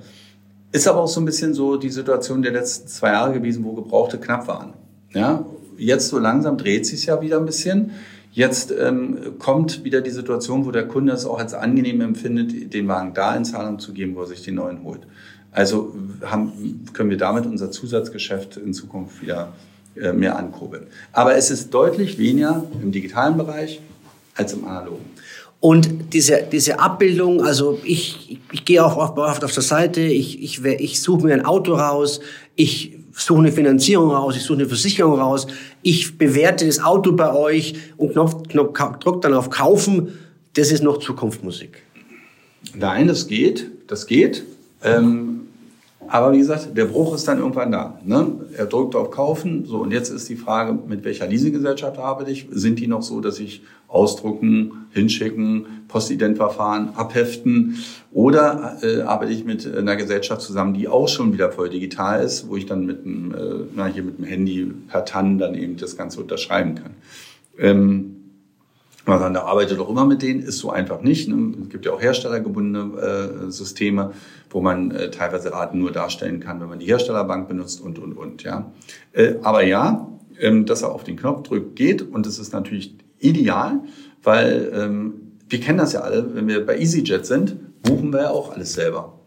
Ist 0.72 0.88
aber 0.88 1.02
auch 1.02 1.08
so 1.08 1.20
ein 1.20 1.26
bisschen 1.26 1.54
so 1.54 1.78
die 1.78 1.90
Situation 1.90 2.42
der 2.42 2.54
letzten 2.54 2.88
zwei 2.88 3.10
Jahre 3.10 3.34
gewesen, 3.34 3.64
wo 3.64 3.74
Gebrauchte 3.74 4.18
knapp 4.18 4.48
waren. 4.48 4.74
Ja, 5.14 5.46
jetzt 5.82 6.10
so 6.10 6.20
langsam 6.20 6.58
dreht 6.58 6.86
sich 6.86 7.06
ja 7.06 7.22
wieder 7.22 7.38
ein 7.38 7.46
bisschen. 7.46 7.92
Jetzt 8.32 8.72
ähm, 8.72 9.38
kommt 9.40 9.84
wieder 9.84 10.02
die 10.02 10.12
Situation, 10.12 10.66
wo 10.66 10.72
der 10.72 10.88
Kunde 10.88 11.12
es 11.12 11.26
auch 11.26 11.40
als 11.40 11.54
angenehm 11.54 12.00
empfindet, 12.00 12.74
den 12.74 12.88
Wagen 12.88 13.14
da 13.14 13.36
in 13.36 13.44
Zahlung 13.44 13.80
zu 13.80 13.92
geben, 13.92 14.16
wo 14.16 14.22
er 14.22 14.28
sich 14.28 14.42
den 14.44 14.56
neuen 14.56 14.84
holt. 14.84 15.02
Also 15.52 15.94
haben, 16.22 16.86
können 16.94 17.10
wir 17.10 17.18
damit 17.18 17.46
unser 17.46 17.72
Zusatzgeschäft 17.72 18.56
in 18.56 18.74
Zukunft 18.74 19.22
wieder 19.22 19.52
äh, 19.96 20.14
mehr 20.14 20.38
ankurbeln. 20.38 20.88
Aber 21.12 21.36
es 21.36 21.52
ist 21.52 21.74
deutlich 21.74 22.18
weniger 22.18 22.64
im 22.82 22.94
digitalen 22.94 23.36
Bereich 23.36 23.82
als 24.36 24.54
im 24.54 24.64
analogen. 24.66 25.06
Und 25.60 26.14
diese, 26.14 26.42
diese 26.50 26.80
Abbildung, 26.80 27.44
also 27.44 27.80
ich, 27.84 28.40
ich, 28.52 28.66
gehe 28.66 28.84
auf, 28.84 28.96
auf, 28.96 29.18
auf 29.18 29.54
der 29.54 29.64
Seite, 29.64 30.02
ich, 30.02 30.42
ich, 30.42 30.64
ich 30.64 31.02
suche 31.02 31.26
mir 31.28 31.34
ein 31.34 31.46
Auto 31.46 31.76
raus, 31.76 32.22
ich 32.56 32.98
suche 33.14 33.40
eine 33.40 33.52
Finanzierung 33.52 34.12
raus, 34.12 34.36
ich 34.36 34.44
suche 34.44 34.60
eine 34.60 34.68
Versicherung 34.68 35.20
raus, 35.20 35.48
ich 35.82 36.18
bewerte 36.18 36.66
das 36.66 36.84
Auto 36.84 37.14
bei 37.14 37.34
euch 37.34 37.76
und 37.98 38.14
Knopf, 38.14 38.48
Knopf, 38.48 39.00
drückt 39.00 39.26
dann 39.26 39.34
auf 39.34 39.50
Kaufen. 39.50 40.10
Das 40.54 40.72
ist 40.72 40.84
noch 40.84 41.00
Zukunftsmusik. 41.00 41.84
Nein, 42.76 43.08
das 43.08 43.28
geht, 43.28 43.68
das 43.88 44.06
geht. 44.06 44.44
Ähm, 44.84 45.31
aber 46.12 46.34
wie 46.34 46.40
gesagt, 46.40 46.76
der 46.76 46.86
Bruch 46.86 47.16
ist 47.16 47.26
dann 47.30 47.40
irgendwann 47.40 47.72
da. 47.72 47.98
Ne? 48.04 48.34
Er 48.58 48.66
drückt 48.66 48.96
auf 48.96 49.12
Kaufen. 49.12 49.66
So, 49.66 49.78
und 49.78 49.92
jetzt 49.92 50.10
ist 50.10 50.28
die 50.28 50.36
Frage, 50.36 50.78
mit 50.86 51.06
welcher 51.06 51.26
Leasinggesellschaft 51.26 51.98
arbeite 51.98 52.32
ich? 52.32 52.48
Sind 52.52 52.80
die 52.80 52.88
noch 52.88 53.02
so, 53.02 53.22
dass 53.22 53.40
ich 53.40 53.64
ausdrucken, 53.88 54.88
hinschicken, 54.92 55.86
Postidentverfahren 55.88 56.96
abheften? 56.96 57.78
Oder 58.12 58.78
äh, 58.84 59.04
arbeite 59.04 59.32
ich 59.32 59.46
mit 59.46 59.66
einer 59.74 59.96
Gesellschaft 59.96 60.42
zusammen, 60.42 60.74
die 60.74 60.90
auch 60.90 61.08
schon 61.08 61.32
wieder 61.32 61.50
voll 61.50 61.70
digital 61.70 62.22
ist, 62.22 62.50
wo 62.50 62.58
ich 62.58 62.66
dann 62.66 62.86
mit 62.86 63.06
dem, 63.06 63.34
äh, 63.34 63.38
na, 63.74 63.86
hier 63.86 64.04
mit 64.04 64.18
dem 64.18 64.26
Handy 64.26 64.70
per 64.90 65.06
TAN 65.06 65.38
dann 65.38 65.56
eben 65.56 65.78
das 65.78 65.96
Ganze 65.96 66.20
unterschreiben 66.20 66.76
kann? 66.76 66.92
Ähm, 67.58 68.11
man 69.12 69.20
sagt, 69.20 69.36
da 69.36 69.44
arbeitet 69.44 69.78
doch 69.78 69.90
immer 69.90 70.06
mit 70.06 70.22
denen, 70.22 70.42
ist 70.42 70.60
so 70.60 70.72
einfach 70.72 71.02
nicht. 71.02 71.28
Ne? 71.28 71.54
Es 71.64 71.70
gibt 71.70 71.86
ja 71.86 71.92
auch 71.92 72.02
herstellergebundene 72.02 73.48
äh, 73.48 73.52
Systeme, 73.52 74.12
wo 74.50 74.62
man 74.62 74.92
äh, 74.92 75.12
teilweise 75.12 75.52
Raten 75.52 75.80
nur 75.80 75.92
darstellen 75.92 76.40
kann, 76.40 76.62
wenn 76.62 76.70
man 76.70 76.80
die 76.80 76.86
Herstellerbank 76.86 77.48
benutzt 77.48 77.82
und, 77.82 78.00
und, 78.00 78.14
und. 78.14 78.44
Ja. 78.44 78.72
Äh, 79.12 79.36
aber 79.44 79.64
ja, 79.64 80.08
ähm, 80.40 80.66
dass 80.66 80.82
er 80.82 80.92
auf 80.92 81.04
den 81.04 81.18
Knopf 81.18 81.48
drückt, 81.48 81.76
geht 81.76 82.02
und 82.02 82.26
das 82.26 82.40
ist 82.40 82.54
natürlich 82.54 82.96
ideal, 83.20 83.82
weil 84.24 84.72
ähm, 84.74 85.14
wir 85.50 85.60
kennen 85.60 85.78
das 85.78 85.94
ja 85.94 86.02
alle, 86.02 86.34
wenn 86.34 86.48
wir 86.48 86.66
bei 86.66 86.80
EasyJet 86.80 87.26
sind, 87.26 87.84
buchen 87.84 88.14
wir 88.14 88.22
ja 88.22 88.30
auch 88.30 88.54
alles 88.54 88.74
selber. 88.74 89.20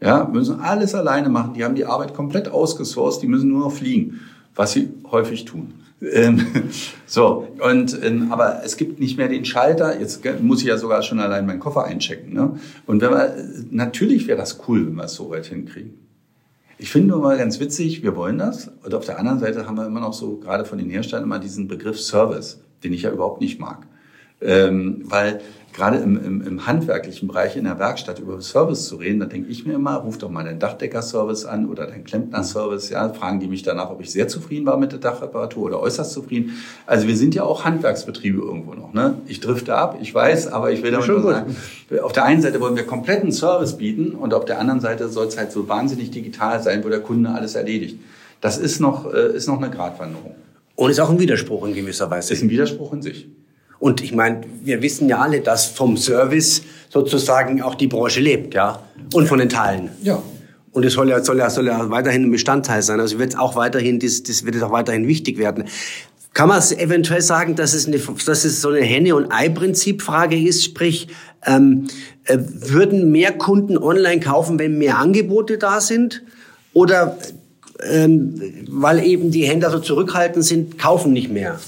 Ja, 0.00 0.24
müssen 0.24 0.60
alles 0.60 0.94
alleine 0.94 1.28
machen. 1.28 1.54
Die 1.54 1.64
haben 1.64 1.74
die 1.74 1.84
Arbeit 1.84 2.14
komplett 2.14 2.48
ausgesourced, 2.48 3.22
die 3.22 3.28
müssen 3.28 3.50
nur 3.50 3.60
noch 3.60 3.72
fliegen, 3.72 4.20
was 4.54 4.72
sie 4.72 4.88
häufig 5.10 5.44
tun. 5.44 5.74
Ähm, 6.00 6.46
so, 7.06 7.48
und, 7.60 7.98
ähm, 8.02 8.32
aber 8.32 8.62
es 8.64 8.76
gibt 8.76 9.00
nicht 9.00 9.18
mehr 9.18 9.28
den 9.28 9.44
Schalter. 9.44 9.98
Jetzt 9.98 10.22
muss 10.40 10.60
ich 10.60 10.68
ja 10.68 10.78
sogar 10.78 11.02
schon 11.02 11.20
allein 11.20 11.46
meinen 11.46 11.60
Koffer 11.60 11.84
einchecken. 11.84 12.32
Ne? 12.32 12.58
Und 12.86 13.00
wenn 13.00 13.10
wir, 13.10 13.34
natürlich 13.70 14.26
wäre 14.26 14.38
das 14.38 14.60
cool, 14.68 14.86
wenn 14.86 14.94
wir 14.94 15.04
es 15.04 15.14
so 15.14 15.30
weit 15.30 15.46
hinkriegen. 15.46 15.94
Ich 16.80 16.90
finde 16.90 17.08
nur 17.08 17.20
mal 17.20 17.36
ganz 17.36 17.58
witzig, 17.58 18.04
wir 18.04 18.14
wollen 18.14 18.38
das. 18.38 18.70
Und 18.84 18.94
auf 18.94 19.04
der 19.04 19.18
anderen 19.18 19.40
Seite 19.40 19.66
haben 19.66 19.76
wir 19.76 19.86
immer 19.86 20.00
noch 20.00 20.12
so, 20.12 20.36
gerade 20.36 20.64
von 20.64 20.78
den 20.78 20.88
Herstellern, 20.88 21.24
immer 21.24 21.40
diesen 21.40 21.66
Begriff 21.66 22.00
Service, 22.00 22.60
den 22.84 22.92
ich 22.92 23.02
ja 23.02 23.10
überhaupt 23.10 23.40
nicht 23.40 23.58
mag. 23.58 23.84
Ähm, 24.40 25.02
weil 25.04 25.40
gerade 25.78 25.98
im, 25.98 26.16
im, 26.22 26.42
im 26.42 26.66
handwerklichen 26.66 27.28
Bereich 27.28 27.56
in 27.56 27.62
der 27.62 27.78
Werkstatt 27.78 28.18
über 28.18 28.40
Service 28.40 28.86
zu 28.86 28.96
reden, 28.96 29.20
da 29.20 29.26
denke 29.26 29.48
ich 29.48 29.64
mir 29.64 29.74
immer, 29.74 29.94
ruf 29.94 30.18
doch 30.18 30.28
mal 30.28 30.44
deinen 30.44 30.58
Dachdecker-Service 30.58 31.44
an 31.44 31.68
oder 31.68 31.86
deinen 31.86 32.02
Klempner-Service. 32.02 32.90
Ja, 32.90 33.08
fragen 33.10 33.38
die 33.38 33.46
mich 33.46 33.62
danach, 33.62 33.90
ob 33.90 34.00
ich 34.00 34.10
sehr 34.10 34.26
zufrieden 34.26 34.66
war 34.66 34.76
mit 34.76 34.90
der 34.90 34.98
Dachreparatur 34.98 35.66
oder 35.66 35.80
äußerst 35.80 36.12
zufrieden. 36.12 36.58
Also 36.84 37.06
wir 37.06 37.16
sind 37.16 37.36
ja 37.36 37.44
auch 37.44 37.64
Handwerksbetriebe 37.64 38.38
irgendwo 38.38 38.74
noch. 38.74 38.92
Ne? 38.92 39.14
Ich 39.26 39.38
drifte 39.38 39.76
ab, 39.76 39.98
ich 40.02 40.12
weiß, 40.12 40.48
aber 40.48 40.72
ich 40.72 40.82
will 40.82 40.90
damit 40.90 41.06
nur 41.06 41.22
sagen, 41.22 41.56
auf 42.02 42.12
der 42.12 42.24
einen 42.24 42.42
Seite 42.42 42.60
wollen 42.60 42.74
wir 42.74 42.84
kompletten 42.84 43.30
Service 43.30 43.76
bieten 43.76 44.12
und 44.12 44.34
auf 44.34 44.46
der 44.46 44.58
anderen 44.58 44.80
Seite 44.80 45.08
soll 45.08 45.28
es 45.28 45.38
halt 45.38 45.52
so 45.52 45.68
wahnsinnig 45.68 46.10
digital 46.10 46.60
sein, 46.60 46.84
wo 46.84 46.88
der 46.88 47.00
Kunde 47.00 47.30
alles 47.30 47.54
erledigt. 47.54 48.00
Das 48.40 48.58
ist 48.58 48.80
noch, 48.80 49.12
äh, 49.12 49.36
ist 49.36 49.46
noch 49.46 49.58
eine 49.58 49.70
Gratwanderung. 49.70 50.34
Und 50.74 50.90
ist 50.90 50.98
auch 50.98 51.10
ein 51.10 51.20
Widerspruch 51.20 51.66
in 51.66 51.74
gewisser 51.74 52.10
Weise. 52.10 52.32
Ist 52.32 52.42
ein 52.42 52.50
Widerspruch 52.50 52.92
in 52.92 53.02
sich. 53.02 53.28
Und 53.80 54.02
ich 54.02 54.12
meine, 54.12 54.40
wir 54.64 54.82
wissen 54.82 55.08
ja 55.08 55.18
alle, 55.18 55.40
dass 55.40 55.66
vom 55.66 55.96
Service 55.96 56.62
sozusagen 56.90 57.62
auch 57.62 57.74
die 57.74 57.86
Branche 57.86 58.20
lebt, 58.20 58.54
ja. 58.54 58.82
Und 59.12 59.28
von 59.28 59.38
den 59.38 59.48
Teilen. 59.48 59.90
Ja. 60.02 60.22
Und 60.72 60.84
es 60.84 60.94
soll 60.94 61.08
ja, 61.08 61.22
soll 61.22 61.38
ja, 61.38 61.48
soll 61.50 61.66
ja 61.66 61.90
weiterhin 61.90 62.24
ein 62.24 62.30
Bestandteil 62.30 62.82
sein. 62.82 63.00
Also 63.00 63.18
wird 63.18 63.38
auch 63.38 63.56
weiterhin, 63.56 63.98
das, 64.00 64.22
das 64.22 64.44
wird 64.44 64.62
auch 64.62 64.70
weiterhin 64.70 65.06
wichtig 65.06 65.38
werden. 65.38 65.64
Kann 66.34 66.48
man 66.48 66.58
es 66.58 66.72
eventuell 66.72 67.22
sagen, 67.22 67.56
dass 67.56 67.72
es, 67.72 67.86
eine, 67.86 67.98
dass 67.98 68.44
es 68.44 68.60
so 68.60 68.68
eine 68.68 68.80
Henne- 68.80 69.16
und 69.16 69.32
Ei-Prinzip-Frage 69.32 70.40
ist? 70.40 70.64
Sprich, 70.64 71.08
ähm, 71.46 71.88
äh, 72.24 72.38
würden 72.38 73.10
mehr 73.10 73.32
Kunden 73.32 73.78
online 73.78 74.20
kaufen, 74.20 74.58
wenn 74.58 74.78
mehr 74.78 74.98
Angebote 74.98 75.58
da 75.58 75.80
sind? 75.80 76.22
Oder 76.74 77.16
ähm, 77.82 78.40
weil 78.68 79.04
eben 79.04 79.30
die 79.30 79.44
Händler 79.44 79.70
so 79.70 79.78
zurückhaltend 79.78 80.44
sind, 80.44 80.78
kaufen 80.78 81.12
nicht 81.12 81.30
mehr? 81.30 81.58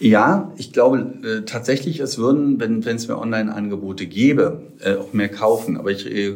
Ja, 0.00 0.50
ich 0.56 0.72
glaube 0.72 1.12
äh, 1.22 1.44
tatsächlich, 1.44 2.00
es 2.00 2.16
würden, 2.16 2.58
wenn 2.58 2.82
es 2.82 3.06
mehr 3.06 3.18
Online-Angebote 3.18 4.06
gäbe, 4.06 4.62
äh, 4.82 4.94
auch 4.94 5.12
mehr 5.12 5.28
kaufen. 5.28 5.76
Aber 5.76 5.90
ich 5.90 6.10
äh, 6.10 6.34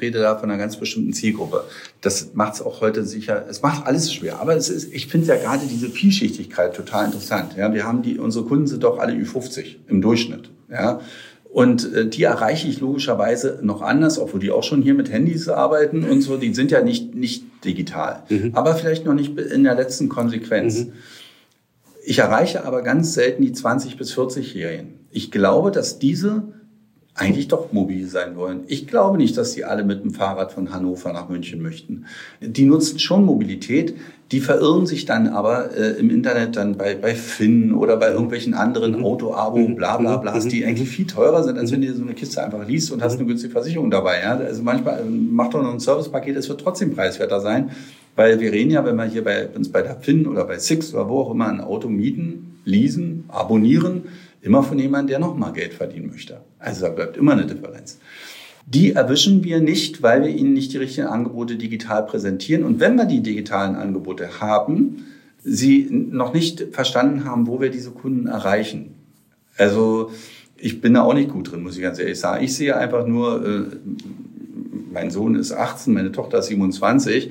rede 0.00 0.20
da 0.20 0.36
von 0.36 0.50
einer 0.50 0.58
ganz 0.58 0.76
bestimmten 0.76 1.14
Zielgruppe. 1.14 1.64
Das 2.02 2.34
macht 2.34 2.54
es 2.54 2.62
auch 2.62 2.82
heute 2.82 3.04
sicher. 3.04 3.46
Es 3.48 3.62
macht 3.62 3.86
alles 3.86 4.12
schwer. 4.12 4.38
Aber 4.40 4.54
es 4.54 4.68
ist, 4.68 4.92
ich 4.92 5.06
finde 5.06 5.28
ja 5.28 5.36
gerade 5.36 5.66
diese 5.66 5.88
Vielschichtigkeit 5.88 6.76
total 6.76 7.06
interessant. 7.06 7.56
Ja, 7.56 7.72
wir 7.72 7.86
haben 7.86 8.02
die, 8.02 8.18
unsere 8.18 8.44
Kunden 8.44 8.66
sind 8.66 8.84
doch 8.84 8.98
alle 8.98 9.14
Ü50 9.14 9.76
im 9.88 10.02
Durchschnitt. 10.02 10.50
Ja. 10.70 11.00
Und 11.50 11.90
äh, 11.94 12.06
die 12.06 12.24
erreiche 12.24 12.68
ich 12.68 12.80
logischerweise 12.80 13.60
noch 13.62 13.80
anders, 13.80 14.18
obwohl 14.18 14.40
die 14.40 14.50
auch 14.50 14.62
schon 14.62 14.82
hier 14.82 14.92
mit 14.92 15.10
Handys 15.10 15.48
arbeiten 15.48 16.04
und 16.04 16.20
so. 16.20 16.36
Die 16.36 16.52
sind 16.52 16.70
ja 16.70 16.82
nicht, 16.82 17.14
nicht 17.14 17.44
digital. 17.64 18.24
Mhm. 18.28 18.50
Aber 18.52 18.74
vielleicht 18.74 19.06
noch 19.06 19.14
nicht 19.14 19.38
in 19.38 19.64
der 19.64 19.74
letzten 19.74 20.10
Konsequenz. 20.10 20.84
Mhm. 20.84 20.92
Ich 22.08 22.20
erreiche 22.20 22.64
aber 22.64 22.82
ganz 22.82 23.14
selten 23.14 23.42
die 23.42 23.52
20- 23.52 23.96
bis 23.96 24.16
40-Jährigen. 24.16 25.00
Ich 25.10 25.32
glaube, 25.32 25.72
dass 25.72 25.98
diese 25.98 26.44
eigentlich 27.14 27.48
doch 27.48 27.72
mobil 27.72 28.06
sein 28.06 28.36
wollen. 28.36 28.60
Ich 28.68 28.86
glaube 28.86 29.16
nicht, 29.16 29.36
dass 29.36 29.54
die 29.54 29.64
alle 29.64 29.82
mit 29.82 30.04
dem 30.04 30.12
Fahrrad 30.12 30.52
von 30.52 30.72
Hannover 30.72 31.12
nach 31.12 31.28
München 31.28 31.60
möchten. 31.60 32.04
Die 32.40 32.64
nutzen 32.64 33.00
schon 33.00 33.24
Mobilität, 33.24 33.96
die 34.30 34.38
verirren 34.38 34.86
sich 34.86 35.04
dann 35.04 35.26
aber 35.26 35.76
äh, 35.76 35.98
im 35.98 36.10
Internet 36.10 36.54
dann 36.54 36.76
bei, 36.76 36.94
bei 36.94 37.16
Finn 37.16 37.74
oder 37.74 37.96
bei 37.96 38.10
irgendwelchen 38.10 38.54
anderen 38.54 38.98
mhm. 38.98 39.04
Auto-Abo, 39.04 39.58
mhm. 39.58 39.74
bla 39.74 39.96
bla 39.96 40.16
bla, 40.18 40.38
mhm. 40.38 40.48
die 40.48 40.64
eigentlich 40.64 40.88
viel 40.88 41.08
teurer 41.08 41.42
sind, 41.42 41.58
als 41.58 41.72
wenn 41.72 41.80
du 41.80 41.92
so 41.92 42.02
eine 42.02 42.14
Kiste 42.14 42.40
einfach 42.40 42.68
liest 42.68 42.92
und 42.92 43.02
hast 43.02 43.16
eine 43.16 43.26
günstige 43.26 43.52
Versicherung 43.52 43.90
dabei. 43.90 44.20
Ja? 44.22 44.36
Also 44.36 44.62
manchmal 44.62 45.00
ähm, 45.00 45.34
macht 45.34 45.54
doch 45.54 45.62
noch 45.62 45.72
ein 45.72 45.80
Servicepaket, 45.80 46.36
es 46.36 46.48
wird 46.48 46.60
trotzdem 46.60 46.94
preiswerter 46.94 47.40
sein. 47.40 47.72
Weil 48.16 48.40
wir 48.40 48.50
reden 48.50 48.70
ja, 48.70 48.84
wenn 48.84 48.96
wir 48.96 49.04
hier 49.04 49.22
bei 49.22 49.46
uns 49.48 49.70
bei 49.70 49.82
der 49.82 49.96
Finn 49.96 50.26
oder 50.26 50.44
bei 50.44 50.58
Six 50.58 50.94
oder 50.94 51.08
wo 51.08 51.20
auch 51.20 51.30
immer 51.30 51.48
ein 51.48 51.60
Auto 51.60 51.88
mieten, 51.88 52.60
leasen, 52.64 53.24
abonnieren, 53.28 54.04
immer 54.40 54.62
von 54.62 54.78
jemandem, 54.78 55.08
der 55.08 55.18
nochmal 55.18 55.52
Geld 55.52 55.74
verdienen 55.74 56.08
möchte. 56.08 56.40
Also 56.58 56.86
da 56.86 56.92
bleibt 56.92 57.16
immer 57.16 57.32
eine 57.32 57.46
Differenz. 57.46 57.98
Die 58.66 58.92
erwischen 58.92 59.44
wir 59.44 59.60
nicht, 59.60 60.02
weil 60.02 60.22
wir 60.22 60.30
ihnen 60.30 60.54
nicht 60.54 60.72
die 60.72 60.78
richtigen 60.78 61.06
Angebote 61.06 61.56
digital 61.56 62.04
präsentieren. 62.06 62.64
Und 62.64 62.80
wenn 62.80 62.96
wir 62.96 63.04
die 63.04 63.20
digitalen 63.22 63.76
Angebote 63.76 64.40
haben, 64.40 65.06
sie 65.44 65.86
noch 65.90 66.34
nicht 66.34 66.66
verstanden 66.72 67.24
haben, 67.24 67.46
wo 67.46 67.60
wir 67.60 67.70
diese 67.70 67.90
Kunden 67.90 68.26
erreichen. 68.26 68.94
Also 69.56 70.10
ich 70.56 70.80
bin 70.80 70.94
da 70.94 71.02
auch 71.02 71.14
nicht 71.14 71.30
gut 71.30 71.52
drin, 71.52 71.62
muss 71.62 71.76
ich 71.76 71.82
ganz 71.82 71.98
ehrlich 71.98 72.18
sagen. 72.18 72.42
Ich 72.42 72.56
sehe 72.56 72.76
einfach 72.76 73.06
nur, 73.06 73.46
äh, 73.46 73.62
mein 74.92 75.10
Sohn 75.10 75.36
ist 75.36 75.52
18, 75.52 75.92
meine 75.92 76.10
Tochter 76.10 76.38
ist 76.38 76.46
27 76.46 77.30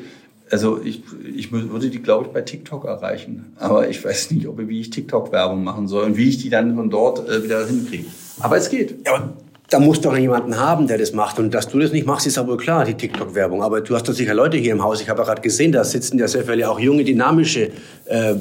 also 0.51 0.79
ich, 0.83 1.03
ich 1.35 1.51
würde 1.51 1.89
die, 1.89 2.01
glaube 2.01 2.25
ich, 2.27 2.31
bei 2.31 2.41
TikTok 2.41 2.85
erreichen. 2.85 3.53
Aber 3.57 3.89
ich 3.89 4.03
weiß 4.03 4.31
nicht, 4.31 4.47
ob, 4.47 4.59
wie 4.59 4.79
ich 4.79 4.89
TikTok-Werbung 4.89 5.63
machen 5.63 5.87
soll 5.87 6.05
und 6.05 6.17
wie 6.17 6.29
ich 6.29 6.37
die 6.37 6.49
dann 6.49 6.75
von 6.75 6.89
dort 6.89 7.27
äh, 7.27 7.43
wieder 7.43 7.65
hinkriege. 7.65 8.05
Aber 8.39 8.57
es 8.57 8.69
geht. 8.69 9.05
Ja, 9.05 9.15
aber 9.15 9.33
da 9.69 9.79
muss 9.79 10.01
doch 10.01 10.15
jemanden 10.15 10.59
haben, 10.59 10.87
der 10.87 10.97
das 10.99 11.13
macht. 11.13 11.39
Und 11.39 11.53
dass 11.53 11.67
du 11.67 11.79
das 11.79 11.91
nicht 11.91 12.05
machst, 12.05 12.27
ist 12.27 12.37
aber 12.37 12.57
klar, 12.57 12.85
die 12.85 12.93
TikTok-Werbung. 12.93 13.63
Aber 13.63 13.81
du 13.81 13.95
hast 13.95 14.07
doch 14.07 14.13
sicher 14.13 14.35
Leute 14.35 14.57
hier 14.57 14.73
im 14.73 14.83
Haus. 14.83 15.01
Ich 15.01 15.09
habe 15.09 15.21
ja 15.21 15.25
gerade 15.25 15.41
gesehen, 15.41 15.71
da 15.71 15.83
sitzen 15.83 16.19
ja 16.19 16.27
sehr 16.27 16.43
viele 16.43 16.69
auch 16.69 16.79
junge, 16.79 17.03
dynamische 17.03 17.71
äh, 18.05 18.35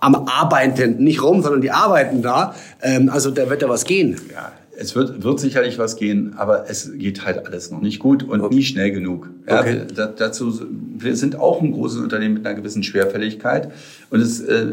am 0.00 0.14
Arbeiten, 0.14 0.96
nicht 1.02 1.22
rum, 1.22 1.42
sondern 1.42 1.60
die 1.60 1.70
arbeiten 1.70 2.22
da. 2.22 2.54
Ähm, 2.82 3.08
also 3.08 3.30
da 3.30 3.48
wird 3.48 3.62
ja 3.62 3.68
was 3.68 3.84
gehen. 3.84 4.20
Ja, 4.32 4.52
es 4.80 4.94
wird, 4.94 5.24
wird 5.24 5.40
sicherlich 5.40 5.76
was 5.78 5.96
gehen, 5.96 6.34
aber 6.36 6.70
es 6.70 6.92
geht 6.96 7.24
halt 7.24 7.46
alles 7.46 7.72
noch 7.72 7.80
nicht 7.80 7.98
gut 7.98 8.22
und 8.22 8.40
okay. 8.40 8.54
nie 8.54 8.62
schnell 8.62 8.92
genug. 8.92 9.28
Ja, 9.48 9.60
okay. 9.60 9.82
wir, 9.92 10.06
dazu, 10.06 10.60
wir 10.96 11.16
sind 11.16 11.34
auch 11.36 11.60
ein 11.60 11.72
großes 11.72 11.98
Unternehmen 11.98 12.34
mit 12.34 12.46
einer 12.46 12.54
gewissen 12.54 12.84
Schwerfälligkeit 12.84 13.72
und 14.10 14.20
es, 14.20 14.40
äh, 14.40 14.66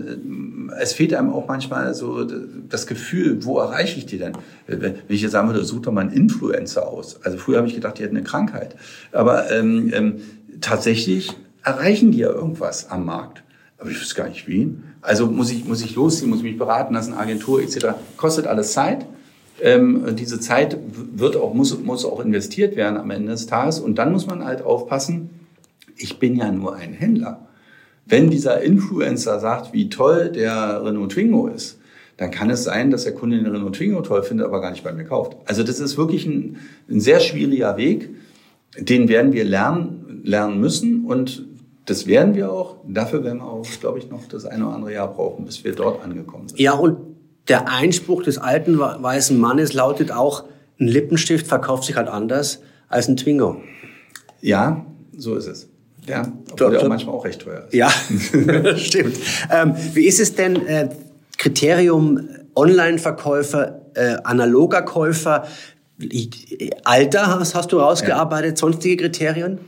es 0.80 0.94
fehlt 0.94 1.14
einem 1.16 1.34
auch 1.34 1.48
manchmal 1.48 1.96
so 1.96 2.24
das 2.70 2.86
Gefühl, 2.86 3.44
wo 3.46 3.58
erreiche 3.58 3.98
ich 3.98 4.06
die 4.06 4.20
denn? 4.20 4.34
Wenn 4.68 4.94
ich 5.08 5.24
jetzt 5.24 5.32
sagen 5.32 5.48
würde, 5.48 5.66
such 5.66 5.82
doch 5.82 5.92
mal 5.92 6.02
einen 6.02 6.12
Influencer 6.12 6.88
aus. 6.88 7.20
Also 7.24 7.40
früher 7.40 7.58
habe 7.58 7.68
ich 7.68 7.74
gedacht, 7.74 7.98
die 7.98 8.04
hätten 8.04 8.16
eine 8.16 8.26
Krankheit. 8.26 8.76
Aber 9.12 9.50
ähm, 9.52 9.92
ähm, 9.92 10.16
tatsächlich 10.62 11.32
erreichen 11.64 12.12
die 12.12 12.20
ja 12.20 12.30
irgendwas 12.30 12.92
am 12.92 13.06
Markt. 13.06 13.42
Aber 13.80 13.90
ich 13.90 14.00
weiß 14.00 14.14
gar 14.14 14.30
nicht 14.30 14.48
wie. 14.48 14.72
Also 15.02 15.26
muss 15.26 15.52
ich, 15.52 15.66
muss 15.66 15.84
ich 15.84 15.96
losziehen, 15.96 16.30
muss 16.30 16.40
ich 16.40 16.46
mich 16.46 16.58
beraten 16.60 16.94
lassen, 16.94 17.14
Agentur 17.14 17.62
etc. 17.62 17.88
Kostet 18.18 18.46
alles 18.46 18.74
Zeit. 18.74 19.06
Ähm, 19.66 20.16
diese 20.16 20.40
Zeit 20.40 20.78
wird 21.16 21.36
auch, 21.36 21.56
muss, 21.56 21.76
muss 21.80 22.06
auch 22.06 22.24
investiert 22.24 22.76
werden 22.76 22.98
am 22.98 23.10
Ende 23.10 23.32
des 23.32 23.48
Tages. 23.48 23.80
Und 23.80 23.98
dann 23.98 24.12
muss 24.12 24.28
man 24.28 24.46
halt 24.46 24.62
aufpassen, 24.62 25.32
ich 25.98 26.20
bin 26.20 26.36
ja 26.36 26.52
nur 26.52 26.76
ein 26.76 26.94
Händler. 26.94 27.48
Wenn 28.06 28.30
dieser 28.30 28.62
Influencer 28.62 29.40
sagt, 29.40 29.74
wie 29.74 29.90
toll 29.90 30.30
der 30.30 30.86
Renault 30.86 31.14
Twingo 31.14 31.48
ist, 31.48 31.80
dann 32.18 32.30
kann 32.30 32.52
es 32.52 32.64
sein, 32.64 32.92
dass 32.92 33.06
der 33.06 33.16
Kunde 33.16 33.38
den 33.38 33.48
Renault 33.48 33.74
Twingo 33.74 34.02
toll 34.02 34.22
findet, 34.22 34.46
aber 34.46 34.62
gar 34.62 34.70
nicht 34.70 34.84
bei 34.84 34.94
mir 34.94 35.04
kauft. 35.04 35.36
Also 35.46 35.64
das 35.64 35.80
ist 35.80 35.98
wirklich 35.98 36.28
ein, 36.28 36.58
ein 36.88 37.00
sehr 37.00 37.20
schwieriger 37.20 37.76
Weg. 37.76 38.12
Den 38.78 39.10
werden 39.10 39.34
wir 39.34 39.46
lernen, 39.46 40.22
lernen 40.24 40.60
müssen 40.60 41.06
und 41.06 41.44
das 41.88 42.06
werden 42.06 42.36
wir 42.36 42.52
auch. 42.52 42.76
Dafür 42.88 43.24
werden 43.24 43.40
wir 43.40 43.48
auch, 43.48 43.66
glaube 43.80 43.98
ich, 43.98 44.12
noch 44.12 44.28
das 44.28 44.46
eine 44.46 44.68
oder 44.68 44.76
andere 44.76 44.94
Jahr 44.94 45.12
brauchen, 45.12 45.44
bis 45.44 45.64
wir 45.64 45.74
dort 45.74 46.04
angekommen 46.04 46.50
sind. 46.50 46.60
Ja, 46.60 46.74
und 46.74 47.15
der 47.48 47.70
Einspruch 47.70 48.24
des 48.24 48.38
alten 48.38 48.80
weißen 48.80 49.38
Mannes 49.38 49.74
lautet 49.74 50.12
auch, 50.12 50.46
ein 50.80 50.88
Lippenstift 50.88 51.48
verkauft 51.48 51.86
sich 51.86 51.96
halt 51.96 52.08
anders 52.08 52.62
als 52.90 53.08
ein 53.08 53.18
Twingo. 53.18 53.62
Ja, 54.42 54.86
so 55.18 55.36
ist 55.36 55.48
es. 55.48 55.70
Ja, 56.08 56.32
obwohl 56.52 56.72
der 56.72 56.82
auch 56.82 56.88
manchmal 56.88 57.16
auch 57.16 57.26
recht 57.26 57.42
teuer 57.42 57.66
ist. 57.68 57.74
Ja, 57.74 57.90
stimmt. 58.78 59.18
Ähm, 59.52 59.76
wie 59.94 60.06
ist 60.06 60.20
es 60.20 60.36
denn, 60.36 60.66
äh, 60.68 60.90
Kriterium 61.38 62.30
Online-Verkäufer, 62.56 63.82
äh, 63.96 64.18
analoger 64.24 64.82
Käufer, 64.84 65.46
Alter 66.84 67.28
hast, 67.28 67.56
hast 67.56 67.72
du 67.72 67.80
rausgearbeitet, 67.80 68.52
ja. 68.52 68.58
sonstige 68.58 69.04
Kriterien? 69.04 69.60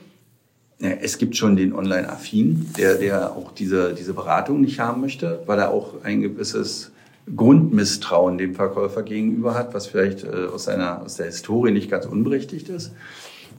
Ja, 0.80 0.90
es 0.90 1.18
gibt 1.18 1.36
schon 1.36 1.56
den 1.56 1.74
Online-Affin, 1.74 2.68
der, 2.78 2.96
der 2.96 3.32
auch 3.32 3.52
diese, 3.54 3.94
diese 3.94 4.14
Beratung 4.14 4.62
nicht 4.62 4.80
haben 4.80 5.02
möchte, 5.02 5.42
weil 5.46 5.58
er 5.60 5.72
auch 5.72 6.04
ein 6.04 6.22
gewisses 6.22 6.92
Grundmisstrauen 7.36 8.38
dem 8.38 8.56
Verkäufer 8.56 9.04
gegenüber 9.04 9.54
hat, 9.54 9.74
was 9.74 9.88
vielleicht 9.88 10.24
äh, 10.24 10.48
aus, 10.54 10.66
seiner, 10.66 11.04
aus 11.04 11.16
der 11.16 11.28
Historie 11.28 11.72
nicht 11.72 11.90
ganz 11.90 12.06
unberechtigt 12.06 12.70
ist. 12.70 12.94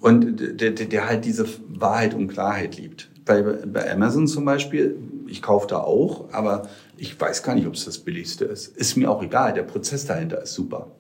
Und 0.00 0.60
der, 0.60 0.70
der, 0.70 0.86
der 0.86 1.08
halt 1.08 1.24
diese 1.24 1.46
Wahrheit 1.68 2.14
und 2.14 2.28
Klarheit 2.28 2.76
liebt. 2.76 3.10
Bei, 3.24 3.42
bei 3.42 3.92
Amazon 3.92 4.26
zum 4.26 4.44
Beispiel, 4.44 4.96
ich 5.26 5.42
kaufe 5.42 5.66
da 5.66 5.78
auch, 5.78 6.32
aber 6.32 6.68
ich 6.96 7.20
weiß 7.20 7.42
gar 7.42 7.54
nicht, 7.54 7.66
ob 7.66 7.74
es 7.74 7.84
das 7.84 7.98
billigste 7.98 8.44
ist. 8.44 8.76
Ist 8.76 8.96
mir 8.96 9.10
auch 9.10 9.22
egal, 9.22 9.52
der 9.52 9.64
Prozess 9.64 10.06
dahinter 10.06 10.42
ist 10.42 10.54
super. 10.54 10.92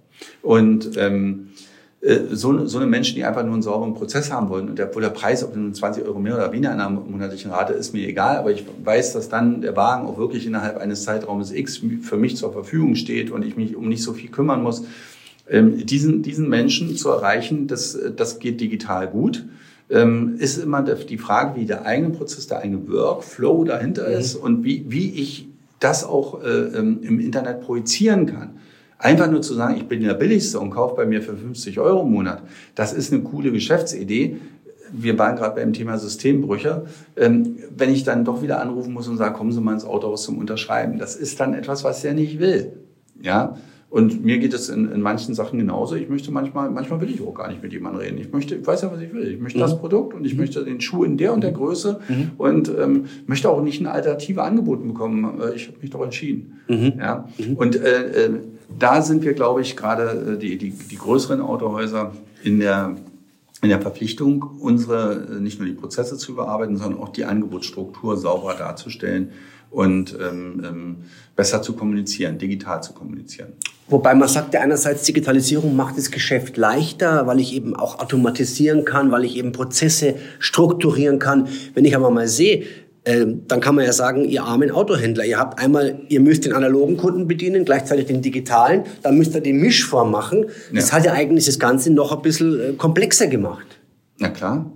Und 0.42 0.96
ähm, 0.96 1.50
äh, 1.50 1.67
so, 2.00 2.66
so 2.66 2.78
eine 2.78 2.86
Menschen, 2.86 3.16
die 3.16 3.24
einfach 3.24 3.42
nur 3.42 3.54
einen 3.54 3.62
sauberen 3.62 3.94
Prozess 3.94 4.30
haben 4.30 4.48
wollen 4.48 4.68
und 4.68 4.78
der, 4.78 4.94
wo 4.94 5.00
der 5.00 5.08
Preis, 5.08 5.42
ob 5.42 5.56
nun 5.56 5.74
20 5.74 6.04
Euro 6.04 6.20
mehr 6.20 6.36
oder 6.36 6.52
weniger 6.52 6.72
in 6.72 6.80
einer 6.80 6.90
monatlichen 6.90 7.50
Rate 7.50 7.72
ist, 7.72 7.92
mir 7.92 8.06
egal, 8.06 8.36
aber 8.36 8.52
ich 8.52 8.64
weiß, 8.84 9.14
dass 9.14 9.28
dann 9.28 9.62
der 9.62 9.74
Wagen 9.74 10.06
auch 10.06 10.16
wirklich 10.16 10.46
innerhalb 10.46 10.76
eines 10.76 11.02
Zeitraumes 11.02 11.50
X 11.50 11.80
für 12.02 12.16
mich 12.16 12.36
zur 12.36 12.52
Verfügung 12.52 12.94
steht 12.94 13.32
und 13.32 13.44
ich 13.44 13.56
mich 13.56 13.74
um 13.74 13.88
nicht 13.88 14.02
so 14.02 14.12
viel 14.12 14.30
kümmern 14.30 14.62
muss. 14.62 14.84
Ähm, 15.50 15.84
diesen, 15.86 16.22
diesen 16.22 16.48
Menschen 16.48 16.96
zu 16.96 17.08
erreichen, 17.08 17.66
das, 17.66 17.98
das 18.16 18.38
geht 18.38 18.60
digital 18.60 19.08
gut. 19.08 19.46
Ähm, 19.90 20.36
ist 20.38 20.58
immer 20.58 20.82
die 20.82 21.18
Frage, 21.18 21.58
wie 21.58 21.64
der 21.64 21.86
eigene 21.86 22.10
Prozess, 22.10 22.46
der 22.46 22.58
eigene 22.58 22.86
Workflow 22.88 23.64
dahinter 23.64 24.08
mhm. 24.08 24.14
ist 24.14 24.34
und 24.36 24.62
wie, 24.62 24.84
wie 24.88 25.10
ich 25.10 25.48
das 25.80 26.04
auch 26.04 26.42
äh, 26.44 26.48
ähm, 26.48 27.00
im 27.02 27.18
Internet 27.18 27.62
projizieren 27.62 28.26
kann. 28.26 28.58
Einfach 28.98 29.30
nur 29.30 29.42
zu 29.42 29.54
sagen, 29.54 29.76
ich 29.76 29.86
bin 29.86 30.02
der 30.02 30.14
Billigste 30.14 30.58
und 30.58 30.70
kaufe 30.70 30.96
bei 30.96 31.06
mir 31.06 31.22
für 31.22 31.36
50 31.36 31.78
Euro 31.78 32.02
im 32.02 32.10
Monat, 32.10 32.42
das 32.74 32.92
ist 32.92 33.12
eine 33.12 33.22
coole 33.22 33.52
Geschäftsidee. 33.52 34.38
Wir 34.92 35.18
waren 35.18 35.36
gerade 35.36 35.54
beim 35.54 35.72
Thema 35.72 35.98
Systembrüche. 35.98 36.86
Ähm, 37.16 37.58
wenn 37.76 37.92
ich 37.92 38.04
dann 38.04 38.24
doch 38.24 38.42
wieder 38.42 38.60
anrufen 38.60 38.92
muss 38.92 39.06
und 39.06 39.18
sage, 39.18 39.34
kommen 39.34 39.52
Sie 39.52 39.60
mal 39.60 39.74
ins 39.74 39.84
Autohaus 39.84 40.24
zum 40.24 40.38
Unterschreiben, 40.38 40.98
das 40.98 41.14
ist 41.14 41.38
dann 41.38 41.54
etwas, 41.54 41.84
was 41.84 42.04
er 42.04 42.14
nicht 42.14 42.40
will. 42.40 42.72
Ja, 43.20 43.56
und 43.90 44.22
mir 44.22 44.38
geht 44.38 44.52
es 44.52 44.68
in, 44.68 44.90
in 44.92 45.00
manchen 45.00 45.34
Sachen 45.34 45.58
genauso. 45.58 45.94
Ich 45.94 46.10
möchte 46.10 46.30
manchmal, 46.30 46.70
manchmal 46.70 47.00
will 47.00 47.10
ich 47.10 47.22
auch 47.22 47.32
gar 47.32 47.48
nicht 47.48 47.62
mit 47.62 47.72
jemandem 47.72 48.02
reden. 48.02 48.18
Ich 48.18 48.30
möchte, 48.30 48.56
ich 48.56 48.66
weiß 48.66 48.82
ja, 48.82 48.92
was 48.92 49.00
ich 49.00 49.14
will. 49.14 49.28
Ich 49.28 49.40
möchte 49.40 49.58
mhm. 49.58 49.62
das 49.62 49.78
Produkt 49.78 50.12
und 50.12 50.26
ich 50.26 50.34
mhm. 50.34 50.40
möchte 50.40 50.62
den 50.62 50.80
Schuh 50.82 51.04
in 51.04 51.16
der 51.16 51.32
und 51.32 51.42
der 51.42 51.52
Größe 51.52 52.00
mhm. 52.06 52.32
und 52.36 52.68
ähm, 52.68 53.04
möchte 53.26 53.48
auch 53.48 53.62
nicht 53.62 53.80
eine 53.80 53.90
alternative 53.90 54.42
angeboten 54.42 54.88
bekommen. 54.88 55.40
Äh, 55.40 55.54
ich 55.54 55.68
habe 55.68 55.78
mich 55.80 55.90
doch 55.90 56.02
entschieden. 56.02 56.60
Mhm. 56.68 56.94
Ja. 56.98 57.28
Mhm. 57.38 57.54
Und 57.54 57.76
äh, 57.76 58.26
äh, 58.26 58.30
da 58.68 59.02
sind 59.02 59.24
wir, 59.24 59.34
glaube 59.34 59.62
ich, 59.62 59.76
gerade 59.76 60.34
äh, 60.34 60.38
die, 60.38 60.58
die, 60.58 60.70
die 60.70 60.96
größeren 60.96 61.40
Autohäuser 61.40 62.12
in 62.42 62.60
der 62.60 62.96
in 63.60 63.70
der 63.70 63.80
Verpflichtung, 63.80 64.44
unsere 64.60 65.26
äh, 65.36 65.40
nicht 65.40 65.58
nur 65.58 65.68
die 65.68 65.74
Prozesse 65.74 66.16
zu 66.16 66.32
überarbeiten, 66.32 66.76
sondern 66.76 67.00
auch 67.00 67.08
die 67.08 67.24
Angebotsstruktur 67.24 68.16
sauber 68.16 68.54
darzustellen 68.54 69.32
und 69.70 70.16
ähm, 70.20 70.62
ähm, 70.64 70.96
besser 71.34 71.60
zu 71.60 71.74
kommunizieren, 71.74 72.38
digital 72.38 72.82
zu 72.82 72.92
kommunizieren. 72.92 73.52
Wobei 73.88 74.14
man 74.14 74.28
sagt 74.28 74.54
ja 74.54 74.60
einerseits, 74.60 75.02
Digitalisierung 75.04 75.74
macht 75.74 75.96
das 75.96 76.10
Geschäft 76.10 76.56
leichter, 76.56 77.26
weil 77.26 77.40
ich 77.40 77.54
eben 77.54 77.74
auch 77.74 77.98
automatisieren 77.98 78.84
kann, 78.84 79.10
weil 79.10 79.24
ich 79.24 79.36
eben 79.36 79.52
Prozesse 79.52 80.16
strukturieren 80.38 81.18
kann. 81.18 81.48
Wenn 81.74 81.84
ich 81.84 81.96
aber 81.96 82.10
mal 82.10 82.28
sehe, 82.28 82.64
ähm, 83.04 83.42
dann 83.48 83.60
kann 83.60 83.74
man 83.74 83.84
ja 83.84 83.92
sagen, 83.92 84.24
ihr 84.24 84.42
armen 84.44 84.70
Autohändler, 84.70 85.24
ihr 85.24 85.38
habt 85.38 85.58
einmal, 85.58 86.00
ihr 86.08 86.20
müsst 86.20 86.44
den 86.44 86.52
analogen 86.52 86.96
Kunden 86.96 87.26
bedienen, 87.26 87.64
gleichzeitig 87.64 88.06
den 88.06 88.22
digitalen, 88.22 88.84
dann 89.02 89.16
müsst 89.16 89.34
ihr 89.34 89.40
die 89.40 89.52
Mischform 89.52 90.10
machen. 90.10 90.46
Das 90.72 90.90
ja. 90.90 90.96
hat 90.96 91.04
ja 91.04 91.12
eigentlich 91.12 91.46
das 91.46 91.58
Ganze 91.58 91.90
noch 91.90 92.12
ein 92.12 92.22
bisschen 92.22 92.60
äh, 92.60 92.72
komplexer 92.74 93.28
gemacht. 93.28 93.66
Na 94.18 94.28
klar. 94.28 94.70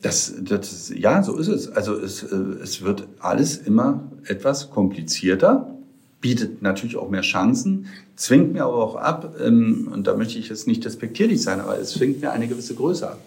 Das, 0.00 0.32
das, 0.42 0.92
ja, 0.94 1.24
so 1.24 1.36
ist 1.38 1.48
es. 1.48 1.68
Also 1.68 1.94
es, 1.94 2.22
äh, 2.22 2.36
es 2.62 2.82
wird 2.82 3.08
alles 3.18 3.56
immer 3.56 4.12
etwas 4.26 4.70
komplizierter, 4.70 5.74
bietet 6.20 6.62
natürlich 6.62 6.96
auch 6.96 7.10
mehr 7.10 7.22
Chancen, 7.22 7.86
zwingt 8.14 8.52
mir 8.52 8.64
aber 8.64 8.76
auch 8.76 8.96
ab, 8.96 9.36
ähm, 9.44 9.88
und 9.92 10.06
da 10.06 10.14
möchte 10.14 10.38
ich 10.38 10.48
jetzt 10.50 10.66
nicht 10.66 10.84
despektierlich 10.84 11.42
sein, 11.42 11.60
aber 11.60 11.78
es 11.78 11.90
zwingt 11.90 12.20
mir 12.20 12.30
eine 12.30 12.46
gewisse 12.46 12.74
Größe 12.74 13.08
ab. 13.08 13.18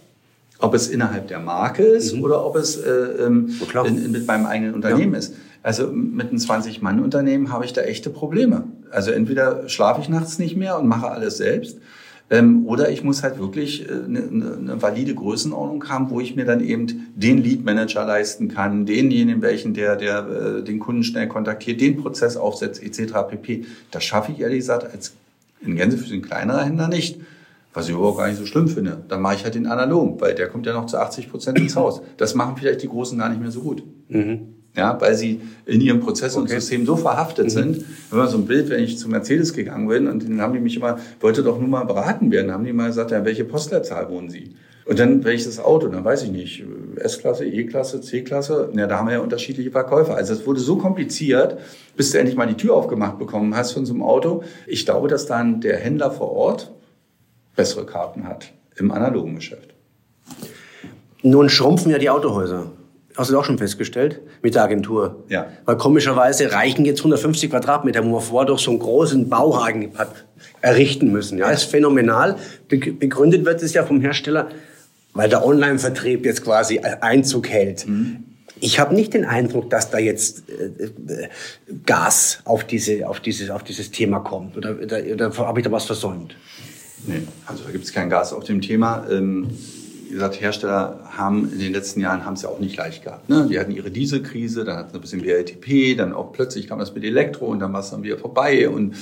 Ob 0.61 0.73
es 0.73 0.87
innerhalb 0.87 1.27
der 1.27 1.39
Marke 1.39 1.83
ist 1.83 2.15
mhm. 2.15 2.23
oder 2.23 2.45
ob 2.45 2.55
es 2.55 2.77
äh, 2.77 2.89
ähm, 2.89 3.53
in, 3.85 4.05
in, 4.05 4.11
mit 4.11 4.27
meinem 4.27 4.45
eigenen 4.45 4.73
Unternehmen 4.73 5.13
ja. 5.13 5.19
ist. 5.19 5.33
Also 5.63 5.87
mit 5.87 6.29
einem 6.29 6.37
20-Mann-Unternehmen 6.37 7.51
habe 7.51 7.65
ich 7.65 7.73
da 7.73 7.81
echte 7.81 8.09
Probleme. 8.09 8.63
Also 8.89 9.11
entweder 9.11 9.67
schlafe 9.69 10.01
ich 10.01 10.09
nachts 10.09 10.39
nicht 10.39 10.55
mehr 10.55 10.79
und 10.79 10.87
mache 10.87 11.09
alles 11.11 11.37
selbst, 11.37 11.77
ähm, 12.31 12.65
oder 12.65 12.89
ich 12.89 13.03
muss 13.03 13.23
halt 13.23 13.39
wirklich 13.39 13.89
äh, 13.89 13.91
eine, 13.91 14.19
eine 14.19 14.81
valide 14.81 15.13
Größenordnung 15.13 15.89
haben, 15.89 16.09
wo 16.09 16.21
ich 16.21 16.33
mir 16.37 16.45
dann 16.45 16.63
eben 16.63 17.11
den 17.13 17.43
Lead 17.43 17.65
Manager 17.65 18.05
leisten 18.05 18.47
kann, 18.47 18.85
denjenigen, 18.85 19.41
welchen 19.41 19.73
der, 19.73 19.97
der 19.97 20.27
äh, 20.59 20.63
den 20.63 20.79
Kunden 20.79 21.03
schnell 21.03 21.27
kontaktiert, 21.27 21.81
den 21.81 21.97
Prozess 21.97 22.37
aufsetzt, 22.37 22.81
etc. 22.81 23.13
pp. 23.29 23.65
Das 23.91 24.05
schaffe 24.05 24.31
ich 24.31 24.39
ehrlich 24.39 24.59
gesagt 24.59 24.91
als 24.93 25.11
in 25.59 25.75
Gänsefüßchen 25.75 26.21
kleinerer 26.21 26.63
Händler 26.63 26.87
nicht. 26.87 27.19
Was 27.73 27.87
ich 27.87 27.95
überhaupt 27.95 28.17
gar 28.17 28.27
nicht 28.27 28.37
so 28.37 28.45
schlimm 28.45 28.67
finde. 28.67 29.03
Dann 29.07 29.21
mache 29.21 29.35
ich 29.35 29.43
halt 29.43 29.55
den 29.55 29.67
analogen, 29.67 30.19
weil 30.19 30.35
der 30.35 30.49
kommt 30.49 30.65
ja 30.65 30.73
noch 30.73 30.87
zu 30.87 30.97
80 30.97 31.31
Prozent 31.31 31.57
ins 31.57 31.75
Haus. 31.75 32.01
Das 32.17 32.35
machen 32.35 32.55
vielleicht 32.57 32.83
die 32.83 32.89
Großen 32.89 33.17
gar 33.17 33.29
nicht 33.29 33.41
mehr 33.41 33.51
so 33.51 33.61
gut. 33.61 33.83
Mhm. 34.09 34.55
Ja, 34.75 34.99
weil 35.01 35.15
sie 35.15 35.41
in 35.65 35.81
ihrem 35.81 35.99
Prozess 35.99 36.35
okay. 36.35 36.41
und 36.41 36.49
System 36.49 36.85
so 36.85 36.95
verhaftet 36.95 37.45
mhm. 37.45 37.49
sind. 37.49 37.85
Wenn 38.09 38.19
man 38.19 38.27
so 38.29 38.37
ein 38.37 38.45
Bild, 38.45 38.69
wenn 38.69 38.83
ich 38.83 38.97
zu 38.97 39.09
Mercedes 39.09 39.53
gegangen 39.53 39.87
bin 39.87 40.07
und 40.07 40.23
dann 40.23 40.41
haben 40.41 40.53
die 40.53 40.59
mich 40.59 40.77
immer, 40.77 40.99
wollte 41.19 41.43
doch 41.43 41.59
nur 41.59 41.67
mal 41.67 41.83
beraten 41.83 42.31
werden, 42.31 42.47
dann 42.47 42.57
haben 42.57 42.65
die 42.65 42.73
mal 42.73 42.87
gesagt, 42.87 43.11
ja, 43.11 43.25
welche 43.25 43.43
Postleitzahl 43.43 44.09
wohnen 44.09 44.29
Sie? 44.29 44.55
Und 44.85 44.99
dann 44.99 45.23
welches 45.23 45.59
Auto, 45.59 45.87
dann 45.87 46.03
weiß 46.03 46.23
ich 46.23 46.31
nicht, 46.31 46.63
S-Klasse, 46.95 47.45
E-Klasse, 47.45 48.01
C-Klasse, 48.01 48.71
ja, 48.75 48.87
da 48.87 48.97
haben 48.97 49.07
wir 49.07 49.13
ja 49.13 49.19
unterschiedliche 49.19 49.71
Verkäufer. 49.71 50.15
Also 50.15 50.33
es 50.33 50.45
wurde 50.47 50.59
so 50.59 50.77
kompliziert, 50.77 51.57
bis 51.95 52.11
du 52.11 52.17
endlich 52.17 52.35
mal 52.35 52.47
die 52.47 52.55
Tür 52.55 52.73
aufgemacht 52.75 53.19
bekommen 53.19 53.55
hast 53.55 53.73
von 53.73 53.85
so 53.85 53.93
einem 53.93 54.03
Auto. 54.03 54.43
Ich 54.67 54.85
glaube, 54.85 55.07
dass 55.07 55.25
dann 55.27 55.61
der 55.61 55.77
Händler 55.77 56.11
vor 56.11 56.31
Ort 56.31 56.71
bessere 57.55 57.85
Karten 57.85 58.27
hat 58.27 58.51
im 58.77 58.91
analogen 58.91 59.35
Geschäft. 59.35 59.73
Nun 61.23 61.49
schrumpfen 61.49 61.91
ja 61.91 61.97
die 61.97 62.09
Autohäuser. 62.09 62.71
Hast 63.17 63.29
du 63.29 63.37
auch 63.37 63.45
schon 63.45 63.57
festgestellt? 63.57 64.21
Mit 64.41 64.55
der 64.55 64.63
Agentur. 64.63 65.23
Ja. 65.27 65.47
Weil 65.65 65.77
komischerweise 65.77 66.51
reichen 66.51 66.85
jetzt 66.85 66.99
150 66.99 67.49
Quadratmeter, 67.49 68.03
wo 68.05 68.09
man 68.09 68.21
vorher 68.21 68.47
doch 68.47 68.59
so 68.59 68.71
einen 68.71 68.79
großen 68.79 69.29
Bauhagen 69.29 69.91
hat 69.97 70.25
errichten 70.61 71.11
müssen. 71.11 71.37
Ja, 71.37 71.49
ist 71.49 71.63
phänomenal. 71.63 72.37
Begründet 72.67 73.45
wird 73.45 73.61
es 73.61 73.73
ja 73.73 73.83
vom 73.83 74.01
Hersteller, 74.01 74.49
weil 75.13 75.29
der 75.29 75.45
Online-Vertrieb 75.45 76.25
jetzt 76.25 76.43
quasi 76.43 76.79
Einzug 76.79 77.49
hält. 77.49 77.87
Mhm. 77.87 78.23
Ich 78.59 78.79
habe 78.79 78.93
nicht 78.93 79.13
den 79.13 79.25
Eindruck, 79.25 79.71
dass 79.71 79.89
da 79.89 79.97
jetzt 79.97 80.43
äh, 80.49 80.83
äh, 80.83 81.27
Gas 81.85 82.41
auf, 82.45 82.63
diese, 82.63 83.07
auf, 83.09 83.19
dieses, 83.19 83.49
auf 83.49 83.63
dieses 83.63 83.89
Thema 83.89 84.19
kommt. 84.19 84.55
Oder, 84.55 84.75
oder, 84.81 85.01
oder 85.11 85.37
habe 85.37 85.59
ich 85.59 85.65
da 85.65 85.71
was 85.71 85.85
versäumt? 85.85 86.35
Nee, 87.07 87.23
also 87.45 87.63
da 87.63 87.71
gibt 87.71 87.85
es 87.85 87.93
kein 87.93 88.09
Gas 88.09 88.33
auf 88.33 88.43
dem 88.43 88.61
Thema. 88.61 89.05
Ähm, 89.09 89.47
wie 90.07 90.13
gesagt, 90.13 90.41
Hersteller 90.41 90.99
haben 91.05 91.51
in 91.53 91.59
den 91.59 91.71
letzten 91.71 92.01
Jahren 92.01 92.25
haben 92.25 92.33
es 92.33 92.41
ja 92.41 92.49
auch 92.49 92.59
nicht 92.59 92.75
leicht 92.75 93.03
gehabt. 93.03 93.29
Ne? 93.29 93.47
Die 93.49 93.59
hatten 93.59 93.71
ihre 93.71 93.91
Dieselkrise, 93.91 94.65
dann 94.65 94.77
hatten 94.77 94.89
sie 94.91 94.97
ein 94.97 95.01
bisschen 95.01 95.23
WLTP, 95.23 95.97
dann 95.97 96.13
auch 96.13 96.33
plötzlich 96.33 96.67
kam 96.67 96.79
das 96.79 96.93
mit 96.93 97.03
Elektro 97.03 97.45
und 97.45 97.59
dann 97.59 97.71
war 97.71 97.79
es 97.79 97.91
dann 97.91 98.03
wieder 98.03 98.17
vorbei 98.17 98.69
und 98.69 98.95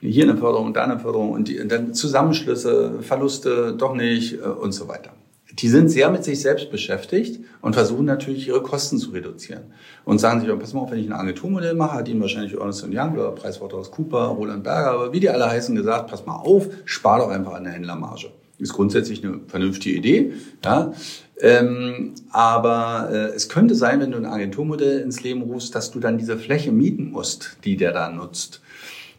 hier 0.00 0.24
eine 0.24 0.36
Förderung 0.36 0.66
und 0.68 0.76
da 0.76 0.84
eine 0.84 0.98
Förderung 0.98 1.32
und, 1.32 1.48
die, 1.48 1.60
und 1.60 1.70
dann 1.70 1.94
Zusammenschlüsse, 1.94 3.02
Verluste 3.02 3.74
doch 3.76 3.94
nicht 3.94 4.34
äh, 4.34 4.38
und 4.38 4.72
so 4.72 4.88
weiter 4.88 5.12
die 5.58 5.68
sind 5.68 5.88
sehr 5.88 6.10
mit 6.10 6.24
sich 6.24 6.40
selbst 6.40 6.70
beschäftigt 6.70 7.44
und 7.60 7.74
versuchen 7.74 8.06
natürlich 8.06 8.48
ihre 8.48 8.62
Kosten 8.62 8.98
zu 8.98 9.10
reduzieren. 9.10 9.62
Und 10.04 10.18
sagen 10.18 10.40
sich, 10.40 10.58
pass 10.58 10.74
mal 10.74 10.80
auf, 10.80 10.90
wenn 10.90 10.98
ich 10.98 11.06
ein 11.06 11.12
Agenturmodell 11.12 11.74
mache, 11.74 11.98
hat 11.98 12.08
ihnen 12.08 12.20
wahrscheinlich 12.20 12.54
Ernst 12.54 12.84
Young 12.84 13.14
oder 13.14 13.30
Pricewaterhouse 13.32 13.90
Cooper, 13.90 14.26
Roland 14.26 14.64
Berger, 14.64 14.90
aber 14.90 15.12
wie 15.12 15.20
die 15.20 15.30
alle 15.30 15.48
heißen, 15.48 15.74
gesagt, 15.76 16.10
pass 16.10 16.26
mal 16.26 16.36
auf, 16.36 16.66
spar 16.84 17.18
doch 17.18 17.28
einfach 17.28 17.54
an 17.54 17.64
der 17.64 17.72
Händlermarge. 17.72 18.32
Ist 18.58 18.72
grundsätzlich 18.72 19.24
eine 19.24 19.40
vernünftige 19.46 19.96
Idee, 19.96 20.32
ja. 20.64 20.92
Ähm, 21.40 22.14
aber 22.30 23.08
äh, 23.12 23.34
es 23.34 23.48
könnte 23.48 23.74
sein, 23.74 24.00
wenn 24.00 24.12
du 24.12 24.18
ein 24.18 24.26
Agenturmodell 24.26 25.00
ins 25.00 25.22
Leben 25.22 25.42
rufst, 25.42 25.74
dass 25.74 25.90
du 25.90 25.98
dann 25.98 26.16
diese 26.16 26.38
Fläche 26.38 26.70
mieten 26.70 27.10
musst, 27.10 27.56
die 27.64 27.76
der 27.76 27.92
da 27.92 28.08
nutzt. 28.10 28.60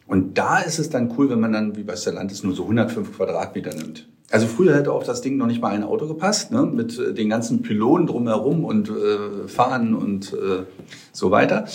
Und 0.08 0.38
da 0.38 0.60
ist 0.60 0.80
es 0.80 0.90
dann 0.90 1.14
cool, 1.18 1.30
wenn 1.30 1.40
man 1.40 1.52
dann, 1.52 1.76
wie 1.76 1.84
bei 1.84 1.96
Stellantis, 1.96 2.44
nur 2.44 2.56
so 2.56 2.64
105 2.64 3.18
Quadratmeter 3.18 3.74
nimmt. 3.74 4.08
Also 4.32 4.48
früher 4.48 4.76
hätte 4.76 4.92
auf 4.92 5.04
das 5.04 5.22
Ding 5.22 5.38
noch 5.38 5.46
nicht 5.46 5.62
mal 5.62 5.70
ein 5.70 5.84
Auto 5.84 6.08
gepasst, 6.08 6.52
ne? 6.52 6.64
mit 6.64 6.98
äh, 6.98 7.14
den 7.14 7.30
ganzen 7.30 7.62
Pylonen 7.62 8.08
drumherum 8.08 8.66
und 8.66 8.90
äh, 8.90 9.48
Fahnen 9.48 9.94
und 9.94 10.34
äh, 10.34 10.64
so 11.12 11.32
weiter. 11.32 11.68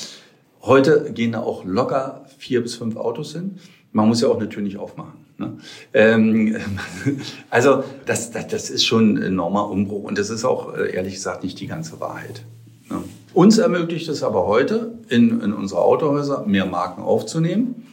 Heute 0.62 1.12
gehen 1.12 1.32
da 1.32 1.40
auch 1.40 1.64
locker 1.64 2.26
vier 2.38 2.62
bis 2.62 2.74
fünf 2.74 2.96
Autos 2.96 3.32
hin. 3.32 3.58
Man 3.92 4.08
muss 4.08 4.20
ja 4.20 4.28
auch 4.28 4.38
eine 4.38 4.48
Tür 4.48 4.62
nicht 4.62 4.78
aufmachen. 4.78 5.24
Ne? 5.38 5.58
Ähm, 5.94 6.56
also 7.50 7.84
das, 8.04 8.30
das, 8.30 8.48
das 8.48 8.68
ist 8.68 8.84
schon 8.84 9.14
ein 9.14 9.22
enormer 9.22 9.70
Umbruch 9.70 10.04
und 10.04 10.18
das 10.18 10.28
ist 10.28 10.44
auch 10.44 10.74
äh, 10.76 10.94
ehrlich 10.94 11.14
gesagt 11.14 11.44
nicht 11.44 11.58
die 11.60 11.66
ganze 11.66 12.00
Wahrheit. 12.00 12.44
Ne? 12.90 13.02
Uns 13.32 13.58
ermöglicht 13.58 14.08
es 14.08 14.24
aber 14.24 14.46
heute, 14.46 14.98
in, 15.08 15.40
in 15.40 15.52
unsere 15.52 15.82
Autohäuser 15.82 16.44
mehr 16.46 16.66
Marken 16.66 17.02
aufzunehmen 17.02 17.86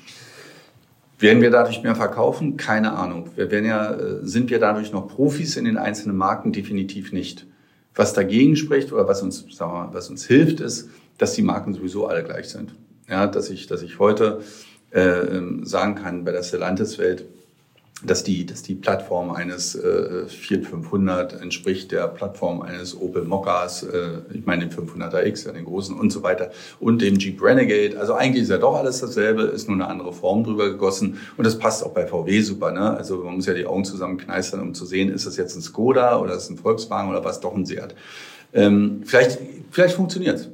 werden 1.19 1.41
wir 1.41 1.51
dadurch 1.51 1.83
mehr 1.83 1.95
verkaufen? 1.95 2.57
Keine 2.57 2.93
Ahnung. 2.93 3.29
Wir 3.35 3.49
werden 3.51 3.65
ja, 3.65 3.93
äh, 3.93 4.19
sind 4.21 4.49
wir 4.49 4.59
dadurch 4.59 4.91
noch 4.91 5.07
Profis 5.07 5.57
in 5.57 5.65
den 5.65 5.77
einzelnen 5.77 6.17
Marken? 6.17 6.51
Definitiv 6.51 7.11
nicht. 7.11 7.45
Was 7.95 8.13
dagegen 8.13 8.55
spricht 8.55 8.91
oder 8.93 9.07
was 9.07 9.23
uns, 9.23 9.45
sagen 9.55 9.71
wir 9.71 9.85
mal, 9.85 9.93
was 9.93 10.09
uns 10.09 10.25
hilft, 10.25 10.59
ist, 10.59 10.89
dass 11.17 11.33
die 11.33 11.41
Marken 11.41 11.73
sowieso 11.73 12.05
alle 12.07 12.23
gleich 12.23 12.49
sind. 12.49 12.75
Ja, 13.09 13.25
dass 13.25 13.49
ich, 13.49 13.67
dass 13.67 13.81
ich 13.81 13.99
heute 13.99 14.41
äh, 14.91 15.01
ähm, 15.01 15.65
sagen 15.65 15.95
kann, 15.95 16.23
bei 16.23 16.31
der 16.31 16.43
Stellantis-Welt, 16.43 17.25
dass 18.03 18.23
die, 18.23 18.45
dass 18.45 18.61
die 18.61 18.75
Plattform 18.75 19.31
eines 19.31 19.73
äh, 19.73 20.27
Fiat 20.27 20.65
500 20.65 21.41
entspricht 21.41 21.91
der 21.91 22.07
Plattform 22.07 22.61
eines 22.61 22.99
Opel 22.99 23.23
Mokkas, 23.23 23.83
äh, 23.83 24.19
ich 24.33 24.45
meine 24.45 24.67
den 24.67 24.77
500er 24.77 25.25
X, 25.25 25.45
ja, 25.45 25.51
den 25.51 25.65
großen 25.65 25.97
und 25.97 26.11
so 26.11 26.21
weiter, 26.21 26.51
und 26.79 27.01
dem 27.01 27.17
Jeep 27.17 27.41
Renegade. 27.41 27.99
Also 27.99 28.13
eigentlich 28.13 28.43
ist 28.43 28.49
ja 28.49 28.59
doch 28.59 28.75
alles 28.75 28.99
dasselbe, 28.99 29.43
ist 29.43 29.67
nur 29.67 29.77
eine 29.77 29.87
andere 29.87 30.13
Form 30.13 30.43
drüber 30.43 30.69
gegossen 30.69 31.17
und 31.37 31.45
das 31.45 31.57
passt 31.57 31.83
auch 31.83 31.91
bei 31.91 32.05
VW 32.05 32.41
super. 32.41 32.71
Ne? 32.71 32.95
Also 32.95 33.17
man 33.23 33.35
muss 33.35 33.47
ja 33.47 33.55
die 33.55 33.65
Augen 33.65 33.83
zusammenkneistern, 33.83 34.61
um 34.61 34.75
zu 34.75 34.85
sehen, 34.85 35.09
ist 35.09 35.25
das 35.25 35.35
jetzt 35.35 35.55
ein 35.55 35.61
Skoda 35.61 36.19
oder 36.19 36.35
ist 36.35 36.43
es 36.43 36.49
ein 36.51 36.57
Volkswagen 36.57 37.09
oder 37.09 37.25
was 37.25 37.39
doch 37.39 37.55
ein 37.55 37.65
Seat. 37.65 37.95
Ähm, 38.53 39.01
vielleicht 39.05 39.39
vielleicht 39.71 39.95
funktioniert's. 39.95 40.49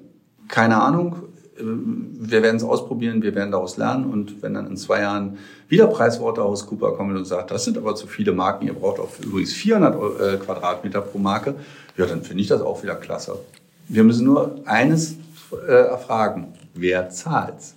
Keine 0.48 0.82
Ahnung, 0.82 1.24
wir 1.58 2.42
werden 2.42 2.58
es 2.58 2.64
ausprobieren, 2.64 3.22
wir 3.22 3.36
werden 3.36 3.52
daraus 3.52 3.78
lernen 3.78 4.06
und 4.06 4.42
wenn 4.42 4.54
dann 4.54 4.68
in 4.68 4.78
zwei 4.78 5.02
Jahren 5.02 5.38
wieder 5.70 5.88
Preiswaterhouse 5.88 6.66
Cooper 6.66 6.94
kommt 6.94 7.16
und 7.16 7.26
sagt, 7.26 7.52
das 7.52 7.64
sind 7.64 7.78
aber 7.78 7.96
zu 7.96 8.08
viele 8.08 8.32
Marken, 8.32 8.66
ihr 8.66 8.74
braucht 8.74 9.00
auch 9.00 9.10
übrigens 9.24 9.54
400 9.54 9.94
äh, 9.94 10.38
Quadratmeter 10.38 11.02
pro 11.02 11.20
Marke, 11.20 11.56
ja, 11.98 12.06
dann 12.06 12.24
finde 12.24 12.42
ich 12.42 12.48
das 12.48 12.62
auch 12.62 12.82
wieder 12.82 12.96
klasse. 12.96 13.38
Wir 13.88 14.04
müssen 14.04 14.26
nur 14.26 14.62
eines 14.66 15.16
äh, 15.68 15.72
erfragen, 15.72 16.54
wer 16.74 17.10
zahlt's? 17.10 17.76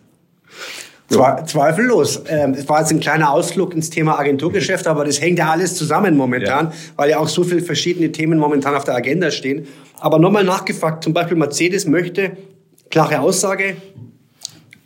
Zwe 1.09 1.45
zweifellos. 1.47 2.23
Ähm, 2.27 2.55
es 2.55 2.69
war 2.69 2.81
jetzt 2.81 2.91
ein 2.91 2.99
kleiner 2.99 3.31
Ausflug 3.31 3.75
ins 3.75 3.91
Thema 3.91 4.19
Agenturgeschäft, 4.19 4.89
aber 4.89 5.05
das 5.05 5.21
hängt 5.21 5.39
ja 5.39 5.51
alles 5.51 5.77
zusammen 5.77 6.17
momentan, 6.17 6.67
ja. 6.67 6.73
weil 6.97 7.11
ja 7.11 7.19
auch 7.19 7.29
so 7.29 7.45
viele 7.45 7.63
verschiedene 7.63 8.11
Themen 8.11 8.39
momentan 8.39 8.75
auf 8.75 8.85
der 8.85 8.97
Agenda 8.97 9.31
stehen. 9.31 9.69
Aber 10.01 10.19
nochmal 10.19 10.43
nachgefragt, 10.43 11.05
zum 11.05 11.13
Beispiel 11.13 11.37
Mercedes 11.37 11.87
möchte 11.87 12.37
Klare 12.91 13.21
Aussage. 13.21 13.77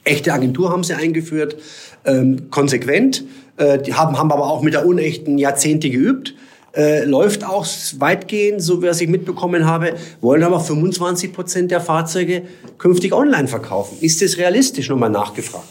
Echte 0.05 0.33
Agentur 0.33 0.71
haben 0.71 0.83
sie 0.83 0.95
eingeführt, 0.95 1.57
ähm, 2.05 2.51
konsequent. 2.51 3.25
Äh, 3.57 3.79
die 3.79 3.95
haben, 3.95 4.19
haben 4.19 4.33
aber 4.33 4.47
auch 4.47 4.63
mit 4.63 4.75
der 4.75 4.87
unechten 4.87 5.39
Jahrzehnte 5.39 5.91
geübt. 5.91 6.35
Äh, 6.75 7.05
läuft 7.05 7.45
auch 7.45 7.67
weitgehend, 7.99 8.63
so 8.63 8.81
wie 8.81 8.87
ich 8.87 9.09
mitbekommen 9.09 9.67
habe, 9.67 9.95
wollen 10.21 10.45
aber 10.45 10.61
25 10.61 11.33
Prozent 11.33 11.71
der 11.71 11.81
Fahrzeuge 11.81 12.43
künftig 12.79 13.13
online 13.13 13.49
verkaufen. 13.49 13.99
Ist 14.01 14.23
das 14.23 14.39
realistisch? 14.39 14.89
Nochmal 14.89 15.11
nachgefragt. 15.11 15.67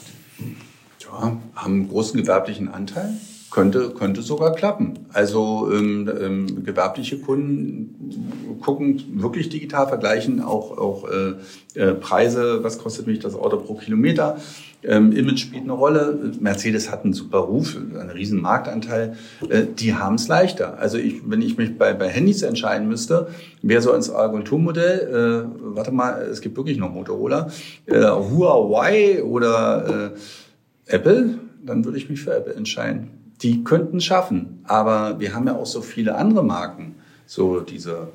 Ja, 1.01 1.37
haben 1.55 1.87
großen 1.87 2.19
gewerblichen 2.19 2.67
Anteil. 2.67 3.13
Könnte, 3.51 3.89
könnte 3.91 4.21
sogar 4.21 4.53
klappen. 4.53 4.99
Also 5.11 5.71
ähm, 5.71 6.09
ähm, 6.21 6.63
gewerbliche 6.63 7.17
Kunden 7.17 8.59
gucken 8.61 9.03
wirklich 9.15 9.49
digital, 9.49 9.87
vergleichen 9.87 10.41
auch, 10.41 10.77
auch 10.77 11.09
äh, 11.09 11.79
äh, 11.79 11.93
Preise, 11.95 12.63
was 12.63 12.77
kostet 12.77 13.07
mich 13.07 13.19
das 13.19 13.35
Auto 13.35 13.57
pro 13.57 13.75
Kilometer. 13.75 14.37
Ähm, 14.83 15.11
Image 15.11 15.39
spielt 15.39 15.63
eine 15.63 15.73
Rolle. 15.73 16.33
Mercedes 16.39 16.91
hat 16.91 17.03
einen 17.03 17.13
super 17.13 17.39
Ruf, 17.39 17.75
einen 17.75 18.09
riesen 18.11 18.41
Marktanteil. 18.41 19.17
Äh, 19.49 19.63
die 19.77 19.95
haben 19.95 20.15
es 20.15 20.27
leichter. 20.27 20.77
Also 20.79 20.97
ich, 20.97 21.21
wenn 21.25 21.41
ich 21.41 21.57
mich 21.57 21.77
bei, 21.77 21.93
bei 21.93 22.07
Handys 22.07 22.43
entscheiden 22.43 22.87
müsste, 22.87 23.27
wäre 23.61 23.81
so 23.81 23.93
ins 23.93 24.09
Agenturmodell, 24.09 25.47
äh, 25.47 25.75
warte 25.75 25.91
mal, 25.91 26.21
es 26.21 26.41
gibt 26.41 26.55
wirklich 26.55 26.77
noch 26.77 26.93
Motorola, 26.93 27.49
äh, 27.87 28.01
Huawei 28.03 29.23
oder 29.23 30.13
äh, 30.13 30.93
Apple, 30.95 31.39
dann 31.65 31.83
würde 31.83 31.97
ich 31.97 32.09
mich 32.09 32.21
für 32.21 32.33
Apple 32.33 32.53
entscheiden 32.53 33.18
die 33.41 33.63
könnten 33.63 34.01
schaffen. 34.01 34.59
Aber 34.65 35.19
wir 35.19 35.33
haben 35.33 35.47
ja 35.47 35.55
auch 35.55 35.65
so 35.65 35.81
viele 35.81 36.15
andere 36.15 36.43
Marken, 36.43 36.95
so 37.25 37.59
diese 37.59 38.09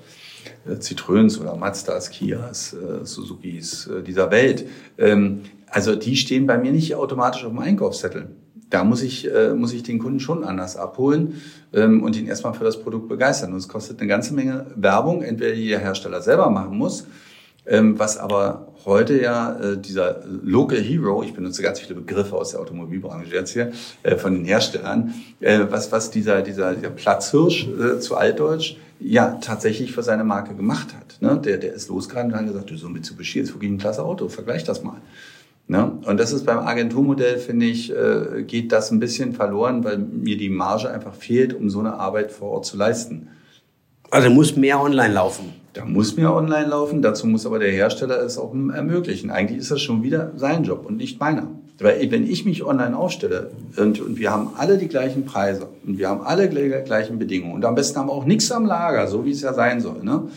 äh, 0.66 0.74
Citroëns 0.76 1.40
oder 1.40 1.56
Mazdas, 1.56 2.10
Kias, 2.10 2.74
äh, 2.74 3.04
Suzukis 3.04 3.86
äh, 3.86 4.02
dieser 4.02 4.30
Welt. 4.30 4.66
Ähm, 4.98 5.42
also 5.68 5.94
die 5.96 6.16
stehen 6.16 6.46
bei 6.46 6.58
mir 6.58 6.72
nicht 6.72 6.94
automatisch 6.94 7.44
auf 7.44 7.50
dem 7.50 7.58
Einkaufszettel. 7.58 8.28
Da 8.70 8.82
muss 8.82 9.02
ich, 9.02 9.28
muss 9.54 9.72
ich 9.72 9.84
den 9.84 10.00
Kunden 10.00 10.18
schon 10.18 10.42
anders 10.42 10.76
abholen 10.76 11.40
ähm, 11.72 12.02
und 12.02 12.16
ihn 12.16 12.26
erstmal 12.26 12.54
für 12.54 12.64
das 12.64 12.80
Produkt 12.80 13.08
begeistern. 13.08 13.52
Und 13.52 13.58
es 13.58 13.68
kostet 13.68 14.00
eine 14.00 14.08
ganze 14.08 14.34
Menge 14.34 14.66
Werbung, 14.74 15.22
entweder 15.22 15.54
die 15.54 15.68
der 15.68 15.78
Hersteller 15.78 16.22
selber 16.22 16.50
machen 16.50 16.76
muss, 16.76 17.06
ähm, 17.66 17.98
was 17.98 18.18
aber 18.18 18.68
heute 18.84 19.20
ja 19.20 19.58
äh, 19.58 19.78
dieser 19.78 20.22
Local 20.42 20.78
Hero, 20.78 21.22
ich 21.22 21.34
benutze 21.34 21.62
ganz 21.62 21.80
viele 21.80 21.94
Begriffe 21.94 22.36
aus 22.36 22.50
der 22.50 22.60
Automobilbranche 22.60 23.34
jetzt 23.34 23.52
hier, 23.52 23.72
äh, 24.02 24.16
von 24.16 24.34
den 24.34 24.44
Herstellern, 24.44 25.14
äh, 25.40 25.60
was, 25.70 25.90
was 25.90 26.10
dieser, 26.10 26.42
dieser, 26.42 26.74
dieser 26.74 26.90
Platzhirsch 26.90 27.68
äh, 27.68 27.98
zu 28.00 28.16
Altdeutsch 28.16 28.76
ja 29.00 29.38
tatsächlich 29.40 29.92
für 29.92 30.02
seine 30.02 30.24
Marke 30.24 30.54
gemacht 30.54 30.88
hat. 30.94 31.20
Ne? 31.20 31.40
Der, 31.42 31.58
der 31.58 31.74
ist 31.74 31.88
losgegangen 31.88 32.32
und 32.32 32.38
hat 32.38 32.46
gesagt, 32.46 32.70
du 32.70 32.76
so 32.76 32.88
Mitsubishi 32.88 33.40
ist 33.40 33.54
wirklich 33.54 33.70
ein 33.70 33.78
klasse 33.78 34.04
Auto, 34.04 34.28
vergleich 34.28 34.64
das 34.64 34.82
mal. 34.82 35.00
Ne? 35.66 35.92
Und 36.04 36.20
das 36.20 36.32
ist 36.32 36.44
beim 36.44 36.58
Agenturmodell, 36.58 37.38
finde 37.38 37.66
ich, 37.66 37.90
äh, 37.90 38.42
geht 38.46 38.70
das 38.72 38.90
ein 38.90 39.00
bisschen 39.00 39.32
verloren, 39.32 39.82
weil 39.82 39.98
mir 39.98 40.36
die 40.36 40.50
Marge 40.50 40.90
einfach 40.90 41.14
fehlt, 41.14 41.54
um 41.54 41.70
so 41.70 41.80
eine 41.80 41.94
Arbeit 41.94 42.30
vor 42.32 42.50
Ort 42.50 42.66
zu 42.66 42.76
leisten. 42.76 43.28
Also 44.10 44.28
muss 44.28 44.56
mehr 44.56 44.80
online 44.80 45.14
laufen. 45.14 45.63
Da 45.74 45.84
muss 45.84 46.16
mehr 46.16 46.32
online 46.32 46.68
laufen, 46.68 47.02
dazu 47.02 47.26
muss 47.26 47.44
aber 47.46 47.58
der 47.58 47.72
Hersteller 47.72 48.22
es 48.22 48.38
auch 48.38 48.54
ermöglichen. 48.54 49.30
Eigentlich 49.30 49.58
ist 49.58 49.72
das 49.72 49.80
schon 49.80 50.04
wieder 50.04 50.30
sein 50.36 50.62
Job 50.62 50.86
und 50.86 50.96
nicht 50.96 51.18
meiner. 51.18 51.48
Weil 51.80 52.12
wenn 52.12 52.30
ich 52.30 52.44
mich 52.44 52.64
online 52.64 52.96
aufstelle 52.96 53.50
und, 53.76 54.00
und 54.00 54.16
wir 54.16 54.30
haben 54.30 54.50
alle 54.56 54.78
die 54.78 54.86
gleichen 54.86 55.24
Preise 55.24 55.68
und 55.84 55.98
wir 55.98 56.08
haben 56.08 56.22
alle 56.22 56.48
gleichen 56.48 57.18
Bedingungen 57.18 57.54
und 57.54 57.64
am 57.64 57.74
besten 57.74 57.98
haben 57.98 58.06
wir 58.06 58.12
auch 58.12 58.24
nichts 58.24 58.52
am 58.52 58.64
Lager, 58.64 59.08
so 59.08 59.24
wie 59.24 59.32
es 59.32 59.42
ja 59.42 59.52
sein 59.52 59.80
soll. 59.80 60.04
Ne? 60.04 60.28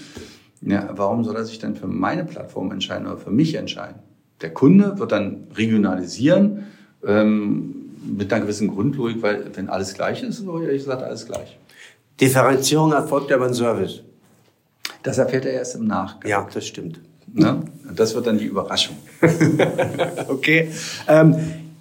Ja, 0.61 0.89
warum 0.95 1.23
soll 1.23 1.35
er 1.35 1.45
sich 1.45 1.59
dann 1.59 1.75
für 1.75 1.85
meine 1.85 2.25
Plattform 2.25 2.71
entscheiden 2.71 3.05
oder 3.05 3.17
für 3.17 3.29
mich 3.29 3.53
entscheiden? 3.53 3.99
Der 4.41 4.51
Kunde 4.51 4.97
wird 4.97 5.11
dann 5.11 5.43
regionalisieren 5.55 6.63
ähm, 7.05 7.75
mit 8.17 8.33
einer 8.33 8.41
gewissen 8.41 8.69
Grundlogik, 8.69 9.21
weil 9.21 9.45
wenn 9.53 9.69
alles 9.69 9.93
gleich 9.93 10.23
ist, 10.23 10.39
ist 10.39 10.47
ehrlich 10.47 10.83
gesagt 10.83 11.03
alles 11.03 11.27
gleich. 11.27 11.59
Differenzierung 12.19 12.93
erfolgt 12.93 13.29
ja 13.29 13.37
beim 13.37 13.53
Service. 13.53 14.01
Das 15.07 15.19
erfährt 15.19 15.45
er 15.45 15.53
erst 15.53 15.75
im 15.75 15.87
Nachgang. 15.87 16.29
Ja, 16.29 16.45
das 16.53 16.67
stimmt. 16.67 16.99
Ne? 17.33 17.61
Das 17.95 18.13
wird 18.13 18.27
dann 18.27 18.37
die 18.37 18.43
Überraschung. 18.43 18.97
okay. 20.27 20.69
Ähm, 21.07 21.33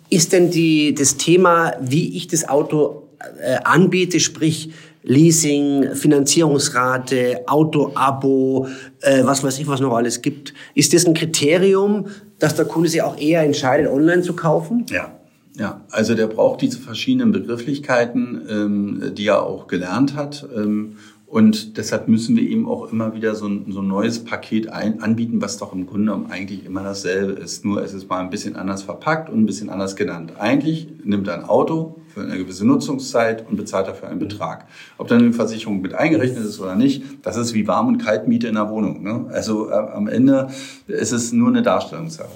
ist 0.08 0.32
denn 0.32 0.52
die, 0.52 0.94
das 0.94 1.16
Thema, 1.16 1.72
wie 1.80 2.16
ich 2.16 2.28
das 2.28 2.48
Auto 2.48 3.08
äh, 3.42 3.56
anbiete, 3.64 4.20
sprich 4.20 4.70
Leasing, 5.02 5.96
Finanzierungsrate, 5.96 7.40
Auto-Abo, 7.48 8.68
äh, 9.00 9.24
was 9.24 9.42
weiß 9.42 9.58
ich, 9.58 9.66
was 9.66 9.80
noch 9.80 9.96
alles 9.96 10.22
gibt, 10.22 10.54
ist 10.76 10.94
das 10.94 11.04
ein 11.04 11.14
Kriterium, 11.14 12.06
dass 12.38 12.54
der 12.54 12.66
Kunde 12.66 12.88
sich 12.88 13.02
auch 13.02 13.18
eher 13.18 13.42
entscheidet, 13.42 13.90
online 13.90 14.22
zu 14.22 14.34
kaufen? 14.34 14.86
Ja. 14.88 15.10
Ja, 15.58 15.80
also 15.90 16.14
der 16.14 16.26
braucht 16.26 16.60
diese 16.60 16.78
verschiedenen 16.78 17.32
Begrifflichkeiten, 17.32 18.42
ähm, 18.48 19.14
die 19.16 19.26
er 19.26 19.42
auch 19.42 19.68
gelernt 19.68 20.14
hat. 20.14 20.46
Ähm, 20.54 20.96
und 21.36 21.76
deshalb 21.76 22.08
müssen 22.08 22.34
wir 22.34 22.44
ihm 22.44 22.66
auch 22.66 22.90
immer 22.90 23.12
wieder 23.12 23.34
so 23.34 23.46
ein, 23.46 23.66
so 23.68 23.82
ein 23.82 23.88
neues 23.88 24.24
Paket 24.24 24.70
ein, 24.70 25.02
anbieten, 25.02 25.42
was 25.42 25.58
doch 25.58 25.74
im 25.74 25.86
Grunde 25.86 26.18
eigentlich 26.30 26.64
immer 26.64 26.82
dasselbe 26.82 27.32
ist. 27.32 27.62
Nur 27.62 27.82
es 27.82 27.92
ist 27.92 28.08
mal 28.08 28.20
ein 28.20 28.30
bisschen 28.30 28.56
anders 28.56 28.84
verpackt 28.84 29.28
und 29.28 29.40
ein 29.40 29.44
bisschen 29.44 29.68
anders 29.68 29.96
genannt. 29.96 30.32
Eigentlich 30.38 30.88
nimmt 31.04 31.28
ein 31.28 31.44
Auto 31.44 31.96
für 32.08 32.22
eine 32.22 32.38
gewisse 32.38 32.66
Nutzungszeit 32.66 33.46
und 33.50 33.58
bezahlt 33.58 33.86
dafür 33.86 34.08
einen 34.08 34.18
Betrag. 34.18 34.64
Ob 34.96 35.08
dann 35.08 35.18
eine 35.18 35.34
Versicherung 35.34 35.82
mit 35.82 35.92
eingerechnet 35.92 36.42
ist 36.42 36.58
oder 36.58 36.74
nicht, 36.74 37.02
das 37.20 37.36
ist 37.36 37.52
wie 37.52 37.68
Warm- 37.68 37.88
und 37.88 37.98
Kaltmiete 37.98 38.48
in 38.48 38.54
der 38.54 38.70
Wohnung. 38.70 39.02
Ne? 39.02 39.26
Also 39.30 39.68
äh, 39.68 39.74
am 39.74 40.08
Ende 40.08 40.48
ist 40.86 41.12
es 41.12 41.32
nur 41.34 41.48
eine 41.48 41.60
Darstellungssache. 41.60 42.30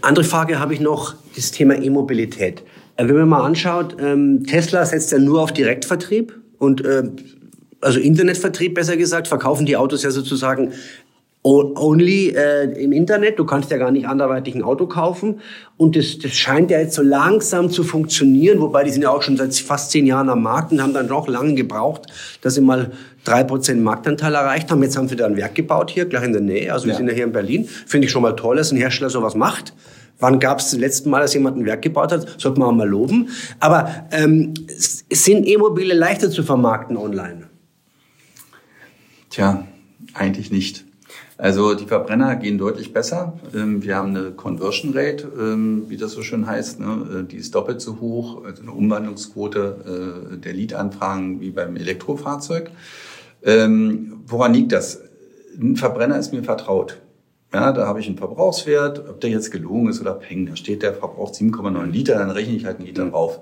Andere 0.00 0.24
Frage 0.24 0.60
habe 0.60 0.74
ich 0.74 0.80
noch, 0.80 1.16
das 1.34 1.50
Thema 1.50 1.74
E-Mobilität. 1.74 2.62
Äh, 2.94 3.08
wenn 3.08 3.16
man 3.16 3.28
mal 3.30 3.42
anschaut, 3.42 3.96
ähm, 3.98 4.44
Tesla 4.44 4.86
setzt 4.86 5.10
ja 5.10 5.18
nur 5.18 5.42
auf 5.42 5.50
Direktvertrieb 5.52 6.40
und 6.60 6.84
äh, 6.84 7.10
also 7.82 8.00
Internetvertrieb 8.00 8.74
besser 8.74 8.96
gesagt, 8.96 9.28
verkaufen 9.28 9.66
die 9.66 9.76
Autos 9.76 10.02
ja 10.02 10.10
sozusagen 10.10 10.72
only 11.44 12.28
äh, 12.28 12.64
im 12.80 12.92
Internet. 12.92 13.38
Du 13.38 13.44
kannst 13.44 13.70
ja 13.70 13.76
gar 13.76 13.90
nicht 13.90 14.06
anderweitig 14.06 14.54
ein 14.54 14.62
Auto 14.62 14.86
kaufen. 14.86 15.40
Und 15.76 15.96
das, 15.96 16.18
das 16.18 16.32
scheint 16.32 16.70
ja 16.70 16.78
jetzt 16.78 16.94
so 16.94 17.02
langsam 17.02 17.68
zu 17.68 17.82
funktionieren, 17.82 18.60
wobei 18.60 18.84
die 18.84 18.90
sind 18.90 19.02
ja 19.02 19.10
auch 19.10 19.22
schon 19.22 19.36
seit 19.36 19.54
fast 19.56 19.90
zehn 19.90 20.06
Jahren 20.06 20.28
am 20.28 20.42
Markt 20.42 20.70
und 20.70 20.80
haben 20.80 20.94
dann 20.94 21.08
doch 21.08 21.26
lange 21.26 21.54
gebraucht, 21.54 22.06
dass 22.42 22.54
sie 22.54 22.60
mal 22.60 22.92
drei 23.24 23.42
Prozent 23.42 23.82
Marktanteil 23.82 24.34
erreicht 24.34 24.70
haben. 24.70 24.82
Jetzt 24.82 24.96
haben 24.96 25.08
sie 25.08 25.16
da 25.16 25.26
ein 25.26 25.36
Werk 25.36 25.56
gebaut 25.56 25.90
hier, 25.90 26.04
gleich 26.04 26.24
in 26.24 26.32
der 26.32 26.42
Nähe. 26.42 26.72
Also 26.72 26.86
wir 26.86 26.92
ja. 26.92 26.98
sind 26.98 27.08
ja 27.08 27.14
hier 27.14 27.24
in 27.24 27.32
Berlin. 27.32 27.64
Finde 27.64 28.06
ich 28.06 28.12
schon 28.12 28.22
mal 28.22 28.32
toll, 28.32 28.56
dass 28.56 28.70
ein 28.70 28.76
Hersteller 28.76 29.10
sowas 29.10 29.34
macht. 29.34 29.74
Wann 30.20 30.38
gab 30.38 30.60
es 30.60 30.70
das 30.70 30.78
letzte 30.78 31.08
Mal, 31.08 31.22
dass 31.22 31.34
jemand 31.34 31.56
ein 31.56 31.66
Werk 31.66 31.82
gebaut 31.82 32.12
hat? 32.12 32.40
Sollte 32.40 32.60
man 32.60 32.68
auch 32.68 32.74
mal 32.74 32.88
loben. 32.88 33.30
Aber 33.58 33.88
ähm, 34.12 34.54
sind 34.68 35.48
E-Mobile 35.48 35.94
leichter 35.94 36.30
zu 36.30 36.44
vermarkten 36.44 36.96
online? 36.96 37.48
Tja, 39.32 39.66
eigentlich 40.12 40.52
nicht. 40.52 40.84
Also 41.38 41.72
die 41.72 41.86
Verbrenner 41.86 42.36
gehen 42.36 42.58
deutlich 42.58 42.92
besser. 42.92 43.40
Ähm, 43.54 43.82
wir 43.82 43.96
haben 43.96 44.14
eine 44.14 44.32
Conversion 44.32 44.92
Rate, 44.94 45.26
ähm, 45.38 45.86
wie 45.88 45.96
das 45.96 46.12
so 46.12 46.20
schön 46.20 46.46
heißt, 46.46 46.80
ne? 46.80 47.22
Äh, 47.22 47.24
die 47.26 47.38
ist 47.38 47.54
doppelt 47.54 47.80
so 47.80 47.98
hoch, 47.98 48.44
also 48.44 48.60
eine 48.60 48.72
Umwandlungsquote 48.72 50.34
äh, 50.34 50.36
der 50.36 50.52
Lead-Anfragen 50.52 51.40
wie 51.40 51.48
beim 51.48 51.76
Elektrofahrzeug. 51.76 52.72
Ähm, 53.42 54.20
woran 54.26 54.52
liegt 54.52 54.72
das? 54.72 55.00
Ein 55.58 55.76
Verbrenner 55.76 56.18
ist 56.18 56.34
mir 56.34 56.44
vertraut. 56.44 57.00
Ja, 57.54 57.72
da 57.72 57.86
habe 57.86 58.00
ich 58.00 58.08
einen 58.08 58.18
Verbrauchswert, 58.18 58.98
ob 59.08 59.22
der 59.22 59.30
jetzt 59.30 59.50
gelogen 59.50 59.88
ist 59.88 60.00
oder 60.02 60.12
peng, 60.12 60.44
da 60.44 60.56
steht 60.56 60.82
der 60.82 60.92
verbraucht 60.92 61.34
7,9 61.34 61.86
Liter, 61.86 62.18
dann 62.18 62.30
rechne 62.30 62.54
ich 62.54 62.66
halt 62.66 62.78
einen 62.78 62.86
Liter 62.86 63.08
drauf. 63.08 63.40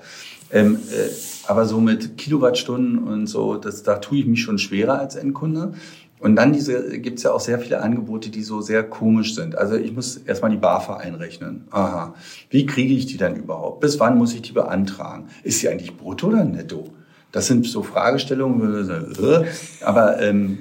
Ähm, 0.53 0.77
äh, 0.91 1.09
aber 1.47 1.67
so 1.67 1.81
mit 1.81 2.17
Kilowattstunden 2.17 2.99
und 2.99 3.27
so, 3.27 3.57
das, 3.57 3.83
da 3.83 3.97
tue 3.97 4.19
ich 4.19 4.27
mich 4.27 4.43
schon 4.43 4.59
schwerer 4.59 4.99
als 4.99 5.17
Endkunde. 5.17 5.73
Und 6.21 6.37
dann 6.37 6.53
diese, 6.53 6.99
gibt's 7.01 7.23
ja 7.23 7.33
auch 7.33 7.41
sehr 7.41 7.59
viele 7.59 7.81
Angebote, 7.81 8.29
die 8.29 8.43
so 8.43 8.61
sehr 8.61 8.83
komisch 8.83 9.35
sind. 9.35 9.57
Also 9.57 9.77
ich 9.77 9.93
muss 9.93 10.19
erstmal 10.19 10.51
die 10.51 10.59
BAFA 10.59 10.99
einrechnen. 10.99 11.65
Aha. 11.71 12.15
Wie 12.51 12.67
kriege 12.67 12.93
ich 12.93 13.07
die 13.07 13.17
dann 13.17 13.37
überhaupt? 13.37 13.81
Bis 13.81 13.99
wann 13.99 14.19
muss 14.19 14.35
ich 14.35 14.43
die 14.43 14.53
beantragen? 14.53 15.29
Ist 15.43 15.61
sie 15.61 15.69
eigentlich 15.71 15.97
brutto 15.97 16.29
oder 16.29 16.45
netto? 16.45 16.93
Das 17.33 17.47
sind 17.47 17.67
so 17.67 17.83
Fragestellungen, 17.83 18.91
äh, 18.91 19.45
aber 19.83 20.21
ähm, 20.21 20.59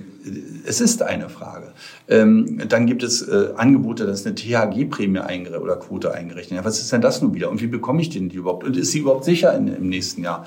es 0.66 0.82
ist 0.82 1.02
eine 1.02 1.30
Frage. 1.30 1.72
Ähm, 2.08 2.62
dann 2.68 2.86
gibt 2.86 3.04
es 3.04 3.22
äh, 3.22 3.50
Angebote, 3.56 4.06
dass 4.06 4.26
eine 4.26 4.36
THG-Prämie 4.36 5.20
oder 5.62 5.78
Quote 5.78 6.14
eingerechnet. 6.14 6.60
Ja, 6.60 6.66
was 6.66 6.80
ist 6.80 6.92
denn 6.92 7.02
das 7.02 7.22
nun 7.22 7.34
wieder? 7.34 7.50
Und 7.50 7.62
wie 7.62 7.68
bekomme 7.68 8.02
ich 8.02 8.10
denn 8.10 8.30
die 8.30 8.38
überhaupt? 8.38 8.64
Und 8.64 8.78
ist 8.78 8.92
sie 8.92 9.00
überhaupt 9.00 9.24
sicher 9.24 9.56
in, 9.56 9.68
im 9.68 9.90
nächsten 9.90 10.24
Jahr? 10.24 10.46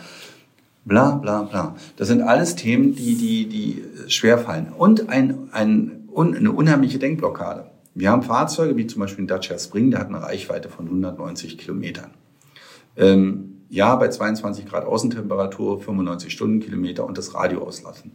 Bla 0.85 1.13
bla 1.13 1.43
bla. 1.43 1.77
Das 1.97 2.09
sind 2.09 2.23
alles 2.23 2.57
Themen, 2.57 2.95
die, 2.95 3.15
die, 3.15 3.47
die 3.49 3.85
schwerfallen. 4.09 4.69
Und 4.77 5.09
ein, 5.09 5.49
ein, 5.53 6.09
un, 6.13 6.37
eine 6.37 6.53
unheimliche 6.53 6.99
Denkblockade. 6.99 7.67
Wir 7.95 8.11
haben 8.11 8.23
Fahrzeuge, 8.23 8.77
wie 8.77 8.87
zum 8.87 9.01
Beispiel 9.01 9.25
ein 9.25 9.29
Dacia 9.29 9.59
Spring, 9.59 9.91
der 9.91 10.01
hat 10.01 10.09
eine 10.09 10.23
Reichweite 10.23 10.69
von 10.69 10.87
190 10.87 11.59
Kilometern. 11.59 12.11
Ähm, 12.97 13.53
ja, 13.69 13.97
bei 13.97 14.09
22 14.09 14.67
Grad 14.67 14.85
Außentemperatur, 14.85 15.81
95 15.81 16.33
Stundenkilometer 16.33 17.07
und 17.07 17.17
das 17.17 17.35
Radio 17.35 17.63
auslassen. 17.63 18.13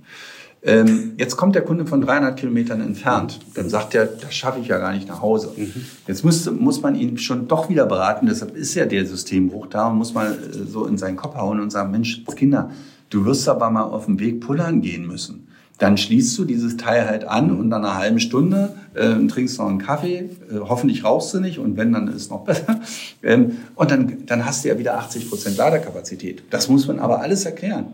Ähm, 0.63 1.13
jetzt 1.17 1.37
kommt 1.37 1.55
der 1.55 1.61
Kunde 1.61 1.85
von 1.85 2.01
300 2.01 2.37
Kilometern 2.37 2.81
entfernt. 2.81 3.39
Dann 3.53 3.69
sagt 3.69 3.93
er, 3.93 4.05
das 4.05 4.33
schaffe 4.33 4.59
ich 4.59 4.67
ja 4.67 4.79
gar 4.79 4.91
nicht 4.91 5.07
nach 5.07 5.21
Hause. 5.21 5.51
Mhm. 5.55 5.71
Jetzt 6.07 6.25
muss, 6.25 6.49
muss 6.51 6.81
man 6.81 6.95
ihn 6.95 7.17
schon 7.17 7.47
doch 7.47 7.69
wieder 7.69 7.85
beraten. 7.85 8.25
Deshalb 8.25 8.55
ist 8.55 8.73
ja 8.73 8.85
der 8.85 9.05
Systembruch 9.05 9.67
da 9.67 9.87
und 9.87 9.97
muss 9.97 10.13
mal 10.13 10.31
äh, 10.31 10.65
so 10.67 10.85
in 10.85 10.97
seinen 10.97 11.15
Kopf 11.15 11.35
hauen 11.35 11.59
und 11.59 11.71
sagen, 11.71 11.91
Mensch, 11.91 12.23
Kinder, 12.35 12.71
du 13.09 13.25
wirst 13.25 13.47
aber 13.47 13.69
mal 13.69 13.83
auf 13.83 14.05
dem 14.05 14.19
Weg 14.19 14.41
pullern 14.41 14.81
gehen 14.81 15.05
müssen. 15.05 15.47
dann 15.77 15.95
schließt 15.95 16.35
du 16.39 16.43
dieses 16.43 16.75
Teil 16.75 17.07
halt 17.07 17.23
an 17.23 17.51
und 17.51 17.69
nach 17.69 17.77
einer 17.77 17.95
halben 17.95 18.19
Stunde 18.19 18.73
äh, 18.95 19.13
trinkst 19.27 19.59
noch 19.59 19.67
einen 19.67 19.77
Kaffee. 19.77 20.29
Äh, 20.49 20.59
hoffentlich 20.67 21.03
rauchst 21.03 21.35
du 21.35 21.39
nicht 21.39 21.59
und 21.59 21.77
wenn, 21.77 21.93
dann 21.93 22.07
ist 22.07 22.15
es 22.15 22.29
noch 22.29 22.43
besser. 22.43 22.81
Ähm, 23.23 23.57
und 23.75 23.91
dann, 23.91 24.25
dann 24.25 24.45
hast 24.45 24.63
du 24.63 24.69
ja 24.69 24.77
wieder 24.77 24.97
80 24.97 25.29
Prozent 25.29 25.57
Ladekapazität. 25.57 26.43
Das 26.49 26.69
muss 26.69 26.87
man 26.87 26.99
aber 26.99 27.21
alles 27.21 27.45
erklären. 27.45 27.87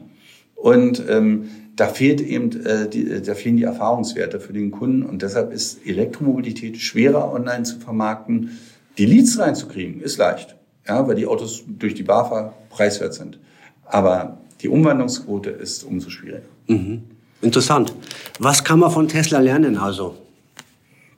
Und 0.56 1.04
ähm, 1.10 1.50
da 1.76 1.88
fehlt 1.88 2.22
eben, 2.22 2.66
äh, 2.66 2.88
die, 2.88 3.10
äh, 3.10 3.22
da 3.22 3.34
fehlen 3.36 3.58
die 3.58 3.64
Erfahrungswerte 3.64 4.40
für 4.40 4.54
den 4.54 4.72
Kunden 4.72 5.04
und 5.04 5.22
deshalb 5.22 5.52
ist 5.52 5.86
Elektromobilität 5.86 6.78
schwerer 6.78 7.32
online 7.32 7.64
zu 7.64 7.80
vermarkten. 7.80 8.58
Die 8.98 9.06
Leads 9.06 9.40
reinzukriegen 9.40 10.02
ist 10.02 10.18
leicht, 10.18 10.56
ja, 10.88 11.08
weil 11.08 11.16
die 11.16 11.26
Autos 11.26 11.64
durch 11.68 11.96
die 11.96 12.04
BAFA 12.04 12.54
preiswert 12.70 13.14
sind. 13.14 13.40
Aber 13.86 14.38
die 14.62 14.70
Umwandlungsquote 14.70 15.50
ist 15.50 15.84
umso 15.84 16.10
schwieriger. 16.10 16.46
Mhm. 16.68 17.04
Interessant. 17.42 17.94
Was 18.40 18.64
kann 18.64 18.80
man 18.80 18.92
von 18.92 19.08
Tesla 19.08 19.40
lernen 19.40 19.78
also? 19.78 20.16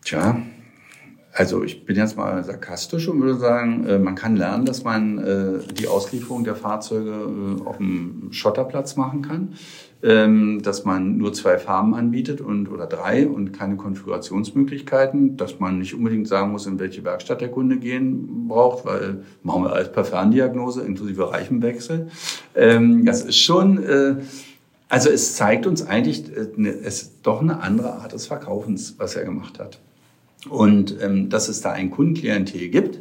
Tja, 0.03 0.41
also 1.36 1.64
ich 1.64 1.86
bin 1.86 1.97
jetzt 1.97 2.16
mal 2.16 2.43
sarkastisch 2.43 3.10
und 3.10 3.22
würde 3.22 3.38
sagen, 3.38 3.86
äh, 3.86 3.99
man 3.99 4.16
kann 4.16 4.38
lernen, 4.38 4.66
dass 4.66 4.84
man 4.84 5.18
äh, 5.18 5.74
die 5.74 5.88
Auslieferung 5.88 6.45
der 6.45 6.56
Fahrzeuge 6.56 7.62
auf 7.66 7.78
dem 7.78 8.30
Schotterplatz 8.32 8.95
machen 8.95 9.22
kann, 9.22 9.56
ähm, 10.06 10.62
dass 10.62 10.86
man 10.86 11.18
nur 11.18 11.34
zwei 11.34 11.58
Farben 11.58 11.93
anbietet 11.95 12.39
und 12.39 12.72
oder 12.72 12.86
drei 12.86 13.28
und 13.28 13.51
keine 13.51 13.76
Konfigurationsmöglichkeiten, 13.76 15.36
dass 15.36 15.60
man 15.60 15.80
nicht 15.80 15.93
unbedingt 15.93 16.28
sagen 16.28 16.51
muss, 16.51 16.68
in 16.68 16.80
welche 16.80 17.03
Werkstatt 17.03 17.41
der 17.41 17.49
Kunde 17.49 17.78
gehen 17.78 18.47
braucht, 18.47 18.86
weil 18.86 19.24
machen 19.43 19.64
wir 19.64 19.74
alles 19.74 19.91
per 19.91 20.06
Ferndiagnose 20.06 20.84
inklusive 20.84 21.32
Reichenwechsel. 21.32 22.08
Ähm, 22.56 23.03
das 23.03 23.24
ist 23.26 23.39
schon 23.39 23.84
also 24.89 25.10
es 25.10 25.36
zeigt 25.36 25.66
uns 25.66 25.86
eigentlich, 25.86 26.26
äh, 26.36 26.47
ne, 26.56 26.70
es 26.70 27.01
ist 27.01 27.14
doch 27.24 27.41
eine 27.41 27.62
andere 27.62 27.93
Art 27.93 28.14
des 28.14 28.28
Verkaufens, 28.28 28.95
was 28.97 29.16
er 29.16 29.26
gemacht 29.26 29.60
hat. 29.60 29.80
Und 30.49 30.95
ähm, 31.01 31.30
dass 31.30 31.49
es 31.49 31.62
da 31.62 31.72
ein 31.72 31.89
Kundenklientel 31.89 32.70
gibt, 32.70 32.99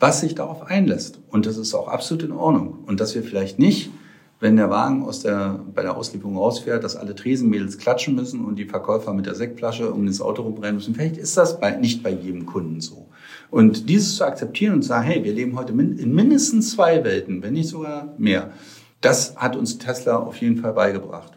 was 0.00 0.20
sich 0.20 0.34
darauf 0.34 0.62
einlässt. 0.62 1.20
Und 1.30 1.46
das 1.46 1.56
ist 1.56 1.74
auch 1.74 1.86
absolut 1.86 2.24
in 2.24 2.32
Ordnung. 2.32 2.80
Und 2.86 2.98
dass 2.98 3.14
wir 3.14 3.22
vielleicht 3.22 3.60
nicht, 3.60 3.90
wenn 4.42 4.56
der 4.56 4.68
Wagen 4.68 5.04
aus 5.04 5.20
der, 5.20 5.60
bei 5.74 5.80
der 5.80 5.96
Auslieferung 5.96 6.36
rausfährt, 6.36 6.84
dass 6.84 6.96
alle 6.96 7.14
Tresenmädels 7.14 7.78
klatschen 7.78 8.14
müssen 8.14 8.44
und 8.44 8.56
die 8.56 8.66
Verkäufer 8.66 9.14
mit 9.14 9.24
der 9.24 9.34
Sektflasche 9.34 9.90
um 9.90 10.06
das 10.06 10.20
Auto 10.20 10.42
rumrennen 10.42 10.74
müssen. 10.74 10.94
Vielleicht 10.94 11.16
ist 11.16 11.36
das 11.38 11.60
bei, 11.60 11.70
nicht 11.76 12.02
bei 12.02 12.10
jedem 12.10 12.44
Kunden 12.44 12.80
so. 12.80 13.08
Und 13.50 13.88
dieses 13.88 14.16
zu 14.16 14.24
akzeptieren 14.24 14.74
und 14.74 14.82
zu 14.82 14.88
sagen, 14.88 15.06
hey, 15.06 15.24
wir 15.24 15.32
leben 15.32 15.56
heute 15.56 15.72
in 15.72 16.14
mindestens 16.14 16.72
zwei 16.72 17.02
Welten, 17.04 17.42
wenn 17.42 17.54
nicht 17.54 17.68
sogar 17.68 18.14
mehr 18.18 18.52
das 19.02 19.36
hat 19.36 19.56
uns 19.56 19.78
Tesla 19.78 20.16
auf 20.16 20.36
jeden 20.38 20.56
Fall 20.58 20.72
beigebracht. 20.72 21.32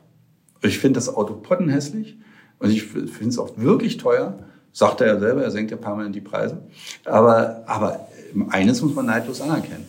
Ich 0.61 0.79
finde 0.79 0.97
das 0.97 1.13
Auto 1.13 1.33
pottenhässlich 1.33 2.17
und 2.59 2.69
ich 2.69 2.83
finde 2.83 3.29
es 3.29 3.37
auch 3.37 3.57
wirklich 3.57 3.97
teuer. 3.97 4.37
Sagt 4.71 5.01
er 5.01 5.07
ja 5.07 5.19
selber, 5.19 5.43
er 5.43 5.51
senkt 5.51 5.71
ja 5.71 5.77
permanent 5.77 6.15
die 6.15 6.21
Preise. 6.21 6.61
Aber, 7.05 7.63
aber 7.65 8.07
eines 8.49 8.81
muss 8.81 8.93
man 8.93 9.05
neidlos 9.05 9.41
anerkennen. 9.41 9.85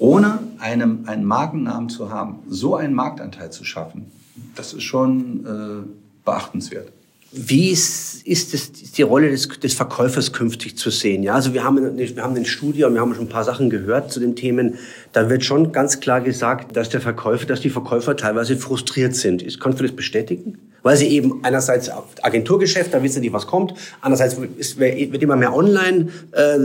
Ohne 0.00 0.38
einen, 0.58 1.06
einen 1.06 1.26
Markennamen 1.26 1.90
zu 1.90 2.10
haben, 2.10 2.38
so 2.48 2.74
einen 2.74 2.94
Marktanteil 2.94 3.52
zu 3.52 3.64
schaffen, 3.64 4.06
das 4.54 4.72
ist 4.72 4.82
schon 4.82 5.44
äh, 5.44 5.88
beachtenswert. 6.24 6.88
Wie 7.32 7.70
ist, 7.70 8.26
ist, 8.26 8.54
das, 8.54 8.70
ist 8.70 8.96
die 8.96 9.02
Rolle 9.02 9.30
des, 9.30 9.46
des 9.46 9.74
Verkäufers 9.74 10.32
künftig 10.32 10.78
zu 10.78 10.88
sehen? 10.88 11.22
Ja, 11.22 11.34
also 11.34 11.52
wir 11.52 11.64
haben, 11.64 11.98
wir 11.98 12.22
haben 12.22 12.34
eine 12.34 12.46
Studie 12.46 12.82
und 12.84 12.94
wir 12.94 13.00
haben 13.02 13.14
schon 13.14 13.26
ein 13.26 13.28
paar 13.28 13.44
Sachen 13.44 13.68
gehört 13.68 14.10
zu 14.10 14.20
den 14.20 14.34
Themen. 14.36 14.78
Da 15.12 15.28
wird 15.28 15.44
schon 15.44 15.70
ganz 15.70 16.00
klar 16.00 16.22
gesagt, 16.22 16.76
dass 16.76 16.88
der 16.88 17.02
Verkäufer, 17.02 17.44
dass 17.44 17.60
die 17.60 17.70
Verkäufer 17.70 18.16
teilweise 18.16 18.56
frustriert 18.56 19.14
sind. 19.14 19.42
Ist, 19.42 19.60
kannst 19.60 19.78
du 19.80 19.84
das 19.84 19.94
bestätigen? 19.94 20.58
Weil 20.82 20.96
sie 20.96 21.08
eben 21.08 21.44
einerseits 21.44 21.90
Agenturgeschäft, 22.22 22.94
da 22.94 23.02
wissen 23.02 23.20
die, 23.20 23.34
was 23.34 23.46
kommt. 23.46 23.74
Andererseits 24.00 24.40
wird 24.40 25.22
immer 25.22 25.36
mehr 25.36 25.54
online 25.54 26.08
äh, 26.32 26.58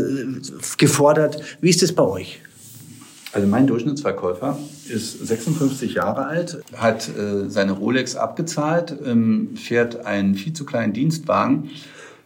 gefordert. 0.78 1.42
Wie 1.60 1.70
ist 1.70 1.84
das 1.84 1.92
bei 1.92 2.04
euch? 2.04 2.40
Also 3.36 3.50
mein 3.50 3.68
Durchschnittsverkäufer 3.68 4.58
ist 4.88 5.28
56 5.28 5.96
Jahre 5.96 6.26
alt, 6.26 6.64
hat 6.78 7.10
äh, 7.10 7.50
seine 7.50 7.74
Rolex 7.74 8.16
abgezahlt, 8.16 8.96
ähm, 9.06 9.58
fährt 9.58 10.06
einen 10.06 10.36
viel 10.36 10.54
zu 10.54 10.66
kleinen 10.66 10.94
Dienstwagen. 10.94 11.70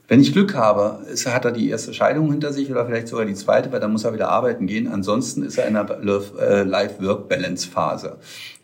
Wenn 0.07 0.21
ich 0.21 0.33
Glück 0.33 0.53
habe, 0.53 1.03
ist, 1.11 1.25
hat 1.25 1.45
er 1.45 1.51
die 1.51 1.67
erste 1.67 1.95
Scheidung 1.95 2.29
hinter 2.31 2.53
sich 2.53 2.69
oder 2.69 2.85
vielleicht 2.85 3.07
sogar 3.07 3.25
die 3.25 3.33
zweite, 3.33 3.71
weil 3.71 3.79
dann 3.79 3.91
muss 3.91 4.03
er 4.03 4.13
wieder 4.13 4.29
arbeiten 4.29 4.67
gehen. 4.67 4.87
Ansonsten 4.87 5.41
ist 5.41 5.57
er 5.57 5.67
in 5.67 5.75
einer 5.75 5.89
äh, 6.39 6.61
Life-Work-Balance-Phase. 6.61 8.17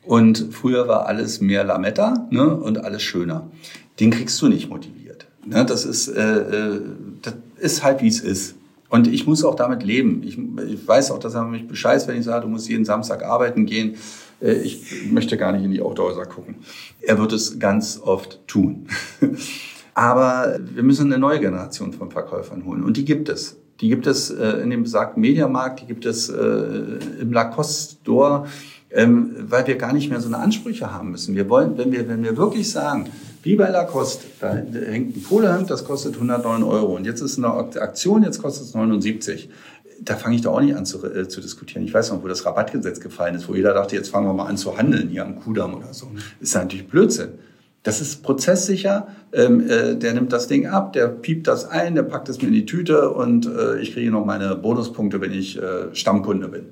Und 0.03 0.49
früher 0.51 0.87
war 0.87 1.07
alles 1.07 1.41
mehr 1.41 1.63
Lametta 1.63 2.27
ne, 2.29 2.47
und 2.47 2.85
alles 2.85 3.01
schöner. 3.01 3.49
Den 3.99 4.11
kriegst 4.11 4.39
du 4.39 4.49
nicht 4.49 4.69
motiviert. 4.69 5.25
Ne, 5.47 5.65
das, 5.65 5.83
ist, 5.83 6.09
äh, 6.09 6.21
äh 6.21 6.81
das 7.23 7.33
ist 7.57 7.83
halt, 7.83 8.03
wie 8.03 8.07
es 8.07 8.19
ist. 8.19 8.53
Und 8.95 9.07
ich 9.07 9.27
muss 9.27 9.43
auch 9.43 9.55
damit 9.55 9.83
leben. 9.83 10.23
Ich, 10.23 10.37
ich 10.37 10.87
weiß 10.87 11.11
auch, 11.11 11.19
dass 11.19 11.33
er 11.33 11.43
mich 11.43 11.67
bescheißt, 11.67 12.07
wenn 12.07 12.17
ich 12.17 12.23
sage, 12.23 12.43
du 12.43 12.47
musst 12.47 12.69
jeden 12.69 12.85
Samstag 12.85 13.23
arbeiten 13.23 13.65
gehen. 13.65 13.95
Äh, 14.41 14.53
ich 14.53 15.11
möchte 15.11 15.35
gar 15.35 15.51
nicht 15.51 15.65
in 15.65 15.71
die 15.71 15.81
Autohäuser 15.81 16.25
gucken. 16.25 16.55
Er 17.01 17.19
wird 17.19 17.33
es 17.33 17.59
ganz 17.59 17.99
oft 18.01 18.39
tun. 18.47 18.87
Aber 19.93 20.57
wir 20.61 20.83
müssen 20.83 21.11
eine 21.11 21.19
neue 21.19 21.41
Generation 21.41 21.91
von 21.91 22.09
Verkäufern 22.09 22.63
holen. 22.63 22.85
Und 22.85 22.95
die 22.95 23.03
gibt 23.03 23.27
es. 23.27 23.57
Die 23.81 23.89
gibt 23.89 24.07
es 24.07 24.29
äh, 24.29 24.61
in 24.63 24.69
dem 24.69 24.83
besagten 24.83 25.19
Mediamarkt, 25.19 25.81
die 25.81 25.87
gibt 25.87 26.05
es 26.05 26.29
äh, 26.29 26.99
im 27.19 27.33
Lacoste 27.33 27.97
Store, 28.01 28.45
ähm, 28.91 29.35
weil 29.41 29.67
wir 29.67 29.75
gar 29.75 29.91
nicht 29.91 30.09
mehr 30.09 30.21
so 30.21 30.29
eine 30.29 30.37
Ansprüche 30.37 30.93
haben 30.93 31.11
müssen. 31.11 31.35
Wir 31.35 31.49
wollen, 31.49 31.77
wenn 31.77 31.91
wir, 31.91 32.07
wenn 32.07 32.23
wir 32.23 32.37
wirklich 32.37 32.71
sagen, 32.71 33.09
wie 33.45 33.55
bei 33.55 33.69
Lacoste. 33.69 34.25
Da 34.41 34.55
hängt 34.55 35.15
ein 35.15 35.23
Polohemd, 35.23 35.69
das 35.69 35.85
kostet 35.85 36.15
109 36.15 36.63
Euro. 36.63 36.95
Und 36.95 37.05
jetzt 37.05 37.21
ist 37.21 37.37
eine 37.37 37.53
Aktion, 37.53 38.23
jetzt 38.23 38.41
kostet 38.41 38.65
es 38.65 38.73
79. 38.73 39.49
Da 40.01 40.15
fange 40.15 40.35
ich 40.35 40.41
doch 40.41 40.53
auch 40.53 40.61
nicht 40.61 40.75
an 40.75 40.85
zu, 40.85 41.05
äh, 41.05 41.27
zu, 41.27 41.41
diskutieren. 41.41 41.85
Ich 41.85 41.93
weiß 41.93 42.11
noch, 42.11 42.23
wo 42.23 42.27
das 42.27 42.43
Rabattgesetz 42.45 42.99
gefallen 42.99 43.35
ist, 43.35 43.47
wo 43.47 43.53
jeder 43.53 43.73
dachte, 43.73 43.95
jetzt 43.95 44.09
fangen 44.09 44.27
wir 44.27 44.33
mal 44.33 44.47
an 44.47 44.57
zu 44.57 44.75
handeln 44.77 45.09
hier 45.09 45.23
am 45.23 45.39
Kudamm 45.39 45.75
oder 45.75 45.93
so. 45.93 46.07
Ist 46.39 46.55
natürlich 46.55 46.87
Blödsinn. 46.87 47.33
Das 47.83 48.01
ist 48.01 48.23
prozesssicher. 48.23 49.07
Ähm, 49.31 49.69
äh, 49.69 49.95
der 49.95 50.15
nimmt 50.15 50.33
das 50.33 50.47
Ding 50.47 50.65
ab, 50.65 50.93
der 50.93 51.07
piept 51.07 51.47
das 51.47 51.69
ein, 51.69 51.93
der 51.93 52.03
packt 52.03 52.29
es 52.29 52.41
mir 52.41 52.47
in 52.47 52.53
die 52.55 52.65
Tüte 52.65 53.11
und 53.11 53.45
äh, 53.45 53.79
ich 53.79 53.93
kriege 53.93 54.09
noch 54.09 54.25
meine 54.25 54.55
Bonuspunkte, 54.55 55.21
wenn 55.21 55.31
ich 55.31 55.61
äh, 55.61 55.93
Stammkunde 55.93 56.47
bin. 56.47 56.63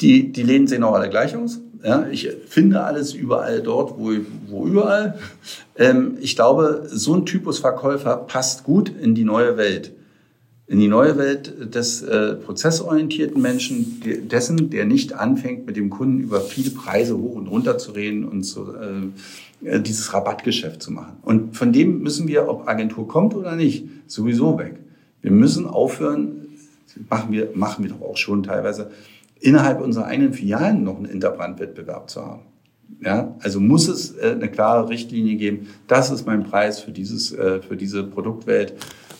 Die, 0.00 0.32
die 0.32 0.42
Läden 0.42 0.66
sehen 0.66 0.82
auch 0.82 0.94
alle 0.94 1.10
gleich 1.10 1.36
aus. 1.36 1.60
Ja, 1.82 2.08
ich 2.10 2.28
finde 2.46 2.82
alles 2.82 3.14
überall 3.14 3.62
dort, 3.62 3.98
wo, 3.98 4.12
wo 4.48 4.66
überall. 4.66 5.18
Ähm, 5.76 6.18
ich 6.20 6.34
glaube, 6.34 6.88
so 6.90 7.14
ein 7.14 7.24
Typus 7.24 7.60
Verkäufer 7.60 8.16
passt 8.16 8.64
gut 8.64 8.90
in 9.00 9.14
die 9.14 9.24
neue 9.24 9.56
Welt. 9.56 9.92
In 10.66 10.80
die 10.80 10.88
neue 10.88 11.16
Welt 11.16 11.74
des 11.74 12.02
äh, 12.02 12.34
prozessorientierten 12.34 13.40
Menschen, 13.40 14.02
dessen, 14.28 14.70
der 14.70 14.84
nicht 14.84 15.14
anfängt, 15.14 15.66
mit 15.66 15.76
dem 15.76 15.88
Kunden 15.88 16.20
über 16.20 16.40
viele 16.40 16.70
Preise 16.70 17.16
hoch 17.16 17.36
und 17.36 17.46
runter 17.46 17.78
zu 17.78 17.92
reden 17.92 18.24
und 18.24 18.42
so, 18.42 18.74
äh, 18.74 19.66
äh, 19.66 19.80
dieses 19.80 20.12
Rabattgeschäft 20.12 20.82
zu 20.82 20.92
machen. 20.92 21.16
Und 21.22 21.56
von 21.56 21.72
dem 21.72 22.00
müssen 22.00 22.28
wir, 22.28 22.48
ob 22.48 22.68
Agentur 22.68 23.08
kommt 23.08 23.34
oder 23.34 23.56
nicht, 23.56 23.86
sowieso 24.06 24.58
weg. 24.58 24.74
Wir 25.22 25.30
müssen 25.30 25.66
aufhören, 25.66 26.48
machen 27.08 27.32
wir, 27.32 27.50
machen 27.54 27.84
wir 27.84 27.90
doch 27.90 28.02
auch 28.02 28.16
schon 28.16 28.42
teilweise, 28.42 28.90
innerhalb 29.40 29.80
unserer 29.80 30.06
eigenen 30.06 30.32
Filialen 30.32 30.84
noch 30.84 30.96
einen 30.96 31.06
Interbrandwettbewerb 31.06 32.10
zu 32.10 32.24
haben. 32.24 32.42
Ja, 33.00 33.36
also 33.40 33.60
muss 33.60 33.86
es 33.86 34.16
äh, 34.16 34.32
eine 34.32 34.50
klare 34.50 34.88
Richtlinie 34.88 35.36
geben. 35.36 35.68
Das 35.86 36.10
ist 36.10 36.26
mein 36.26 36.42
Preis 36.44 36.80
für 36.80 36.90
dieses, 36.90 37.32
äh, 37.32 37.60
für 37.62 37.76
diese 37.76 38.02
Produktwelt. 38.02 38.74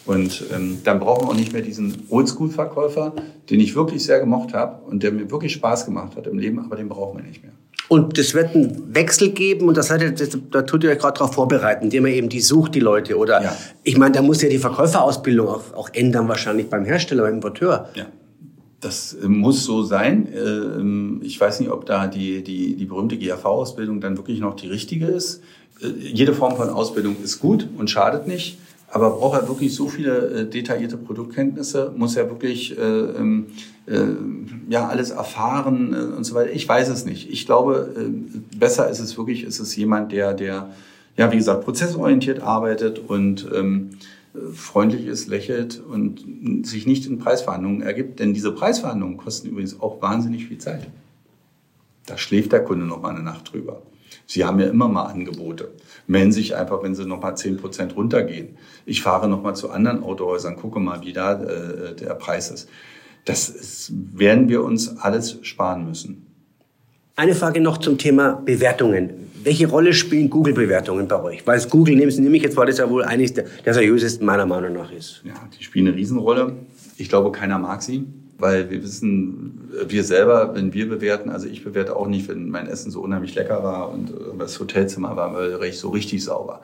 Und 0.05 0.43
ähm, 0.55 0.79
dann 0.85 1.01
brauchen 1.01 1.27
wir 1.27 1.31
auch 1.31 1.37
nicht 1.37 1.53
mehr 1.53 1.63
diesen 1.63 1.95
Oldschool-Verkäufer, 2.09 3.13
den 3.51 3.61
ich 3.61 3.77
wirklich 3.77 4.05
sehr 4.05 4.21
gemocht 4.21 4.55
habe 4.55 4.83
und 4.87 5.03
der 5.03 5.13
mir 5.13 5.31
wirklich 5.31 5.53
Spaß 5.53 5.85
gemacht 5.85 6.17
hat 6.17 6.27
im 6.27 6.39
Leben, 6.39 6.59
aber 6.59 6.77
den 6.77 6.89
brauchen 6.89 7.19
wir 7.19 7.25
nicht 7.25 7.43
mehr. 7.43 7.53
Und 7.89 8.19
das 8.19 8.35
wird 8.35 8.55
einen 8.55 8.95
Wechsel 8.95 9.31
geben 9.31 9.69
und 9.69 9.77
das 9.77 9.91
hat, 9.91 10.03
das, 10.21 10.39
da 10.51 10.63
tut 10.63 10.85
ihr 10.85 10.91
euch 10.91 10.99
gerade 10.99 11.19
darauf 11.19 11.35
vorbereiten, 11.35 11.85
indem 11.85 12.07
ihr 12.07 12.15
eben 12.15 12.29
die 12.29 12.41
sucht, 12.41 12.75
die 12.75 12.81
Leute. 12.81 13.17
Oder 13.17 13.43
ja. 13.43 13.57
ich 13.83 13.97
meine, 13.97 14.13
da 14.13 14.23
muss 14.23 14.43
ja 14.43 14.49
die 14.49 14.59
Verkäuferausbildung 14.59 15.49
auch, 15.49 15.75
auch 15.75 15.91
ändern, 15.93 16.29
wahrscheinlich 16.29 16.69
beim 16.69 16.85
Hersteller, 16.85 17.23
beim 17.23 17.35
Importeur. 17.35 17.89
Ja. 17.95 18.07
Das 18.81 19.17
muss 19.27 19.65
so 19.65 19.83
sein. 19.83 20.29
Ähm, 20.33 21.21
ich 21.25 21.41
weiß 21.41 21.59
nicht, 21.61 21.71
ob 21.71 21.87
da 21.87 22.07
die, 22.07 22.45
die, 22.45 22.77
die 22.77 22.85
berühmte 22.85 23.19
GAV-Ausbildung 23.19 24.01
dann 24.01 24.17
wirklich 24.17 24.41
noch 24.41 24.55
die 24.55 24.69
richtige 24.69 25.07
ist. 25.07 25.43
Äh, 25.81 25.89
jede 25.99 26.33
Form 26.33 26.57
von 26.57 26.69
Ausbildung 26.69 27.17
ist 27.23 27.41
gut 27.41 27.69
und 27.77 27.91
schadet 27.91 28.29
nicht. 28.29 28.59
Aber 28.91 29.11
braucht 29.11 29.43
er 29.43 29.49
wirklich 29.49 29.75
so 29.75 29.89
viele 29.89 30.17
äh, 30.17 30.47
detaillierte 30.47 30.97
Produktkenntnisse? 30.97 31.93
Muss 31.97 32.17
er 32.17 32.31
wirklich 32.31 32.79
äh, 32.79 32.83
ähm, 32.83 33.47
äh, 33.87 33.99
ja 34.71 34.89
alles 34.89 35.11
erfahren 35.11 35.93
äh, 35.93 36.17
und 36.17 36.25
so 36.25 36.35
weiter? 36.35 36.53
Ich 36.53 36.67
weiß 36.67 36.89
es 36.89 37.05
nicht. 37.05 37.31
Ich 37.31 37.47
glaube, 37.47 37.93
besser 38.57 38.89
ist 38.89 39.01
es 39.01 39.19
wirklich, 39.19 39.45
ist 39.45 39.59
es 39.59 39.77
jemand, 39.77 40.13
der, 40.13 40.33
der 40.33 40.71
ja 41.19 41.31
wie 41.31 41.37
gesagt 41.37 41.65
prozessorientiert 41.65 42.41
arbeitet 42.41 42.99
und 42.99 43.47
ähm, 43.55 43.91
freundlich 44.53 45.07
ist, 45.07 45.29
lächelt 45.29 45.81
und 45.81 46.67
sich 46.67 46.87
nicht 46.87 47.07
in 47.07 47.19
Preisverhandlungen 47.19 47.83
ergibt. 47.83 48.21
Denn 48.21 48.35
diese 48.35 48.53
Preisverhandlungen 48.53 49.17
kosten 49.17 49.49
übrigens 49.49 49.81
auch 49.81 50.01
wahnsinnig 50.03 50.47
viel 50.47 50.59
Zeit. 50.59 50.87
Da 52.07 52.17
schläft 52.17 52.53
der 52.53 52.65
Kunde 52.65 52.87
noch 52.87 53.03
mal 53.03 53.11
eine 53.11 53.23
Nacht 53.23 53.53
drüber. 53.53 53.83
Sie 54.27 54.45
haben 54.45 54.61
ja 54.61 54.67
immer 54.67 54.89
mal 54.89 55.05
Angebote. 55.05 55.73
Melden 56.07 56.33
sich 56.33 56.57
einfach, 56.57 56.83
wenn 56.83 56.95
Sie 56.95 57.07
noch 57.07 57.21
mal 57.21 57.35
zehn 57.37 57.57
Prozent 57.57 57.97
runtergehen. 57.97 58.57
Ich 58.87 59.03
fahre 59.03 59.29
noch 59.29 59.43
mal 59.43 59.55
zu 59.55 59.71
anderen 59.71 60.03
Autohäusern, 60.03 60.57
gucke 60.57 60.81
mal, 60.81 61.03
wie 61.03 61.13
da 61.13 61.43
äh, 61.43 61.95
der 61.95 62.15
Preis 62.15 62.51
ist. 62.51 62.69
Das 63.25 63.49
ist, 63.49 63.93
werden 64.19 64.49
wir 64.49 64.63
uns 64.65 64.97
alles 64.99 65.39
sparen 65.43 65.87
müssen. 65.87 66.27
Eine 67.17 67.35
Frage 67.35 67.61
noch 67.61 67.79
zum 67.79 67.99
Thema 67.99 68.35
Bewertungen. 68.45 69.28
Welche 69.49 69.67
Rolle 69.67 69.95
spielen 69.95 70.29
Google-Bewertungen 70.29 71.09
bei 71.09 71.23
euch? 71.23 71.47
Weil 71.47 71.59
Google, 71.71 71.97
nehmen 71.97 72.11
Sie 72.11 72.21
nämlich 72.21 72.43
jetzt, 72.43 72.55
weil 72.59 72.67
das 72.67 72.77
ja 72.77 72.91
wohl 72.91 73.03
eines 73.03 73.33
der, 73.33 73.47
der 73.65 73.73
seriösesten 73.73 74.27
meiner 74.27 74.45
Meinung 74.45 74.75
nach 74.75 74.93
ist. 74.93 75.23
Ja, 75.25 75.33
die 75.59 75.65
spielen 75.65 75.87
eine 75.87 75.97
Riesenrolle. 75.97 76.53
Ich 76.99 77.09
glaube, 77.09 77.33
keiner 77.33 77.59
mag 77.59 77.81
sie, 77.81 78.05
weil 78.37 78.69
wir 78.69 78.83
wissen, 78.83 79.71
wir 79.89 80.05
selber, 80.05 80.55
wenn 80.55 80.75
wir 80.75 80.87
bewerten, 80.87 81.31
also 81.31 81.49
ich 81.49 81.65
bewerte 81.65 81.97
auch 81.97 82.09
nicht, 82.09 82.29
wenn 82.29 82.51
mein 82.51 82.67
Essen 82.67 82.91
so 82.91 83.01
unheimlich 83.01 83.35
lecker 83.37 83.63
war 83.63 83.91
und 83.91 84.13
das 84.39 84.61
Hotelzimmer 84.61 85.17
war 85.17 85.35
so 85.73 85.89
richtig 85.89 86.23
sauber. 86.23 86.61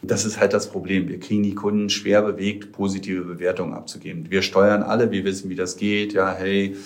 Das 0.00 0.24
ist 0.24 0.40
halt 0.40 0.54
das 0.54 0.70
Problem. 0.70 1.08
Wir 1.08 1.20
kriegen 1.20 1.42
die 1.42 1.54
Kunden 1.54 1.90
schwer 1.90 2.22
bewegt, 2.22 2.72
positive 2.72 3.24
Bewertungen 3.24 3.74
abzugeben. 3.74 4.30
Wir 4.30 4.40
steuern 4.40 4.82
alle, 4.82 5.10
wir 5.10 5.24
wissen, 5.24 5.50
wie 5.50 5.54
das 5.54 5.76
geht. 5.76 6.14
Ja, 6.14 6.34
hey, 6.34 6.76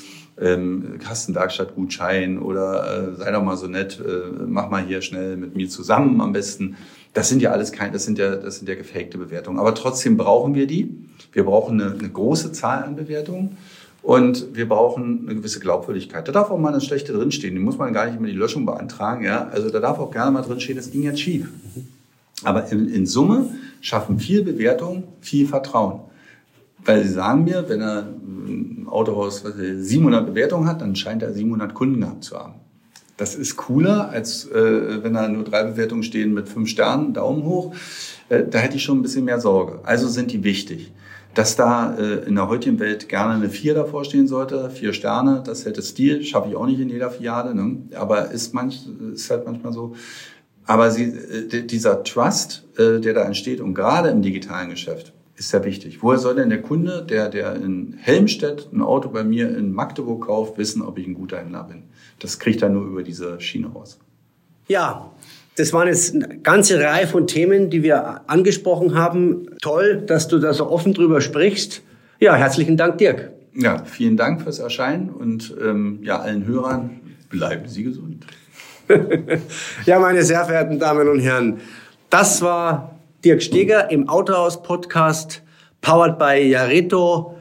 ähm, 0.41 0.99
Kastenwerkstattgutschein 0.99 2.39
oder 2.39 3.13
äh, 3.15 3.17
sei 3.17 3.31
doch 3.31 3.43
mal 3.43 3.57
so 3.57 3.67
nett, 3.67 4.01
äh, 4.01 4.45
mach 4.47 4.71
mal 4.71 4.85
hier 4.85 5.03
schnell 5.03 5.37
mit 5.37 5.57
mir 5.57 5.69
zusammen 5.69 6.21
am 6.21 6.33
besten. 6.33 6.77
Das 7.15 7.29
sind 7.29 7.41
ja 7.41 7.51
alles 7.51 7.73
kein, 7.73 7.93
das 7.93 8.05
sind 8.05 8.19
ja, 8.19 8.37
das 8.37 8.59
sind 8.59 8.69
ja 8.69 8.75
gefakte 8.75 9.17
Bewertungen. 9.17 9.59
Aber 9.59 9.75
trotzdem 9.75 10.17
brauchen 10.17 10.55
wir 10.55 10.67
die. 10.67 10.95
Wir 11.33 11.45
brauchen 11.45 11.81
eine, 11.81 11.99
eine 11.99 12.11
große 12.11 12.53
Zahl 12.53 12.85
an 12.85 12.97
Bewertungen. 12.97 13.57
Und 14.03 14.55
wir 14.55 14.69
brauchen 14.69 15.23
eine 15.27 15.35
gewisse 15.35 15.59
Glaubwürdigkeit. 15.59 16.29
Da 16.29 16.33
darf 16.33 16.51
auch 16.51 16.59
mal 16.59 16.69
eine 16.69 16.81
schlechte 16.81 17.13
drinstehen. 17.13 17.55
Die 17.55 17.61
muss 17.61 17.77
man 17.77 17.93
gar 17.93 18.07
nicht 18.07 18.17
immer 18.17 18.29
die 18.29 18.35
Löschung 18.35 18.65
beantragen. 18.65 19.25
Ja? 19.25 19.49
Also 19.49 19.69
da 19.69 19.81
darf 19.81 19.99
auch 19.99 20.13
gerne 20.13 20.31
mal 20.31 20.43
drinstehen, 20.43 20.77
das 20.77 20.93
ging 20.93 21.03
jetzt 21.03 21.21
schief. 21.21 21.49
Aber 22.45 22.71
in, 22.71 22.89
in 22.89 23.07
Summe 23.07 23.51
schaffen 23.81 24.21
viel 24.21 24.45
Bewertung, 24.45 25.05
viel 25.21 25.49
Vertrauen. 25.49 26.01
Weil 26.87 27.03
sie 27.03 27.13
sagen 27.13 27.45
mir, 27.45 27.69
wenn 27.69 27.81
er 27.81 28.07
ein 28.47 28.87
Autohaus 28.89 29.45
was 29.45 29.55
700 29.57 30.27
Bewertungen 30.27 30.69
hat, 30.69 30.81
dann 30.81 30.95
scheint 30.97 31.23
er 31.23 31.33
700 31.33 31.75
Kunden 31.75 32.01
gehabt 32.01 32.25
zu 32.25 32.39
haben. 32.39 32.55
Das 33.17 33.35
ist 33.35 33.57
cooler, 33.57 34.11
als 34.11 34.45
äh, 34.47 35.03
wenn 35.03 35.15
da 35.15 35.27
nur 35.29 35.45
drei 35.45 35.65
Bewertungen 35.65 36.03
stehen 36.03 36.35
mit 36.35 36.49
fünf 36.49 36.69
Sternen, 36.69 37.15
Daumen 37.15 37.45
hoch. 37.45 37.75
Äh, 38.29 38.45
da 38.49 38.59
hätte 38.59 38.77
ich 38.77 38.83
schon 38.83 38.99
ein 38.99 39.03
bisschen 39.03 39.25
mehr 39.25 39.41
Sorge. 39.41 39.81
Also 39.85 40.09
sind 40.09 40.33
die 40.33 40.45
wichtig. 40.45 40.93
Dass 41.35 41.57
da 41.57 41.97
äh, 41.97 42.27
in 42.27 42.35
der 42.35 42.49
heutigen 42.49 42.79
Welt 42.79 43.09
gerne 43.09 43.35
eine 43.35 43.49
vier 43.49 43.75
davor 43.75 44.05
stehen 44.05 44.27
sollte, 44.27 44.71
vier 44.71 44.93
Sterne, 44.93 45.43
das 45.45 45.65
hätte 45.65 45.83
Stil, 45.83 46.25
schaffe 46.25 46.51
ich 46.51 46.57
auch 46.57 46.67
nicht 46.67 46.81
in 46.81 46.89
jeder 46.89 47.11
Filiale, 47.11 47.55
ne? 47.55 47.79
aber 47.95 48.31
ist, 48.31 48.55
manch, 48.55 48.87
ist 49.13 49.31
halt 49.31 49.45
manchmal 49.45 49.73
so. 49.73 49.95
Aber 50.67 50.91
sie, 50.91 51.05
äh, 51.05 51.63
dieser 51.63 52.05
Trust, 52.05 52.65
äh, 52.77 53.01
der 53.01 53.15
da 53.15 53.23
entsteht 53.23 53.61
und 53.61 53.75
gerade 53.75 54.11
im 54.11 54.23
digitalen 54.23 54.71
Geschäft, 54.71 55.13
ist 55.37 55.51
sehr 55.51 55.65
wichtig. 55.65 55.99
Woher 56.03 56.19
soll 56.19 56.37
denn 56.37 56.49
der 56.49 56.63
Kunde, 56.63 57.05
der, 57.09 57.29
der 57.29 57.57
in 57.57 57.95
Helmstedt 57.99 58.69
ein 58.73 58.83
Auto 58.83 59.11
bei 59.11 59.23
mir 59.23 59.57
in 59.57 59.73
Magdeburg 59.73 60.27
kauft, 60.27 60.59
wissen, 60.59 60.83
ob 60.83 60.99
ich 60.99 61.07
ein 61.07 61.15
guter 61.15 61.39
Händler 61.39 61.65
bin? 61.65 61.85
Das 62.19 62.39
kriegt 62.39 62.63
er 62.63 62.71
nur 62.71 62.87
über 62.87 63.03
diese 63.03 63.41
Schiene 63.41 63.69
raus. 63.69 63.99
Ja, 64.67 65.13
das 65.57 65.73
waren 65.73 65.89
jetzt 65.89 66.15
eine 66.15 66.39
ganze 66.39 66.81
Reihe 66.81 67.07
von 67.07 67.27
Themen, 67.27 67.71
die 67.71 67.83
wir 67.83 68.29
angesprochen 68.29 68.95
haben. 68.95 69.47
Toll, 69.61 70.03
dass 70.07 70.29
du 70.29 70.39
da 70.39 70.53
so 70.53 70.71
offen 70.71 70.95
drüber 70.95 71.21
sprichst. 71.21 71.83
Ja, 72.19 72.35
herzlichen 72.35 72.77
Dank, 72.77 72.99
Dirk. 72.99 73.31
Ja, 73.55 73.85
vielen 73.85 74.17
Dank 74.17 74.43
fürs 74.43 74.59
Erscheinen 74.59 75.09
und 75.11 75.55
ähm, 75.63 76.01
ja, 76.03 76.19
allen 76.19 76.47
Hörern 76.47 77.01
bleiben 77.31 77.69
Sie 77.69 77.85
gesund. 77.85 78.27
ja, 79.87 79.99
meine 79.99 80.23
sehr 80.23 80.45
verehrten 80.45 80.79
Damen 80.79 81.09
und 81.09 81.21
Herren, 81.21 81.61
das 82.11 82.43
war 82.43 82.96
Dirk 83.27 83.43
Steger 83.43 83.91
im 83.91 84.09
Autohaus-Podcast, 84.09 85.43
powered 85.81 86.17
by 86.17 86.41
Jareto. 86.49 87.35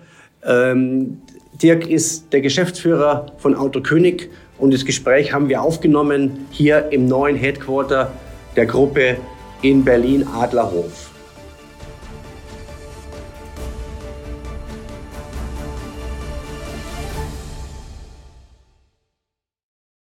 Ähm, 0.43 1.21
Dirk 1.61 1.87
ist 1.87 2.33
der 2.33 2.41
Geschäftsführer 2.41 3.27
von 3.37 3.53
Auto 3.53 3.81
König 3.81 4.31
und 4.57 4.73
das 4.73 4.83
Gespräch 4.83 5.31
haben 5.31 5.47
wir 5.47 5.61
aufgenommen 5.61 6.47
hier 6.49 6.91
im 6.91 7.05
neuen 7.05 7.35
Headquarter 7.35 8.11
der 8.55 8.65
Gruppe 8.65 9.17
in 9.61 9.85
Berlin-Adlerhof. 9.85 11.14